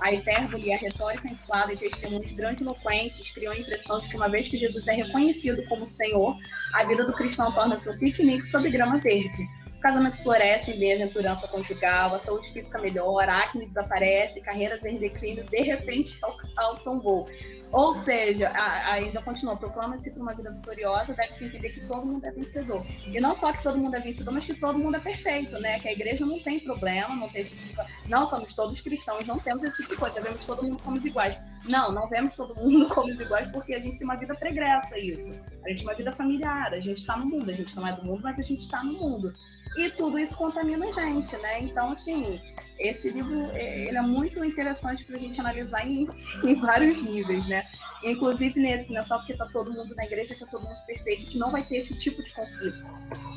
[0.00, 4.48] A hipérbole a retórica inflada e testemunhos grandiloquentes criam a impressão de que uma vez
[4.48, 6.36] que Jesus é reconhecido como Senhor,
[6.72, 9.46] a vida do cristão torna-se um piquenique sobre grama verde
[9.84, 15.44] casamento floresce em bem-aventurança conjugal, a saúde física melhora, a acne desaparece, carreiras em declínio,
[15.44, 16.18] de repente
[16.56, 17.28] alçam voo.
[17.74, 22.24] Ou seja, a, ainda continua, proclama-se por uma vida vitoriosa, deve-se entender que todo mundo
[22.24, 22.86] é vencedor.
[23.04, 25.80] E não só que todo mundo é vencedor, mas que todo mundo é perfeito, né?
[25.80, 28.08] Que a igreja não tem problema, não tem esse tipo de...
[28.08, 31.36] Não somos todos cristãos, não temos esse tipo de coisa, vemos todo mundo como iguais.
[31.64, 35.34] Não, não vemos todo mundo como iguais porque a gente tem uma vida pregressa, isso.
[35.64, 37.92] A gente tem uma vida familiar, a gente está no mundo, a gente não é
[37.92, 39.34] do mundo, mas a gente está no mundo
[39.76, 41.60] e tudo isso contamina a gente, né?
[41.62, 42.40] Então, assim,
[42.78, 46.08] esse livro é, ele é muito interessante para a gente analisar em,
[46.44, 47.64] em, vários níveis, né?
[48.04, 50.76] Inclusive nesse, não é só porque está todo mundo na igreja que é todo mundo
[50.86, 52.84] perfeito, que não vai ter esse tipo de conflito,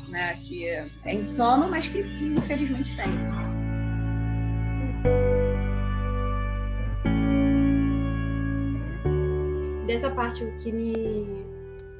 [0.08, 0.38] né?
[0.44, 3.08] Que é, é insano, mas que, que infelizmente tem.
[9.86, 11.47] Dessa parte o que me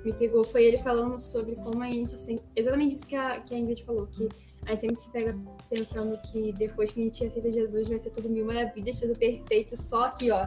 [0.09, 3.55] me pegou foi ele falando sobre como a gente sempre, exatamente isso que a, que
[3.55, 4.29] a Ingrid falou, que
[4.65, 8.11] a gente sempre se pega pensando que depois que a gente aceita Jesus vai ser
[8.11, 10.47] tudo mil maravilhas, tudo perfeito, só aqui, ó,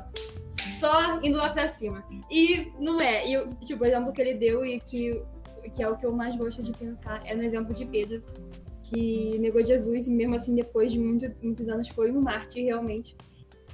[0.79, 2.03] só indo lá pra cima.
[2.29, 5.23] E não é, e tipo, o exemplo que ele deu e que,
[5.75, 8.23] que é o que eu mais gosto de pensar é no exemplo de Pedro,
[8.83, 13.15] que negou Jesus e mesmo assim depois de muito, muitos anos foi um mártir realmente.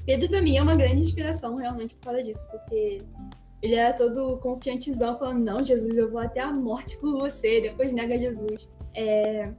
[0.06, 3.00] Pedro pra mim é uma grande inspiração realmente por causa disso, porque
[3.62, 7.62] ele era todo confiantezão, falando: Não, Jesus, eu vou até a morte por você.
[7.62, 8.68] Depois nega Jesus.
[8.96, 9.52] É,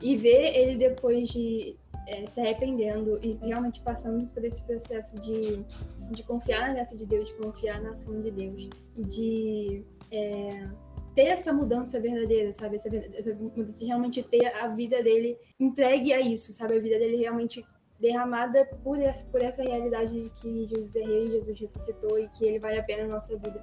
[0.00, 1.76] e ver ele depois de
[2.06, 5.64] é, se arrependendo e realmente passando por esse processo de,
[6.10, 10.68] de confiar na graça de Deus, de confiar na ação de Deus e de é,
[11.14, 12.76] ter essa mudança verdadeira, sabe?
[12.76, 16.76] Essa, essa mudança realmente ter a vida dele entregue a isso, sabe?
[16.76, 17.64] A vida dele realmente
[18.00, 22.44] derramada por essa, por essa realidade de que Jesus é rei, Jesus ressuscitou e que
[22.44, 23.60] ele vale a pena na nossa vida.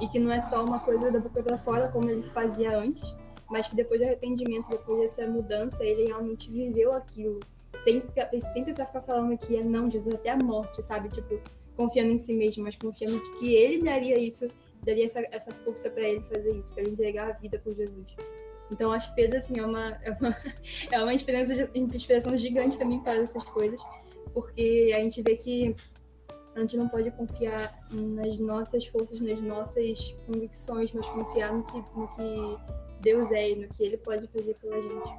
[0.00, 3.14] E que não é só uma coisa da boca para fora, como ele fazia antes,
[3.48, 7.40] mas que depois do arrependimento, depois dessa mudança, ele realmente viveu aquilo.
[7.82, 8.02] Sem,
[8.40, 11.08] sem precisar ficar falando que é não, Jesus até a morte, sabe?
[11.08, 11.40] Tipo,
[11.76, 14.48] confiando em si mesmo, mas confiando que ele daria isso,
[14.82, 18.16] daria essa, essa força para ele fazer isso, para ele entregar a vida por Jesus.
[18.70, 20.36] Então, acho que Pedro, assim, é uma, é uma,
[20.90, 23.80] é uma inspiração, inspiração gigante para mim fazer essas coisas,
[24.32, 25.74] porque a gente vê que
[26.56, 31.84] a gente não pode confiar nas nossas forças, nas nossas convicções, mas confiar no que,
[31.94, 32.56] no que
[33.00, 35.14] Deus é e no que Ele pode fazer pela gente.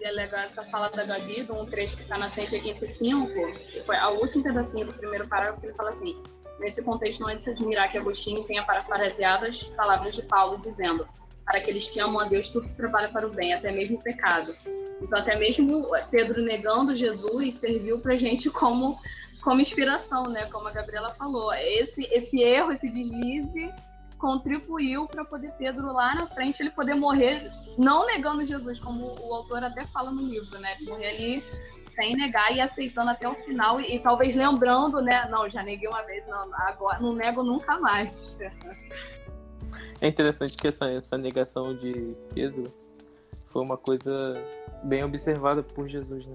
[0.00, 3.28] E é legal essa fala da Gabi, um trecho que está na 185,
[3.70, 6.20] que foi a última pedacinho do primeiro parágrafo, ele fala assim,
[6.58, 10.58] nesse contexto não é de se admirar que Agostinho tenha parafraseado as palavras de Paulo,
[10.58, 11.06] dizendo
[11.44, 14.02] para aqueles que amam a Deus, tudo se trabalha para o bem, até mesmo o
[14.02, 14.54] pecado.
[15.00, 18.98] Então, até mesmo Pedro negando Jesus serviu para gente como,
[19.42, 20.46] como inspiração, né?
[20.46, 21.52] Como a Gabriela falou.
[21.52, 23.72] Esse, esse erro, esse deslize
[24.18, 27.42] contribuiu para poder Pedro lá na frente ele poder morrer
[27.76, 30.74] não negando Jesus, como o autor até fala no livro, né?
[30.82, 31.44] Morrer ali
[31.78, 35.28] sem negar e aceitando até o final e, e talvez lembrando, né?
[35.30, 38.34] Não, já neguei uma vez, não, agora não nego nunca mais.
[40.00, 42.64] É interessante que essa, essa negação de Pedro
[43.48, 44.34] foi uma coisa
[44.82, 46.34] bem observada por Jesus, né?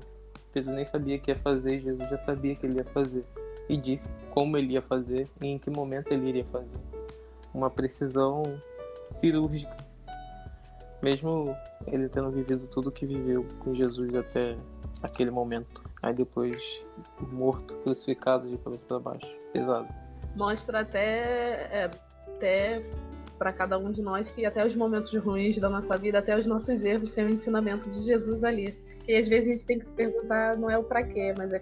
[0.51, 3.25] Pedro nem sabia que ia fazer, Jesus já sabia que ele ia fazer.
[3.67, 6.79] E disse como ele ia fazer e em que momento ele iria fazer.
[7.53, 8.41] Uma precisão
[9.09, 9.75] cirúrgica.
[11.01, 11.55] Mesmo
[11.87, 14.57] ele tendo vivido tudo o que viveu com Jesus até
[15.03, 15.83] aquele momento.
[16.01, 16.57] Aí depois
[17.31, 19.27] morto, crucificado de cabeça para baixo.
[19.53, 19.87] Pesado.
[20.35, 21.91] Mostra até, é,
[22.27, 22.83] até
[23.39, 26.45] para cada um de nós que até os momentos ruins da nossa vida, até os
[26.45, 28.77] nossos erros, tem o um ensinamento de Jesus ali.
[29.07, 31.53] E às vezes a gente tem que se perguntar, não é o para quê, mas
[31.53, 31.61] é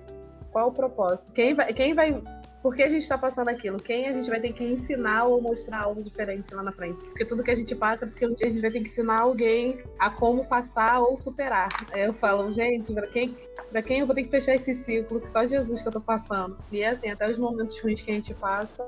[0.52, 1.32] qual o propósito.
[1.32, 2.22] Quem vai, quem vai,
[2.64, 3.80] por que a gente está passando aquilo?
[3.80, 7.06] Quem a gente vai ter que ensinar ou mostrar algo diferente lá na frente?
[7.06, 8.86] Porque tudo que a gente passa é porque um dia a gente vai ter que
[8.86, 11.70] ensinar alguém a como passar ou superar.
[11.96, 13.38] Eu falo, gente, para quem,
[13.86, 16.58] quem eu vou ter que fechar esse ciclo que só Jesus que eu tô passando?
[16.72, 18.84] E é assim, até os momentos ruins que a gente passa,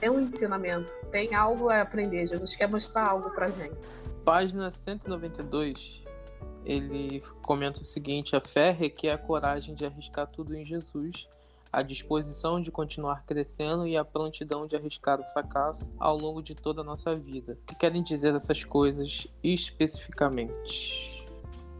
[0.00, 2.26] tem um ensinamento, tem algo a aprender.
[2.26, 3.76] Jesus quer mostrar algo pra gente.
[4.24, 6.02] Página 192,
[6.64, 11.28] ele comenta o seguinte: a fé requer a coragem de arriscar tudo em Jesus,
[11.72, 16.54] a disposição de continuar crescendo e a prontidão de arriscar o fracasso ao longo de
[16.54, 17.58] toda a nossa vida.
[17.62, 21.24] O que querem dizer essas coisas especificamente?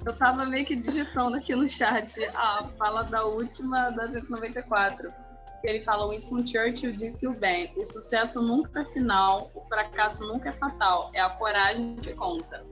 [0.05, 5.26] Eu tava meio que digitando aqui no chat a fala da última da 194
[5.63, 10.51] ele fala: Winston Churchill disse o bem, o sucesso nunca é final, o fracasso nunca
[10.51, 12.65] é fatal, é a coragem que conta.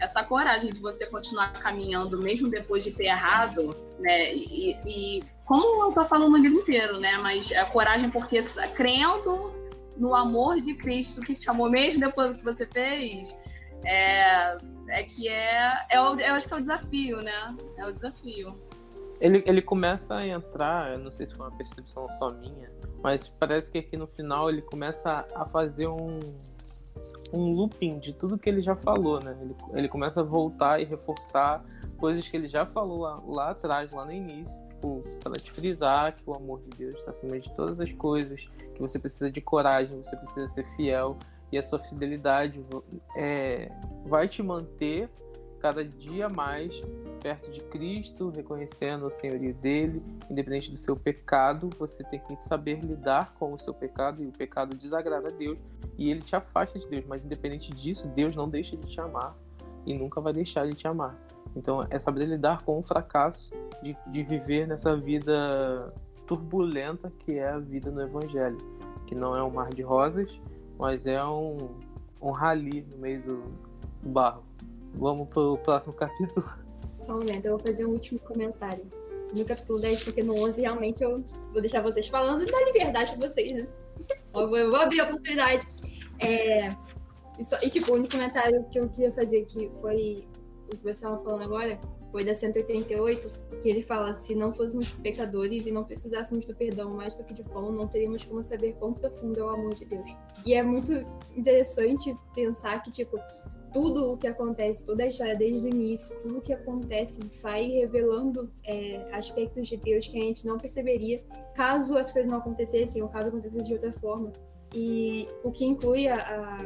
[0.00, 4.32] Essa coragem de você continuar caminhando mesmo depois de ter errado, né?
[4.34, 7.16] E, e como eu tô falando no livro inteiro, né?
[7.18, 8.40] Mas a coragem porque
[8.76, 9.52] crendo
[9.96, 13.36] no amor de Cristo que te amou mesmo depois do que você fez,
[13.84, 14.56] é,
[14.88, 17.56] É que é, é o, eu acho que é o desafio, né?
[17.76, 18.58] É o desafio.
[19.20, 22.70] Ele, ele começa a entrar, eu não sei se foi uma percepção só minha,
[23.02, 26.18] mas parece que aqui no final ele começa a fazer um,
[27.32, 29.36] um looping de tudo que ele já falou, né?
[29.40, 31.64] Ele, ele começa a voltar e reforçar
[31.96, 34.68] coisas que ele já falou lá, lá atrás, lá no início.
[34.68, 38.48] Tipo, para te frisar que o amor de Deus está acima de todas as coisas,
[38.74, 41.16] que você precisa de coragem, você precisa ser fiel
[41.50, 42.64] e a sua fidelidade
[43.16, 43.70] é,
[44.06, 45.08] vai te manter
[45.58, 46.80] cada dia mais
[47.20, 52.78] perto de Cristo, reconhecendo o senhorio dele, independente do seu pecado, você tem que saber
[52.80, 55.58] lidar com o seu pecado e o pecado desagrada a Deus
[55.96, 59.36] e ele te afasta de Deus, mas independente disso, Deus não deixa de te amar
[59.84, 61.18] e nunca vai deixar de te amar.
[61.56, 63.50] Então é saber lidar com o fracasso
[63.82, 65.92] de, de viver nessa vida
[66.26, 68.58] turbulenta que é a vida no Evangelho,
[69.06, 70.40] que não é um mar de rosas,
[70.78, 71.56] mas é um,
[72.22, 73.42] um rali no meio do,
[74.02, 74.47] do barro.
[74.94, 76.46] Vamos pro próximo capítulo.
[77.00, 78.84] Só um momento, eu vou fazer um último comentário.
[79.36, 83.14] No capítulo 10, porque no 11 realmente eu vou deixar vocês falando e dar liberdade
[83.16, 83.64] pra vocês, né?
[84.34, 85.64] Eu vou, eu vou abrir a oportunidade.
[86.18, 86.68] É,
[87.38, 90.26] e, só, e, tipo, o único comentário que eu queria fazer que foi
[90.72, 91.78] o que você estava falando agora,
[92.10, 96.90] foi da 188, que ele fala: se não fôssemos pecadores e não precisássemos do perdão
[96.90, 99.84] mais do que de pão, não teríamos como saber quão profundo é o amor de
[99.84, 100.10] Deus.
[100.44, 100.92] E é muito
[101.36, 103.18] interessante pensar que, tipo,
[103.72, 107.66] tudo o que acontece, toda a história desde o início, tudo o que acontece vai
[107.66, 111.22] revelando é, aspectos de Deus que a gente não perceberia
[111.54, 114.32] caso as coisas não acontecessem ou caso acontecesse de outra forma.
[114.74, 116.58] E o que inclui a, a,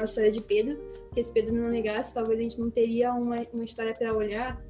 [0.00, 3.36] a história de Pedro, porque se Pedro não negasse, talvez a gente não teria uma,
[3.52, 4.60] uma história para olhar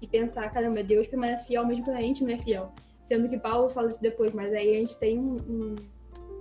[0.00, 2.72] e pensar, caramba, Deus permanece fiel mesmo quando a gente não é fiel.
[3.02, 5.74] Sendo que Paulo fala isso depois, mas aí a gente tem um, um,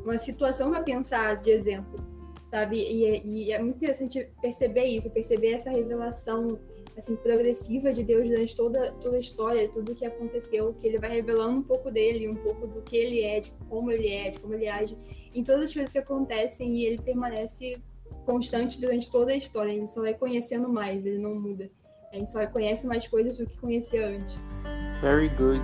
[0.03, 2.12] uma situação para pensar de exemplo
[2.53, 2.77] sabe?
[2.77, 6.59] E, é, e, é muito interessante perceber isso, perceber essa revelação
[6.95, 10.99] assim progressiva de Deus durante toda toda a história, tudo o que aconteceu, que ele
[10.99, 14.29] vai revelando um pouco dele, um pouco do que ele é, de como ele é,
[14.29, 14.95] de como ele age,
[15.33, 17.81] em todas as coisas que acontecem e ele permanece
[18.23, 19.73] constante durante toda a história.
[19.73, 21.71] A gente só vai conhecendo mais, ele não muda.
[22.11, 24.37] A gente só conhece mais coisas do que conhecia antes.
[25.01, 25.63] Very good.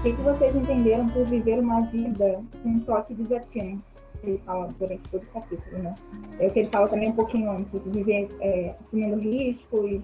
[0.00, 3.84] O que, que vocês entenderam por viver uma vida com um toque de desatino?
[4.22, 5.94] Ele fala durante todo o capítulo, né?
[6.38, 10.00] É o que ele fala também um pouquinho antes, viver é, assumindo riscos.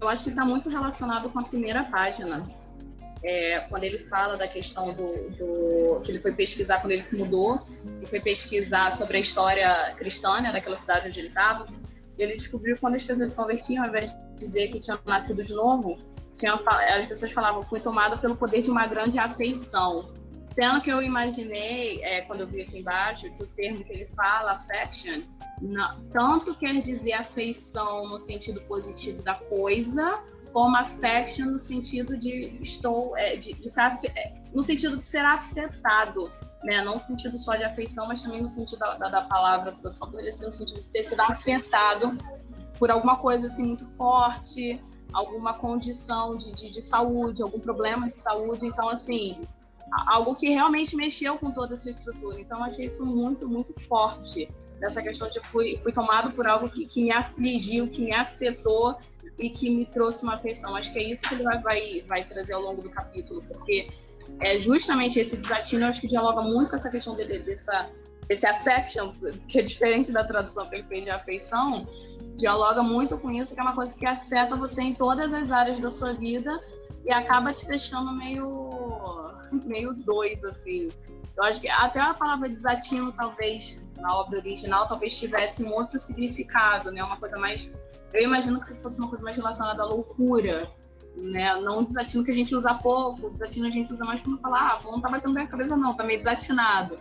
[0.00, 2.48] Eu acho que está muito relacionado com a primeira página.
[3.22, 7.14] É, quando ele fala da questão do, do, que ele foi pesquisar quando ele se
[7.14, 7.60] mudou
[8.00, 11.66] e foi pesquisar sobre a história cristã né, daquela cidade onde ele estava,
[12.18, 15.44] ele descobriu que quando as pessoas se convertiam, ao invés de dizer que tinham nascido
[15.44, 15.98] de novo,
[16.44, 16.54] tinha,
[16.98, 20.12] as pessoas falavam fui tomado pelo poder de uma grande afeição.
[20.44, 24.06] Sendo que eu imaginei, é, quando eu vi aqui embaixo, que o termo que ele
[24.14, 25.22] fala, affection,
[25.62, 30.22] não, tanto quer dizer afeição no sentido positivo da coisa,
[30.52, 33.72] como affection no sentido de estou, é, de, de
[34.14, 36.30] é, no sentido de ser afetado,
[36.62, 36.82] né?
[36.82, 40.10] Não no sentido só de afeição, mas também no sentido da, da, da palavra, tradução
[40.10, 42.18] poderia ser no sentido de ter sido afetado
[42.78, 44.80] por alguma coisa assim muito forte,
[45.14, 48.66] alguma condição de, de, de, saúde, algum problema de saúde.
[48.66, 49.40] Então, assim,
[50.08, 52.40] algo que realmente mexeu com toda essa estrutura.
[52.40, 54.48] Então, achei isso muito, muito forte.
[54.80, 58.96] Dessa questão de fui, fui tomado por algo que, que me afligiu, que me afetou
[59.38, 60.74] e que me trouxe uma afeição.
[60.74, 63.88] Acho que é isso que ele vai, vai, vai trazer ao longo do capítulo, porque
[64.40, 67.88] é justamente esse desatino, acho que dialoga muito com essa questão de, dessa,
[68.28, 69.12] desse affection,
[69.48, 71.86] que é diferente da tradução que ele fez de afeição,
[72.36, 75.78] dialoga muito com isso, que é uma coisa que afeta você em todas as áreas
[75.80, 76.60] da sua vida
[77.04, 78.70] e acaba te deixando meio,
[79.64, 80.90] meio doido, assim.
[81.36, 85.98] Eu acho que até a palavra desatino, talvez, na obra original, talvez tivesse um outro
[85.98, 87.02] significado, né?
[87.02, 87.72] Uma coisa mais...
[88.12, 90.70] Eu imagino que fosse uma coisa mais relacionada à loucura,
[91.16, 91.54] né?
[91.60, 94.78] Não o desatino que a gente usa pouco, desatino a gente usa mais quando falar,
[94.78, 96.96] ah, não tá batendo bem a cabeça não, tá meio desatinado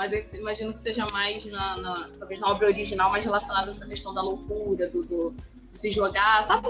[0.00, 3.68] mas eu imagino que seja mais na, na, talvez na obra original mais relacionada a
[3.68, 5.34] essa questão da loucura, do, do
[5.70, 6.68] se jogar, sabe,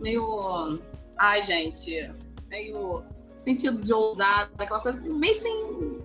[0.00, 0.76] meio,
[1.16, 2.10] ai gente,
[2.48, 3.04] meio
[3.36, 6.02] sentido de ousada, aquela coisa meio sem,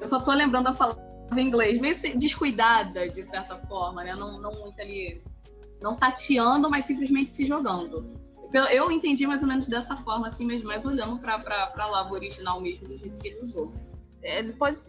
[0.00, 1.02] eu só tô lembrando a palavra
[1.36, 5.20] em inglês, meio sem, descuidada de certa forma, né, não, não muito ali,
[5.82, 8.08] não tateando, mas simplesmente se jogando.
[8.72, 12.60] Eu entendi mais ou menos dessa forma, assim, mesmo, mas olhando para a lava original
[12.60, 13.72] mesmo, do jeito que ele usou.
[14.22, 14.80] Ele pode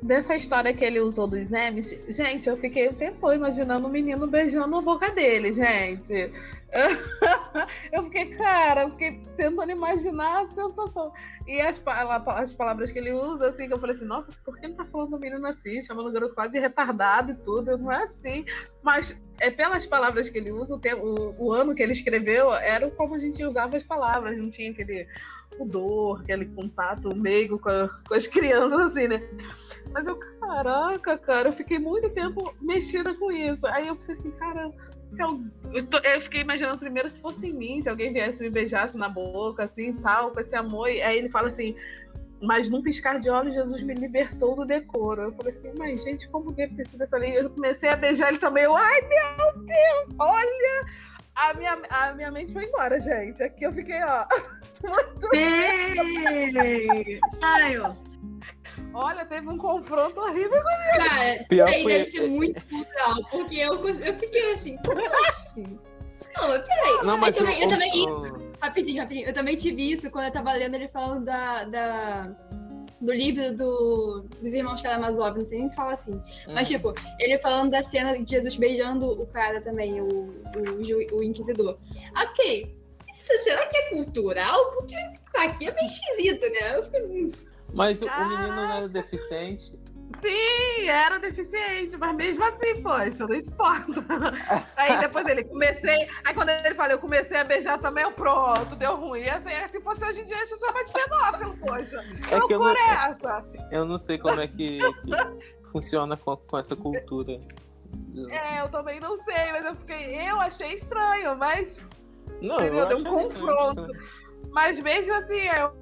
[0.00, 4.26] dessa história que ele usou dos M's, gente, eu fiquei o tempo imaginando o menino
[4.26, 6.30] beijando a boca dele, gente.
[7.92, 11.12] eu fiquei, cara, eu fiquei tentando imaginar a sensação.
[11.46, 14.66] E as, as palavras que ele usa, assim, que eu falei assim, nossa, por que
[14.66, 17.78] ele tá falando do menino assim, chamando o garoto quase de retardado e tudo?
[17.78, 18.44] Não é assim.
[18.82, 22.90] Mas é pelas palavras que ele usa, o, o, o ano que ele escreveu era
[22.90, 25.06] como a gente usava as palavras, não tinha aquele
[25.56, 29.22] pudor, aquele contato meigo com, a, com as crianças, assim, né?
[29.92, 33.66] Mas eu, caraca, cara, eu fiquei muito tempo mexida com isso.
[33.68, 34.70] Aí eu fiquei assim, cara,
[35.10, 35.40] se eu,
[35.72, 38.96] eu, tô, eu, fiquei imaginando primeiro se fosse em mim, se alguém viesse me beijasse
[38.96, 40.88] na boca, assim, tal, com esse amor.
[40.88, 41.74] E aí ele fala assim,
[42.40, 45.22] mas num piscar de olhos, Jesus me libertou do decoro.
[45.22, 47.38] Eu falei assim, mas gente, como deve ter sido essa lei?
[47.38, 48.64] Eu comecei a beijar ele também.
[48.64, 50.84] Eu, ai, meu Deus, olha!
[51.34, 53.42] A minha, a minha mente foi embora, gente.
[53.42, 54.26] Aqui eu fiquei, ó.
[55.32, 57.20] Sim!
[57.32, 58.07] Saiu!
[58.94, 61.08] Olha, teve um confronto horrível comigo.
[61.08, 65.78] Cara, Pior isso aí deve ser muito cultural, porque eu, eu fiquei assim, como assim?
[66.36, 67.04] Não, mas peraí.
[67.04, 68.48] Não, mas eu, também, eu também isso.
[68.60, 69.28] Rapidinho, rapidinho.
[69.28, 72.36] Eu também tive isso quando eu tava lendo ele falando da, da
[73.00, 76.14] do livro do, dos irmãos Karamazov, não sei nem se fala assim.
[76.14, 76.52] Hum.
[76.54, 81.22] Mas, tipo, ele falando da cena de Jesus beijando o cara também, o, o, o
[81.22, 81.78] Inquisidor.
[82.14, 82.76] Aí eu fiquei,
[83.12, 84.72] será que é cultural?
[84.72, 84.94] Porque
[85.36, 86.76] aqui é bem esquisito, né?
[86.76, 87.32] Eu fiquei.
[87.72, 89.72] Mas o, o menino não era deficiente.
[90.20, 94.04] Sim, era deficiente, mas mesmo assim, poxa, não importa.
[94.74, 96.08] Aí depois ele comecei.
[96.24, 99.20] Aí quando ele falou, eu comecei a beijar também, eu pronto, deu ruim.
[99.20, 102.02] E assim, se fosse hoje em dia, a gente chama de pedófilo, poxa.
[102.26, 103.46] Que é que eu não, é essa?
[103.70, 107.38] Eu não sei como é que, que funciona com, com essa cultura.
[108.30, 110.16] É, eu também não sei, mas eu fiquei.
[110.28, 111.84] Eu achei estranho, mas.
[112.40, 112.86] Não, entendeu?
[112.86, 113.88] Deu um confronto.
[114.50, 115.72] Mas mesmo assim, eu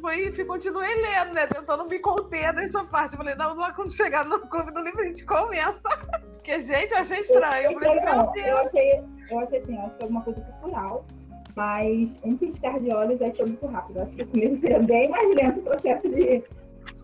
[0.00, 1.46] fui, fui, continuei lendo, né?
[1.46, 3.14] Tentando me conter nessa parte.
[3.14, 5.80] Eu falei, não, lá quando chegar no clube do livro a gente comenta.
[6.34, 7.70] Porque, gente, eu achei estranho.
[7.70, 8.92] Eu, falei, não, eu achei,
[9.30, 11.06] eu achei assim, eu acho que é alguma coisa cultural.
[11.54, 13.98] Mas um piscar de olhos aí foi muito rápido.
[13.98, 16.42] Eu acho que comigo seria bem mais lento o processo de,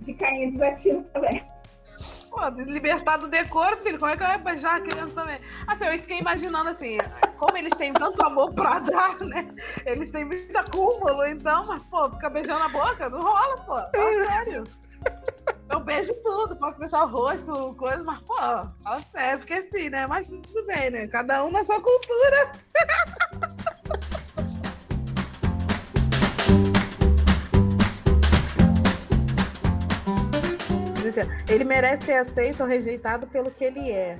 [0.02, 1.44] de cair desativo também.
[2.38, 5.40] Pô, libertar do decoro, filho, como é que eu ia beijar a criança também?
[5.66, 6.96] Assim, eu fiquei imaginando assim,
[7.36, 9.48] como eles têm tanto amor pra dar, né?
[9.84, 13.74] Eles têm muito acúmulo, então, mas, pô, fica beijando a boca, não rola, pô.
[13.74, 14.64] Fala sério.
[15.68, 20.06] Eu beijo tudo, posso beijar o rosto, coisa, mas, pô, fala sério, porque assim, né?
[20.06, 21.08] Mas tudo bem, né?
[21.08, 22.52] Cada um na sua cultura.
[31.48, 34.18] ele merece ser aceito ou rejeitado pelo que ele é.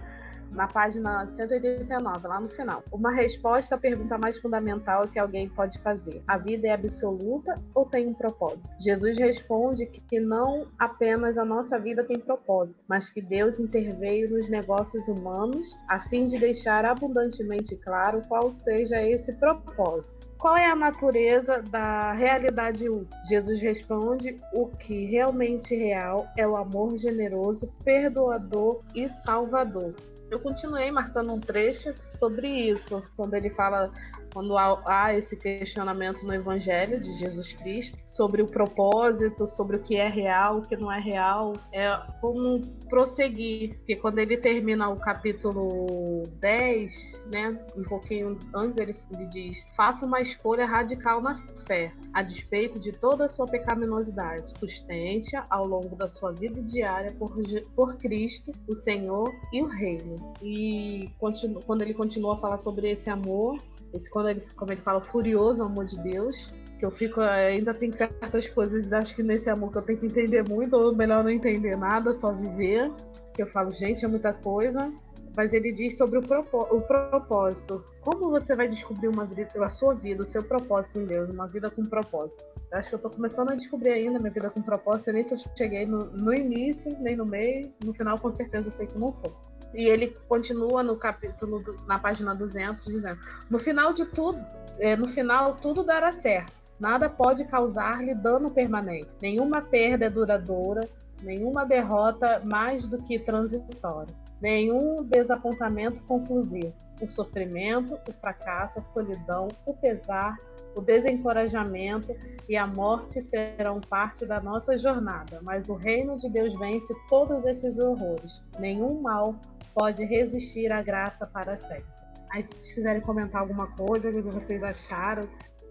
[0.59, 2.83] Na página 189, lá no final.
[2.91, 7.87] Uma resposta à pergunta mais fundamental que alguém pode fazer: a vida é absoluta ou
[7.87, 8.75] tem um propósito?
[8.81, 14.49] Jesus responde que não apenas a nossa vida tem propósito, mas que Deus interveio nos
[14.49, 20.27] negócios humanos a fim de deixar abundantemente claro qual seja esse propósito.
[20.39, 23.17] Qual é a natureza da realidade útil?
[23.29, 29.95] Jesus responde: o que realmente real é o amor generoso, perdoador e salvador.
[30.31, 33.91] Eu continuei marcando um trecho sobre isso, quando ele fala
[34.33, 39.97] quando há, esse questionamento no Evangelho de Jesus Cristo sobre o propósito, sobre o que
[39.97, 41.89] é real, o que não é real, é
[42.21, 43.77] como prosseguir.
[43.79, 50.07] Porque quando ele termina o capítulo 10, né, um pouquinho antes, ele, ele diz: faça
[50.07, 51.37] uma escolha radical na
[51.67, 54.53] fé, a despeito de toda a sua pecaminosidade.
[54.59, 57.37] Sustente-a ao longo da sua vida diária por,
[57.75, 60.17] por Cristo, o Senhor e o Reino.
[60.43, 63.59] E continu, quando ele continua a falar sobre esse amor,
[63.93, 67.75] esse quando ele, como ele fala, furioso amor de Deus, que eu fico, eh, ainda
[67.75, 71.25] tem certas coisas, acho que nesse amor que eu tenho que entender muito, ou melhor
[71.25, 72.91] não entender nada, só viver.
[73.35, 74.93] Que eu falo, gente, é muita coisa.
[75.37, 77.85] Mas ele diz sobre o, o propósito.
[78.01, 81.47] Como você vai descobrir uma vida, a sua vida, o seu propósito em Deus, uma
[81.47, 82.43] vida com propósito?
[82.73, 85.35] Eu acho que eu tô começando a descobrir ainda minha vida com propósito, nem se
[85.35, 88.99] eu cheguei no, no início, nem no meio, no final com certeza eu sei que
[88.99, 89.33] não foi.
[89.75, 93.21] E ele continua no capítulo, na página 200, dizendo:
[93.51, 94.39] No final de tudo,
[94.79, 96.53] é, no final tudo dará certo.
[96.79, 99.09] Nada pode causar-lhe dano permanente.
[99.21, 100.89] Nenhuma perda é duradoura,
[101.23, 106.73] nenhuma derrota mais do que transitória, nenhum desapontamento conclusivo.
[107.03, 110.37] O sofrimento, o fracasso, a solidão, o pesar,
[110.77, 112.15] o desencorajamento
[112.49, 117.45] e a morte serão parte da nossa jornada, mas o reino de Deus vence todos
[117.45, 118.43] esses horrores.
[118.59, 119.35] Nenhum mal
[119.79, 121.87] pode resistir à graça para sempre.
[122.33, 125.23] Aí, se vocês quiserem comentar alguma coisa, o que vocês acharam.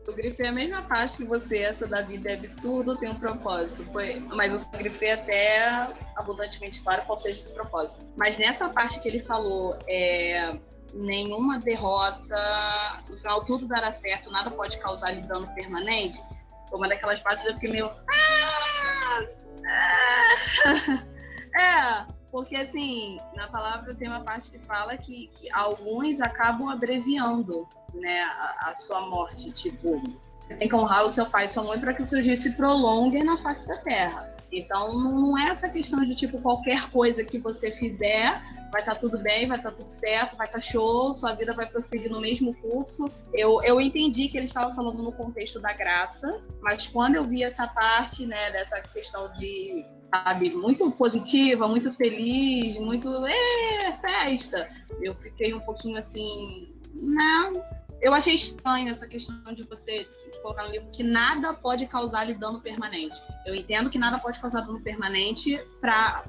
[0.08, 3.84] Eu grifei a mesma parte que você, essa da vida é absurdo, tem um propósito.
[3.92, 8.06] Foi, mas eu grifei até abundantemente claro qual seja esse propósito.
[8.16, 10.58] Mas nessa parte que ele falou, é,
[10.94, 16.22] nenhuma derrota, no final tudo dará certo, nada pode causar lhe dano permanente.
[16.70, 17.88] Foi uma daquelas partes que eu fiquei meio.
[17.88, 19.28] Ah!
[19.68, 21.04] Ah!
[21.58, 27.68] É, porque assim, na palavra tem uma parte que fala que, que alguns acabam abreviando
[27.94, 29.52] né, a, a, sua morte.
[29.52, 30.02] Tipo,
[30.40, 32.42] você tem que honrar o seu pai e sua mãe para que os seus dias
[32.42, 34.37] se prolonguem na face da terra.
[34.52, 38.42] Então, não é essa questão de tipo qualquer coisa que você fizer
[38.72, 41.34] vai estar tá tudo bem, vai estar tá tudo certo, vai estar tá show, sua
[41.34, 43.10] vida vai prosseguir no mesmo curso.
[43.34, 47.44] Eu, eu entendi que ele estava falando no contexto da graça, mas quando eu vi
[47.44, 54.70] essa parte, né, dessa questão de, sabe, muito positiva, muito feliz, muito, é, festa,
[55.02, 57.54] eu fiquei um pouquinho assim, não.
[58.00, 60.08] Eu achei estranho essa questão de você
[60.42, 63.22] colocar no livro que nada pode causar-lhe dano permanente.
[63.46, 66.24] Eu entendo que nada pode causar dano permanente para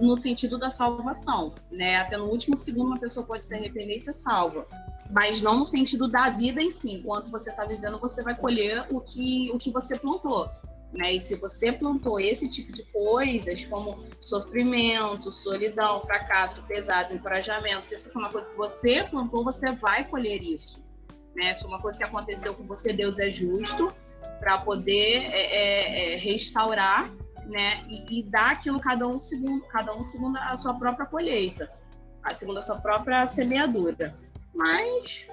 [0.00, 1.96] no sentido da salvação, né?
[1.96, 4.66] Até no último segundo uma pessoa pode se arrepender e ser salva,
[5.10, 6.92] mas não no sentido da vida em si.
[6.92, 10.48] Enquanto você está vivendo, você vai colher o que o que você plantou.
[10.92, 11.14] Né?
[11.14, 17.94] E se você plantou esse tipo de coisas, como sofrimento, solidão, fracasso, pesados, encorajamento, se
[17.94, 20.87] isso for uma coisa que você plantou, você vai colher isso
[21.38, 21.54] né?
[21.54, 23.92] Se uma coisa que aconteceu com você, Deus é justo
[24.40, 27.10] para poder é, é, é, restaurar,
[27.46, 27.84] né?
[27.88, 31.70] E, e, dar aquilo cada um segundo, cada um segundo a sua própria colheita,
[32.22, 34.14] a segundo a sua própria semeadura.
[34.52, 35.28] Mas,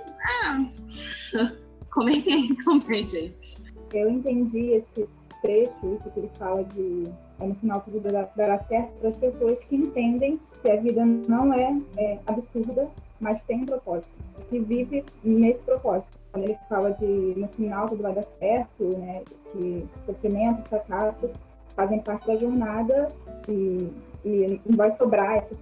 [1.33, 1.47] é,
[1.89, 3.57] comentem aí também, gente.
[3.91, 5.09] Eu entendi esse
[5.41, 7.03] trecho, isso que ele fala de
[7.39, 11.53] é, no final tudo dará certo para as pessoas que entendem que a vida não
[11.53, 14.13] é, é absurda, mas tem um propósito,
[14.49, 16.17] que vive nesse propósito.
[16.31, 21.29] Quando ele fala de no final tudo vai dar certo, né, que sofrimento, fracasso
[21.75, 23.07] fazem parte da jornada
[23.49, 23.91] e,
[24.23, 25.55] e não vai sobrar esse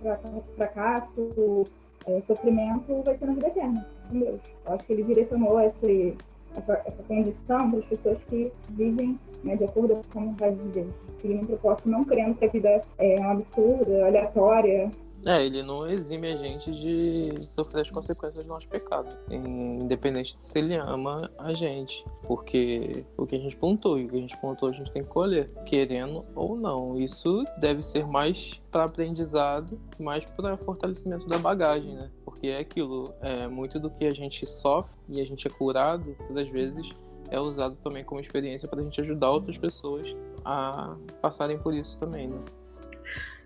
[0.55, 1.65] fracasso,
[2.05, 4.41] é, sofrimento, vai ser na vida eterna com Deus.
[4.65, 6.15] Eu acho que ele direcionou esse,
[6.55, 10.69] essa, essa condição para as pessoas que vivem né, de acordo com a vontade de
[10.69, 10.93] Deus.
[11.17, 14.91] Seguindo um propósito, não crendo que a vida é um absurda, aleatória,
[15.25, 20.45] é, ele não exime a gente de sofrer as consequências do nosso pecado, independente de
[20.45, 24.19] se ele ama a gente, porque o que a gente plantou e o que a
[24.19, 26.99] gente plantou a gente tem que colher, querendo ou não.
[26.99, 32.09] Isso deve ser mais para aprendizado, mais para fortalecimento da bagagem, né?
[32.25, 36.15] Porque é aquilo, é muito do que a gente sofre e a gente é curado,
[36.27, 36.89] todas as vezes
[37.29, 40.05] é usado também como experiência para a gente ajudar outras pessoas
[40.43, 42.39] a passarem por isso também, né?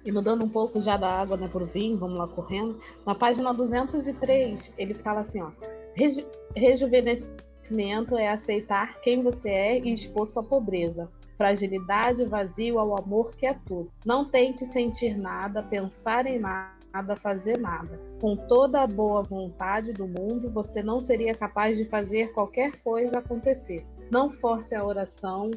[0.07, 2.77] E mudando um pouco já da água né, para o vinho, vamos lá correndo.
[3.05, 5.51] Na página 203, ele fala assim: ó,
[5.93, 6.25] Reju
[6.55, 11.11] rejuvenescimento é aceitar quem você é e expor sua pobreza.
[11.37, 13.91] Fragilidade, vazio ao amor que é tudo.
[14.05, 17.99] Não tente sentir nada, pensar em nada, fazer nada.
[18.21, 23.19] Com toda a boa vontade do mundo, você não seria capaz de fazer qualquer coisa
[23.19, 23.85] acontecer.
[24.09, 25.51] Não force a oração,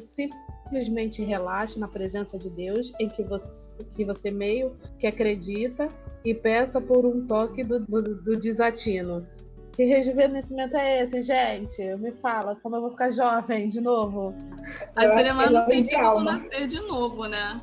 [0.71, 5.89] simplesmente relaxe na presença de Deus, em que você, que você meio que acredita,
[6.23, 9.27] e peça por um toque do, do, do desatino.
[9.75, 11.83] Que rejuvenescimento é esse, gente?
[11.97, 14.33] Me fala, como eu vou ficar jovem de novo?
[14.95, 17.61] A mais no sentido do nascer de novo, né?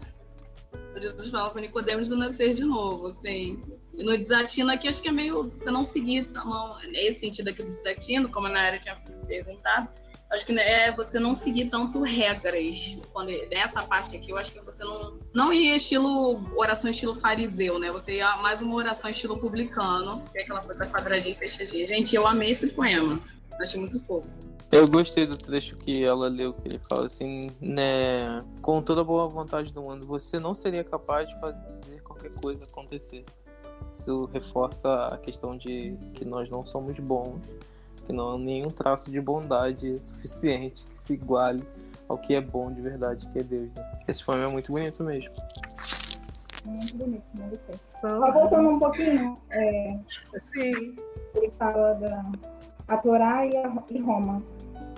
[1.01, 3.63] Jesus fala para Nicodemos do nascer de novo, assim.
[3.97, 5.45] E no desatino aqui, acho que é meio.
[5.51, 9.89] Você não seguir, não, esse sentido aqui do desatino, como a Nayara tinha perguntado,
[10.31, 12.97] acho que né, é você não seguir tanto regras.
[13.13, 17.79] Quando, nessa parte aqui, eu acho que você não, não ia estilo oração estilo fariseu,
[17.79, 17.91] né?
[17.91, 21.87] Você ia mais uma oração estilo publicano, que é aquela coisa quadradinha e fechadinha.
[21.87, 23.21] Gente, eu amei esse poema.
[23.61, 24.29] Achei muito fofo.
[24.71, 28.45] Eu gostei do trecho que ela leu, que ele fala assim, né?
[28.61, 32.65] Com toda a boa vontade do mundo, você não seria capaz de fazer qualquer coisa
[32.65, 33.25] acontecer.
[33.95, 37.41] Isso reforça a questão de que nós não somos bons
[38.09, 41.63] que não há nenhum traço de bondade suficiente que se iguale
[42.09, 43.71] ao que é bom de verdade, que é Deus.
[43.77, 44.01] Né?
[44.09, 45.31] Esse poema é muito bonito mesmo.
[46.65, 47.77] Muito bonito, não gostei.
[48.01, 49.99] Só voltando um pouquinho, é,
[50.39, 50.97] Sim.
[51.35, 52.25] ele fala da
[52.89, 54.43] a Torá e, a, e Roma.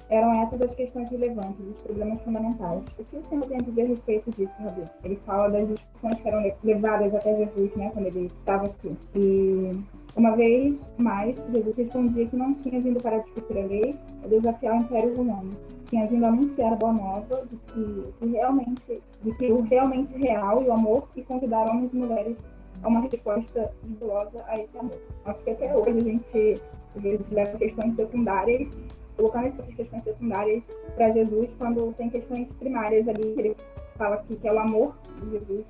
[0.09, 2.83] Eram essas as questões relevantes, os problemas fundamentais.
[2.99, 4.83] O que o Senhor tem a dizer a respeito disso, Rabi?
[5.05, 8.97] Ele fala das discussões que eram levadas até Jesus, né, quando ele estava aqui.
[9.15, 9.73] E
[10.21, 14.75] uma vez mais, Jesus respondia que não tinha vindo para discutir a lei ou desafiar
[14.75, 15.51] o Império Romano.
[15.87, 20.63] Tinha vindo anunciar a boa nova de que, que realmente, de que o realmente real
[20.63, 22.37] e o amor e convidar homens e mulheres
[22.83, 24.99] a uma resposta jubilosa a esse amor.
[25.25, 26.63] Acho que até hoje a gente
[26.95, 28.69] às vezes leva questões secundárias,
[29.17, 30.63] colocando essas questões secundárias
[30.97, 33.57] para Jesus quando tem questões primárias ali que ele
[33.97, 35.65] fala aqui que é o amor de Jesus.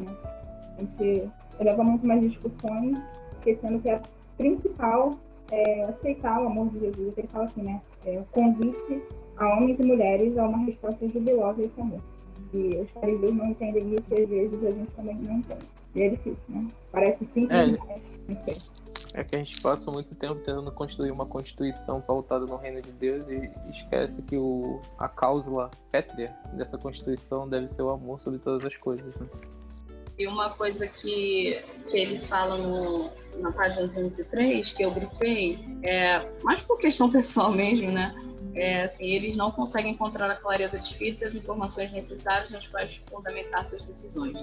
[0.00, 0.06] Né?
[0.76, 1.30] A gente
[1.60, 2.98] leva muito mais discussões
[3.38, 4.00] esquecendo que a
[4.36, 5.12] principal
[5.50, 7.16] é aceitar o amor de Jesus.
[7.16, 7.80] Ele fala assim, né?
[8.04, 9.02] É, o convite
[9.36, 12.00] a homens e mulheres a uma resposta jubilosa a esse amor.
[12.52, 15.66] E os fariseus não entendem isso e às vezes a gente também não entende.
[15.94, 16.66] E é difícil, né?
[16.92, 17.78] Parece simples, É.
[17.86, 18.56] mas não sei.
[19.14, 22.92] É que a gente passa muito tempo tentando construir uma constituição pautada no reino de
[22.92, 28.38] Deus e esquece que o, a cláusula pétrea dessa constituição deve ser o amor sobre
[28.38, 29.14] todas as coisas.
[29.16, 29.26] Né?
[30.18, 36.28] E uma coisa que, que ele fala no, na página 203, que eu grifei, é,
[36.42, 38.14] mais por questão pessoal mesmo, né?
[38.54, 42.66] É, assim, eles não conseguem encontrar a clareza de espírito e as informações necessárias nas
[42.66, 44.36] quais fundamentar suas decisões.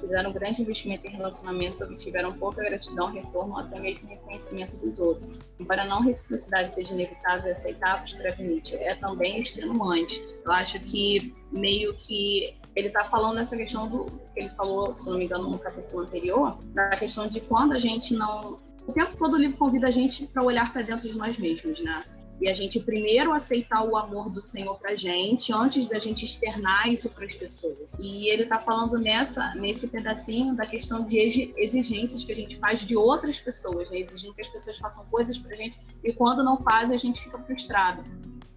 [0.00, 5.00] Fizeram um grande investimento em relacionamentos, obtiveram pouca gratidão, retorno ou até mesmo reconhecimento dos
[5.00, 5.40] outros.
[5.58, 10.22] Embora não reciprocidade seja inevitável e aceitável, escreve Nietzsche, é também extenuante.
[10.44, 15.10] Eu acho que meio que ele está falando nessa questão do que ele falou, se
[15.10, 18.60] não me engano, no capítulo anterior, da questão de quando a gente não.
[18.86, 21.80] O tempo todo o livro convida a gente para olhar para dentro de nós mesmos,
[21.80, 22.04] né?
[22.40, 26.88] E a gente primeiro aceitar o amor do Senhor pra gente, antes da gente externar
[26.88, 27.76] isso para as pessoas.
[27.98, 32.56] E ele está falando nessa, nesse pedacinho da questão de exi- exigências que a gente
[32.58, 33.98] faz de outras pessoas, né?
[33.98, 37.38] Exigindo que as pessoas façam coisas pra gente e quando não fazem a gente fica
[37.40, 38.04] frustrado.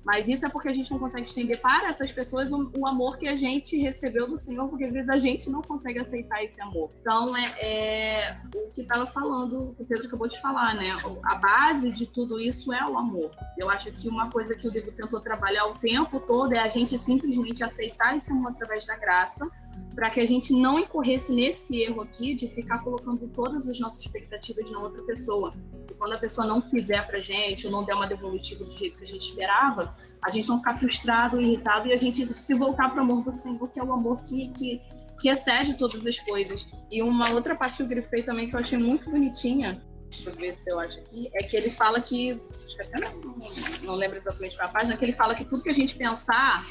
[0.04, 3.18] Mas isso é porque a gente não consegue estender para essas pessoas o, o amor
[3.18, 6.62] que a gente recebeu do Senhor, porque às vezes a gente não consegue aceitar esse
[6.62, 6.90] amor.
[7.02, 10.96] Então, é, é o que estava falando, o Pedro acabou de falar, né?
[11.24, 13.32] A base de tudo isso é o amor.
[13.58, 16.70] Eu acho que uma coisa que o livro tentou trabalhar o tempo todo é a
[16.70, 19.50] gente simplesmente aceitar esse amor através da graça,
[19.96, 24.02] para que a gente não incorresse nesse erro aqui de ficar colocando todas as nossas
[24.02, 25.54] expectativas na outra pessoa.
[25.90, 28.98] E quando a pessoa não fizer pra gente, ou não der uma devolutiva do jeito
[28.98, 32.90] que a gente esperava, a gente não ficar frustrado, irritado e a gente se voltar
[32.90, 34.82] para o amor do Senhor, que é o amor que, que,
[35.20, 36.70] que excede todas as coisas.
[36.90, 40.36] E uma outra parte que eu grifei também que eu achei muito bonitinha, deixa eu
[40.36, 43.36] ver se eu acho aqui, é que ele fala que, acho que até não,
[43.84, 45.96] não lembro exatamente qual é a página, que ele fala que tudo que a gente
[45.96, 46.62] pensar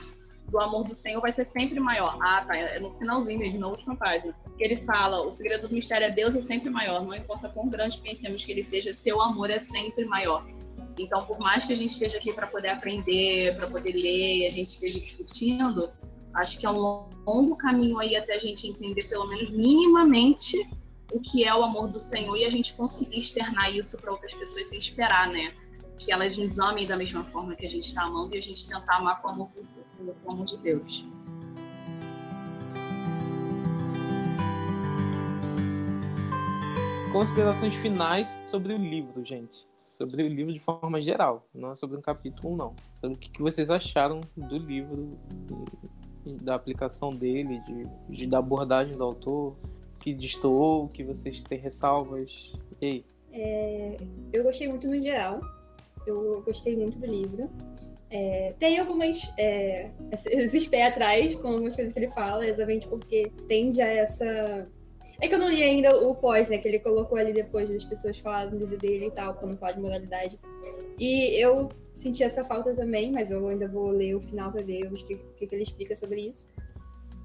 [0.51, 2.19] do amor do Senhor vai ser sempre maior.
[2.21, 4.35] Ah, tá, é no finalzinho mesmo, na última página.
[4.59, 7.99] Ele fala, o segredo do mistério é Deus é sempre maior, não importa quão grande
[7.99, 10.45] pensemos que ele seja, seu amor é sempre maior.
[10.99, 14.51] Então, por mais que a gente esteja aqui para poder aprender, para poder ler, a
[14.51, 15.91] gente esteja discutindo,
[16.35, 20.69] acho que é um longo caminho aí até a gente entender, pelo menos minimamente,
[21.13, 24.35] o que é o amor do Senhor e a gente conseguir externar isso para outras
[24.35, 25.55] pessoas sem esperar, né?
[26.03, 28.67] Que elas nos amem da mesma forma que a gente está amando e a gente
[28.67, 31.05] tentar amar com o amor, de Deus.
[37.13, 39.67] Considerações finais sobre o livro, gente.
[39.89, 42.75] Sobre o livro de forma geral, não é sobre um capítulo, não.
[43.01, 45.19] Sobre o que vocês acharam do livro,
[46.43, 49.57] da aplicação dele, de, de- da abordagem do autor,
[49.99, 52.53] que destoou, que vocês têm ressalvas.
[52.81, 53.05] E aí?
[53.33, 53.97] É,
[54.33, 55.41] eu gostei muito no geral.
[56.07, 57.51] Eu gostei muito do livro.
[58.11, 59.33] É, tem algumas.
[59.39, 64.69] É, esses pés atrás com algumas coisas que ele fala, exatamente porque tende a essa.
[65.21, 66.59] É que eu não li ainda o pós, né?
[66.59, 69.73] Que ele colocou ali depois das pessoas falarem do livro dele e tal, quando falar
[69.73, 70.39] de moralidade.
[70.99, 74.87] E eu senti essa falta também, mas eu ainda vou ler o final pra ver
[74.87, 76.49] o que, que que ele explica sobre isso.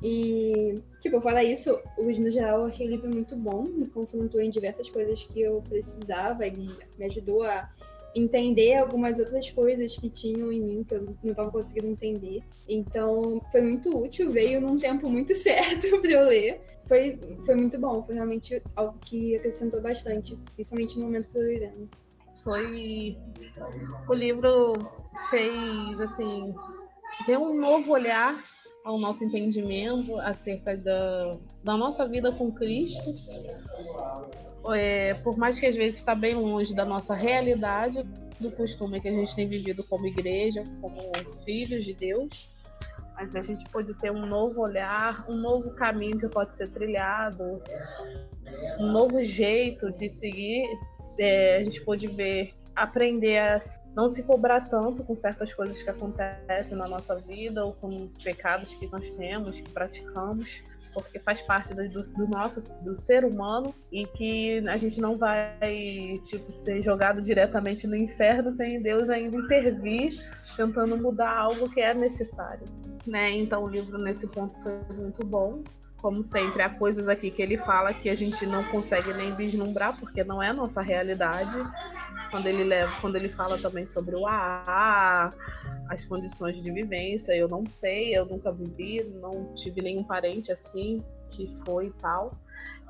[0.03, 4.41] E, tipo, fora isso, os, no geral eu achei o livro muito bom, me confrontou
[4.41, 7.69] em diversas coisas que eu precisava, ele me ajudou a
[8.15, 12.41] entender algumas outras coisas que tinham em mim que eu não estava conseguindo entender.
[12.67, 16.61] Então, foi muito útil, veio num tempo muito certo para eu ler.
[16.87, 21.41] Foi, foi muito bom, foi realmente algo que acrescentou bastante, principalmente no momento que eu
[21.41, 21.89] tô vivendo.
[22.43, 23.17] Foi.
[24.07, 24.73] O livro
[25.29, 26.53] fez, assim,
[27.25, 28.35] deu um novo olhar
[28.83, 31.31] ao nosso entendimento acerca da,
[31.63, 33.15] da nossa vida com Cristo.
[34.73, 38.03] É, por mais que às vezes está bem longe da nossa realidade,
[38.39, 40.99] do costume que a gente tem vivido como igreja, como
[41.43, 42.51] filhos de Deus,
[43.15, 47.61] mas a gente pode ter um novo olhar, um novo caminho que pode ser trilhado,
[48.79, 50.65] um novo jeito de seguir.
[51.17, 53.59] É, a gente pode ver, aprender a
[53.95, 58.73] não se cobrar tanto com certas coisas que acontecem na nossa vida ou com pecados
[58.73, 60.61] que nós temos, que praticamos,
[60.95, 66.19] porque faz parte do, do nosso do ser humano e que a gente não vai
[66.23, 70.17] tipo ser jogado diretamente no inferno sem Deus ainda intervir,
[70.55, 72.65] tentando mudar algo que é necessário,
[73.05, 73.31] né?
[73.31, 75.61] Então o livro nesse ponto foi muito bom.
[75.97, 79.97] Como sempre, há coisas aqui que ele fala que a gente não consegue nem vislumbrar,
[79.97, 81.55] porque não é a nossa realidade.
[82.35, 85.29] Quando ele leva, quando ele fala também sobre o AA,
[85.87, 91.01] as condições de vivência, eu não sei, eu nunca vivi, não tive nenhum parente assim
[91.31, 92.37] que foi e tal.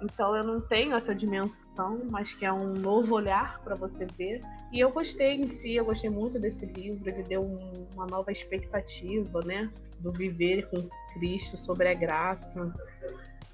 [0.02, 4.42] Então eu não tenho essa dimensão, mas que é um novo olhar para você ver.
[4.74, 8.32] E eu gostei em si, eu gostei muito desse livro, ele deu um, uma nova
[8.32, 9.72] expectativa, né?
[10.00, 12.74] Do viver com Cristo sobre a graça.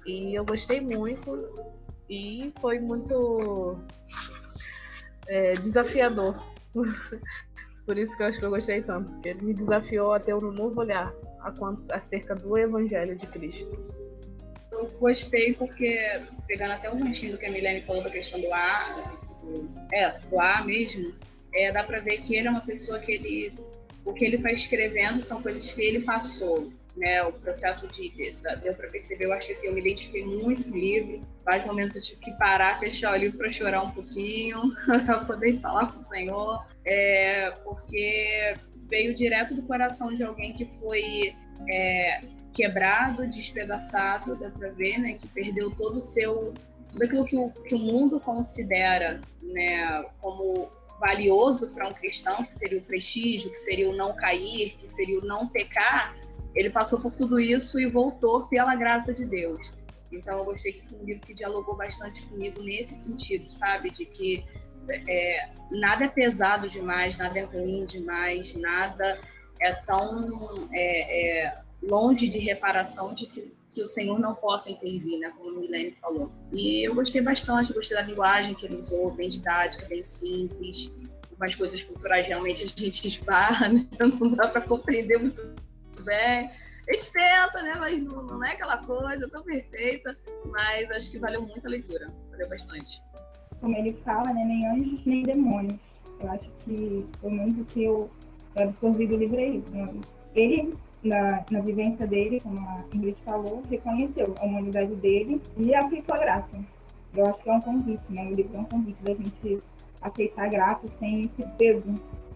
[0.06, 1.52] E eu gostei muito
[2.08, 3.78] e foi muito
[5.28, 6.36] é, desafiador.
[7.86, 10.34] Por isso que eu acho que eu gostei tanto, porque ele me desafiou a ter
[10.34, 11.12] um novo olhar
[11.90, 13.76] acerca do Evangelho de Cristo.
[14.70, 15.98] Eu gostei porque,
[16.46, 20.40] pegando até um do que a Milene falou da questão do A, do, é, do
[20.40, 21.12] A mesmo,
[21.52, 23.52] é, dá para ver que ele é uma pessoa que ele,
[24.04, 26.72] o que ele está escrevendo são coisas que ele passou,
[27.02, 29.80] né, o processo de, de, de deu para perceber, eu acho que assim, eu me
[29.80, 33.82] identifiquei muito no livro, vários momentos eu tive que parar, fechar o livro para chorar
[33.82, 34.60] um pouquinho,
[35.04, 38.54] para poder falar com o Senhor, é, porque
[38.88, 41.34] veio direto do coração de alguém que foi
[41.68, 42.20] é,
[42.52, 46.54] quebrado, despedaçado, dá para ver, né, que perdeu todo o seu,
[46.92, 50.70] tudo aquilo que o, que o mundo considera, né, como
[51.00, 55.18] valioso para um cristão, que seria o prestígio, que seria o não cair, que seria
[55.18, 56.14] o não pecar,
[56.54, 59.72] ele passou por tudo isso e voltou pela graça de Deus.
[60.10, 63.90] Então eu gostei que foi um livro que dialogou bastante comigo nesse sentido, sabe?
[63.90, 64.44] De que
[65.08, 69.18] é, nada é pesado demais, nada é ruim demais, nada
[69.60, 75.18] é tão é, é, longe de reparação de que, que, o Senhor não possa intervir,
[75.18, 75.32] né?
[75.36, 76.30] Como a Milene falou.
[76.52, 80.92] E eu gostei bastante, gostei da linguagem que ele usou, bem didática, bem simples.
[81.30, 83.86] Algumas coisas culturais realmente a gente esbarra, né?
[83.98, 85.40] não dá para compreender muito
[86.02, 86.50] bem.
[86.88, 87.76] A gente tenta, né?
[87.78, 90.16] Mas não, não é aquela coisa tão perfeita.
[90.46, 92.12] Mas acho que valeu muito a leitura.
[92.30, 93.02] Valeu bastante.
[93.60, 94.44] Como ele fala, né?
[94.44, 95.80] Nem anjos, nem demônios.
[96.20, 98.10] Eu acho que, pelo menos o que eu
[98.56, 99.70] absorvi do livro é isso.
[99.70, 99.94] Né?
[100.34, 106.14] Ele, na, na vivência dele, como a Ingrid falou, reconheceu a humanidade dele e aceitou
[106.14, 106.56] a graça.
[107.14, 108.24] Eu acho que é um convite, né?
[108.24, 109.62] O livro é um convite da gente
[110.00, 111.94] aceitar a graça sem esse peso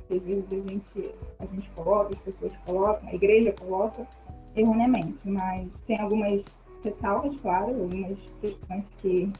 [0.09, 4.07] vezes a gente, a gente coloca, as pessoas colocam, a igreja coloca
[4.55, 6.45] erroneamente, mas tem algumas
[6.85, 9.33] ressalvas, claro, algumas questões que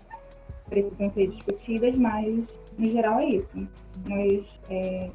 [0.69, 2.45] precisam ser discutidas, mas
[2.79, 3.69] no geral é isso.
[4.09, 5.11] Nós, é,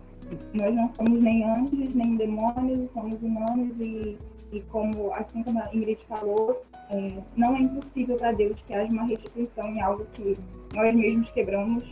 [0.53, 4.17] nós não somos nem anjos, nem demônios, somos humanos e,
[4.51, 8.91] e como, assim como a Ingrid falou, é, não é impossível para Deus que haja
[8.91, 10.37] uma restituição em algo que
[10.73, 11.83] nós mesmos quebramos,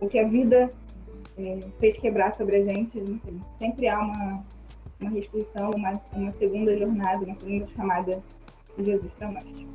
[0.00, 0.72] ou que a vida
[1.78, 2.98] fez quebrar sobre a gente.
[2.98, 4.44] Enfim, sempre há uma,
[5.00, 8.22] uma restituição, uma, uma segunda jornada, uma segunda chamada
[8.76, 9.66] de Jesus para nós.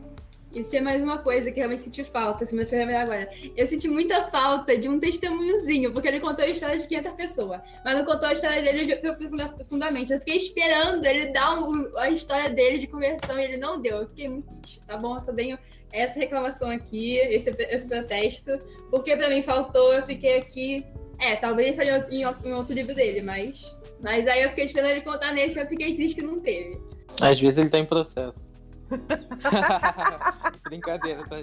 [0.54, 3.30] Isso é mais uma coisa que realmente senti falta, se me agora.
[3.56, 7.62] Eu senti muita falta de um testemunhozinho, porque ele contou a história de 500 pessoas,
[7.86, 10.12] mas não contou a história dele profundamente.
[10.12, 14.00] Eu fiquei esperando ele dar um, a história dele de conversão e ele não deu.
[14.00, 15.16] Eu fiquei muito triste, tá bom?
[15.16, 15.58] Eu só tenho
[15.94, 18.60] essa reclamação aqui, esse, esse protesto,
[18.90, 20.86] porque pra mim faltou, eu fiquei aqui
[21.22, 23.77] é, talvez ele faria em outro, em outro livro dele, mas.
[24.02, 26.81] Mas aí eu fiquei esperando ele contar nesse e eu fiquei triste que não teve.
[27.22, 28.52] Às vezes ele tá em processo.
[30.64, 31.38] Brincadeira, tá?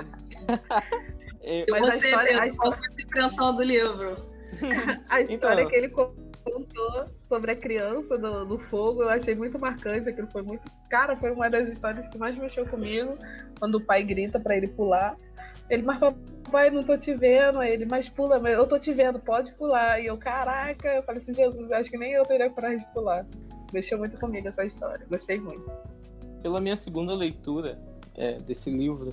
[1.42, 2.46] eu, mas você, a história, a
[3.26, 3.52] história...
[3.52, 4.16] do livro?
[5.08, 5.70] a história então...
[5.70, 10.08] que ele contou sobre a criança do, do, fogo, eu achei muito marcante.
[10.08, 10.62] Aquilo foi muito.
[10.90, 13.16] Cara, foi uma das histórias que mais mexeu comigo.
[13.60, 15.16] Quando o pai grita para ele pular.
[15.70, 16.00] Ele, mas
[16.48, 17.60] papai, não tô te vendo.
[17.60, 20.00] Aí ele, mas pula, mas eu tô te vendo, pode pular.
[20.00, 23.26] E eu, caraca, eu falei assim, Jesus, acho que nem eu teria coragem de pular.
[23.72, 25.70] Mexeu muito comigo essa história, gostei muito.
[26.42, 27.78] Pela minha segunda leitura
[28.14, 29.10] é, desse livro,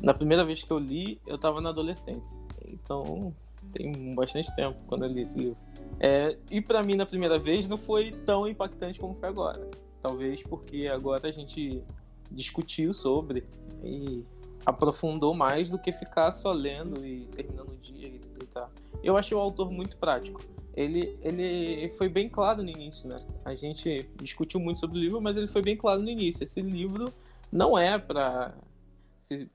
[0.00, 2.38] na primeira vez que eu li, eu tava na adolescência.
[2.64, 3.34] Então,
[3.72, 5.56] tem bastante tempo quando eu li esse livro.
[5.98, 9.68] É, e para mim, na primeira vez, não foi tão impactante como foi agora.
[10.00, 11.82] Talvez porque agora a gente
[12.30, 13.44] discutiu sobre
[13.82, 14.24] e
[14.64, 18.18] aprofundou mais do que ficar só lendo e terminando o dia e
[18.52, 18.68] tá.
[19.02, 20.40] Eu achei o autor muito prático.
[20.74, 23.16] Ele, ele foi bem claro no início, né?
[23.44, 26.44] A gente discutiu muito sobre o livro, mas ele foi bem claro no início.
[26.44, 27.12] Esse livro
[27.50, 28.54] não é para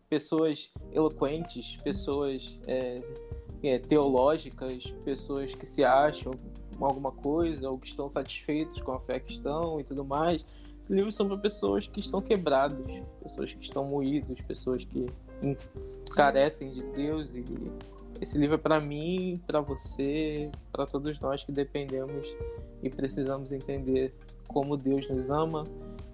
[0.10, 3.02] pessoas eloquentes, pessoas é,
[3.64, 6.32] é, teológicas, pessoas que se acham
[6.80, 10.46] alguma coisa ou que estão satisfeitos com a fé estão e tudo mais.
[10.88, 12.80] Esses livros são para pessoas que estão quebrados,
[13.22, 15.06] pessoas que estão moídos, pessoas que
[16.16, 17.44] carecem de Deus e
[18.22, 22.26] esse livro é para mim, para você, para todos nós que dependemos
[22.82, 24.16] e precisamos entender
[24.48, 25.66] como Deus nos ama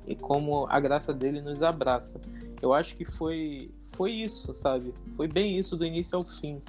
[0.08, 2.20] e como a graça dele nos abraça.
[2.60, 4.92] Eu acho que foi foi isso, sabe?
[5.16, 6.60] Foi bem isso do início ao fim.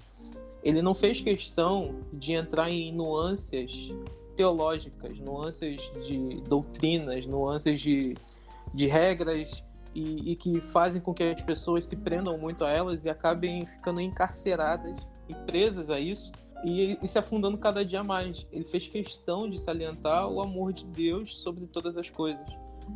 [0.63, 3.95] Ele não fez questão de entrar em nuances
[4.35, 8.15] teológicas, nuances de doutrinas, nuances de,
[8.73, 9.63] de regras
[9.95, 13.65] e, e que fazem com que as pessoas se prendam muito a elas e acabem
[13.67, 14.95] ficando encarceradas
[15.29, 16.33] e presas a isso
[16.65, 18.47] e, e, se afundando cada dia mais.
[18.51, 22.47] Ele fez questão de salientar o amor de Deus sobre todas as coisas,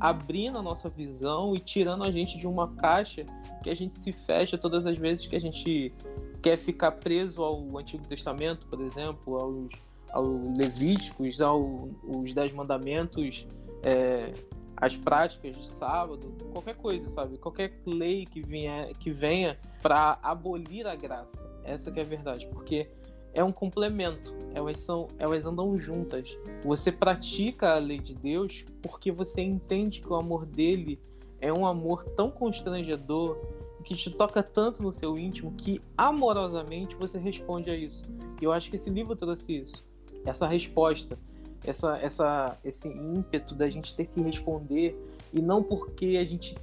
[0.01, 3.25] abrindo a nossa visão e tirando a gente de uma caixa
[3.63, 5.93] que a gente se fecha todas as vezes que a gente
[6.41, 9.69] quer ficar preso ao Antigo Testamento, por exemplo, aos,
[10.13, 13.47] aos Levíticos, aos Dez Mandamentos,
[13.83, 14.33] é,
[14.77, 17.37] as práticas de sábado, qualquer coisa, sabe?
[17.39, 21.49] Qualquer lei que venha, que venha para abolir a graça.
[21.65, 22.89] Essa que é a verdade, porque
[23.35, 26.29] é um complemento, elas são, elas andam juntas.
[26.65, 31.01] Você pratica a lei de Deus porque você entende que o amor dele
[31.41, 33.39] é um amor tão constrangedor
[33.85, 38.05] que te toca tanto no seu íntimo que amorosamente você responde a isso.
[38.41, 39.85] E eu acho que esse livro trouxe isso,
[40.29, 41.19] essa resposta
[41.65, 44.97] essa, essa, esse ímpeto da gente ter que responder
[45.33, 46.55] e não porque a gente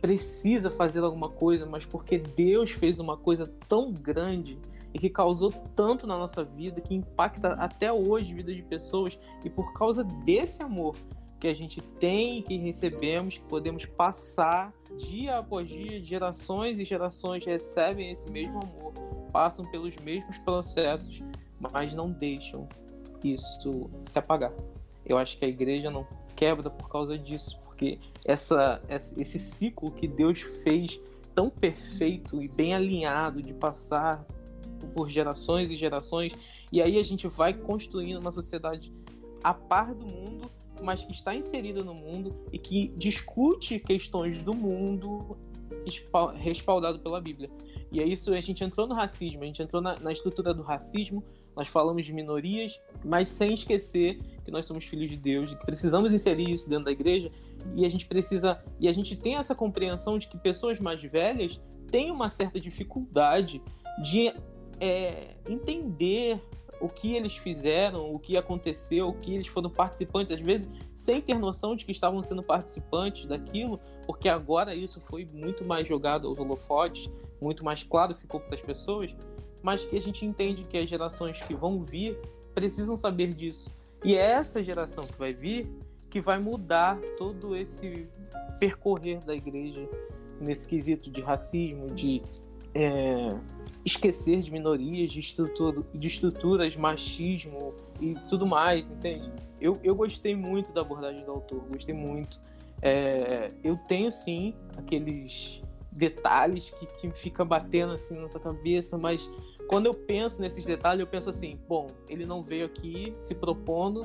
[0.00, 4.58] precisa fazer alguma coisa, mas porque Deus fez uma coisa tão grande
[4.92, 9.18] e que causou tanto na nossa vida, que impacta até hoje a vida de pessoas,
[9.44, 10.94] e por causa desse amor
[11.40, 17.44] que a gente tem, que recebemos, que podemos passar dia após dia, gerações e gerações
[17.44, 18.92] recebem esse mesmo amor,
[19.32, 21.22] passam pelos mesmos processos,
[21.58, 22.68] mas não deixam
[23.32, 24.52] isso se apagar.
[25.04, 30.06] Eu acho que a igreja não quebra por causa disso, porque essa, esse ciclo que
[30.06, 31.00] Deus fez
[31.34, 34.24] tão perfeito e bem alinhado de passar
[34.94, 36.32] por gerações e gerações,
[36.70, 38.92] e aí a gente vai construindo uma sociedade
[39.42, 40.50] a par do mundo,
[40.82, 45.36] mas que está inserida no mundo e que discute questões do mundo
[46.36, 47.50] respaldado pela Bíblia.
[47.92, 50.62] E é isso, a gente entrou no racismo, a gente entrou na, na estrutura do
[50.62, 51.22] racismo,
[51.56, 55.64] nós falamos de minorias, mas sem esquecer que nós somos filhos de Deus e que
[55.64, 57.30] precisamos inserir isso dentro da igreja.
[57.74, 61.60] E a gente precisa e a gente tem essa compreensão de que pessoas mais velhas
[61.90, 63.62] têm uma certa dificuldade
[64.02, 64.32] de
[64.80, 66.40] é, entender
[66.80, 71.20] o que eles fizeram, o que aconteceu, o que eles foram participantes, às vezes sem
[71.20, 76.28] ter noção de que estavam sendo participantes daquilo, porque agora isso foi muito mais jogado
[76.28, 77.10] aos holofotes,
[77.40, 79.16] muito mais claro ficou para as pessoas
[79.64, 82.18] mas que a gente entende que as gerações que vão vir
[82.54, 83.70] precisam saber disso.
[84.04, 85.66] E é essa geração que vai vir
[86.10, 88.06] que vai mudar todo esse
[88.60, 89.88] percorrer da igreja
[90.38, 92.22] nesse quesito de racismo, de
[92.74, 93.30] é,
[93.84, 99.32] esquecer de minorias, de, estrutura, de estruturas, machismo e tudo mais, entende?
[99.58, 102.38] Eu, eu gostei muito da abordagem do autor, gostei muito.
[102.82, 109.30] É, eu tenho sim aqueles detalhes que, que fica batendo assim na sua cabeça, mas
[109.68, 114.02] quando eu penso nesses detalhes, eu penso assim: bom, ele não veio aqui se propondo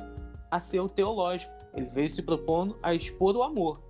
[0.50, 3.80] a ser o teológico, ele veio se propondo a expor o amor.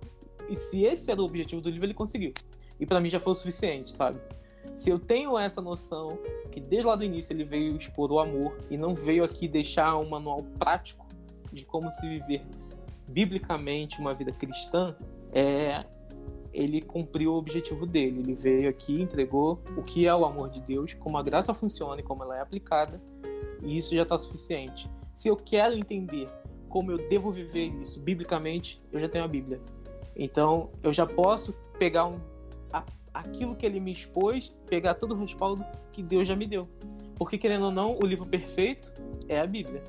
[0.49, 2.33] E se esse era o objetivo do livro, ele conseguiu.
[2.79, 4.19] E para mim já foi o suficiente, sabe?
[4.75, 6.09] Se eu tenho essa noção
[6.51, 9.97] que desde lá do início ele veio expor o amor e não veio aqui deixar
[9.97, 11.07] um manual prático
[11.51, 12.43] de como se viver
[13.07, 14.95] biblicamente uma vida cristã,
[15.31, 15.83] é,
[16.53, 18.19] ele cumpriu o objetivo dele.
[18.19, 22.01] Ele veio aqui, entregou o que é o amor de Deus, como a graça funciona
[22.01, 23.01] e como ela é aplicada,
[23.61, 24.89] e isso já está suficiente.
[25.13, 26.27] Se eu quero entender
[26.67, 29.61] como eu devo viver isso biblicamente, eu já tenho a Bíblia.
[30.15, 32.17] Então, eu já posso pegar um,
[32.71, 32.83] a,
[33.13, 36.67] aquilo que ele me expôs, pegar todo o respaldo que Deus já me deu.
[37.15, 38.93] Porque, querendo ou não, o livro perfeito
[39.27, 39.83] é a Bíblia.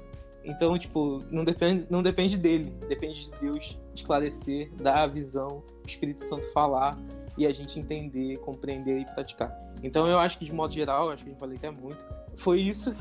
[0.44, 5.62] Então, tipo, não depende, não depende dele, depende de Deus esclarecer, dar a visão,
[5.92, 6.96] Espírito Santo falar
[7.36, 9.52] e a gente entender, compreender e praticar.
[9.82, 12.06] Então, eu acho que de modo geral, acho que eu falei até muito,
[12.36, 12.94] foi isso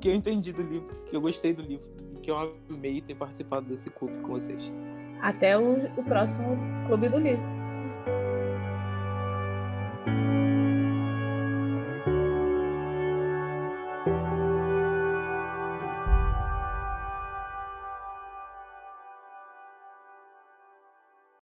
[0.00, 2.36] que eu entendi do livro, que eu gostei do livro e que eu
[2.70, 4.62] amei ter participado desse clube com vocês.
[5.20, 6.56] Até o, o próximo
[6.86, 7.61] Clube do Livro.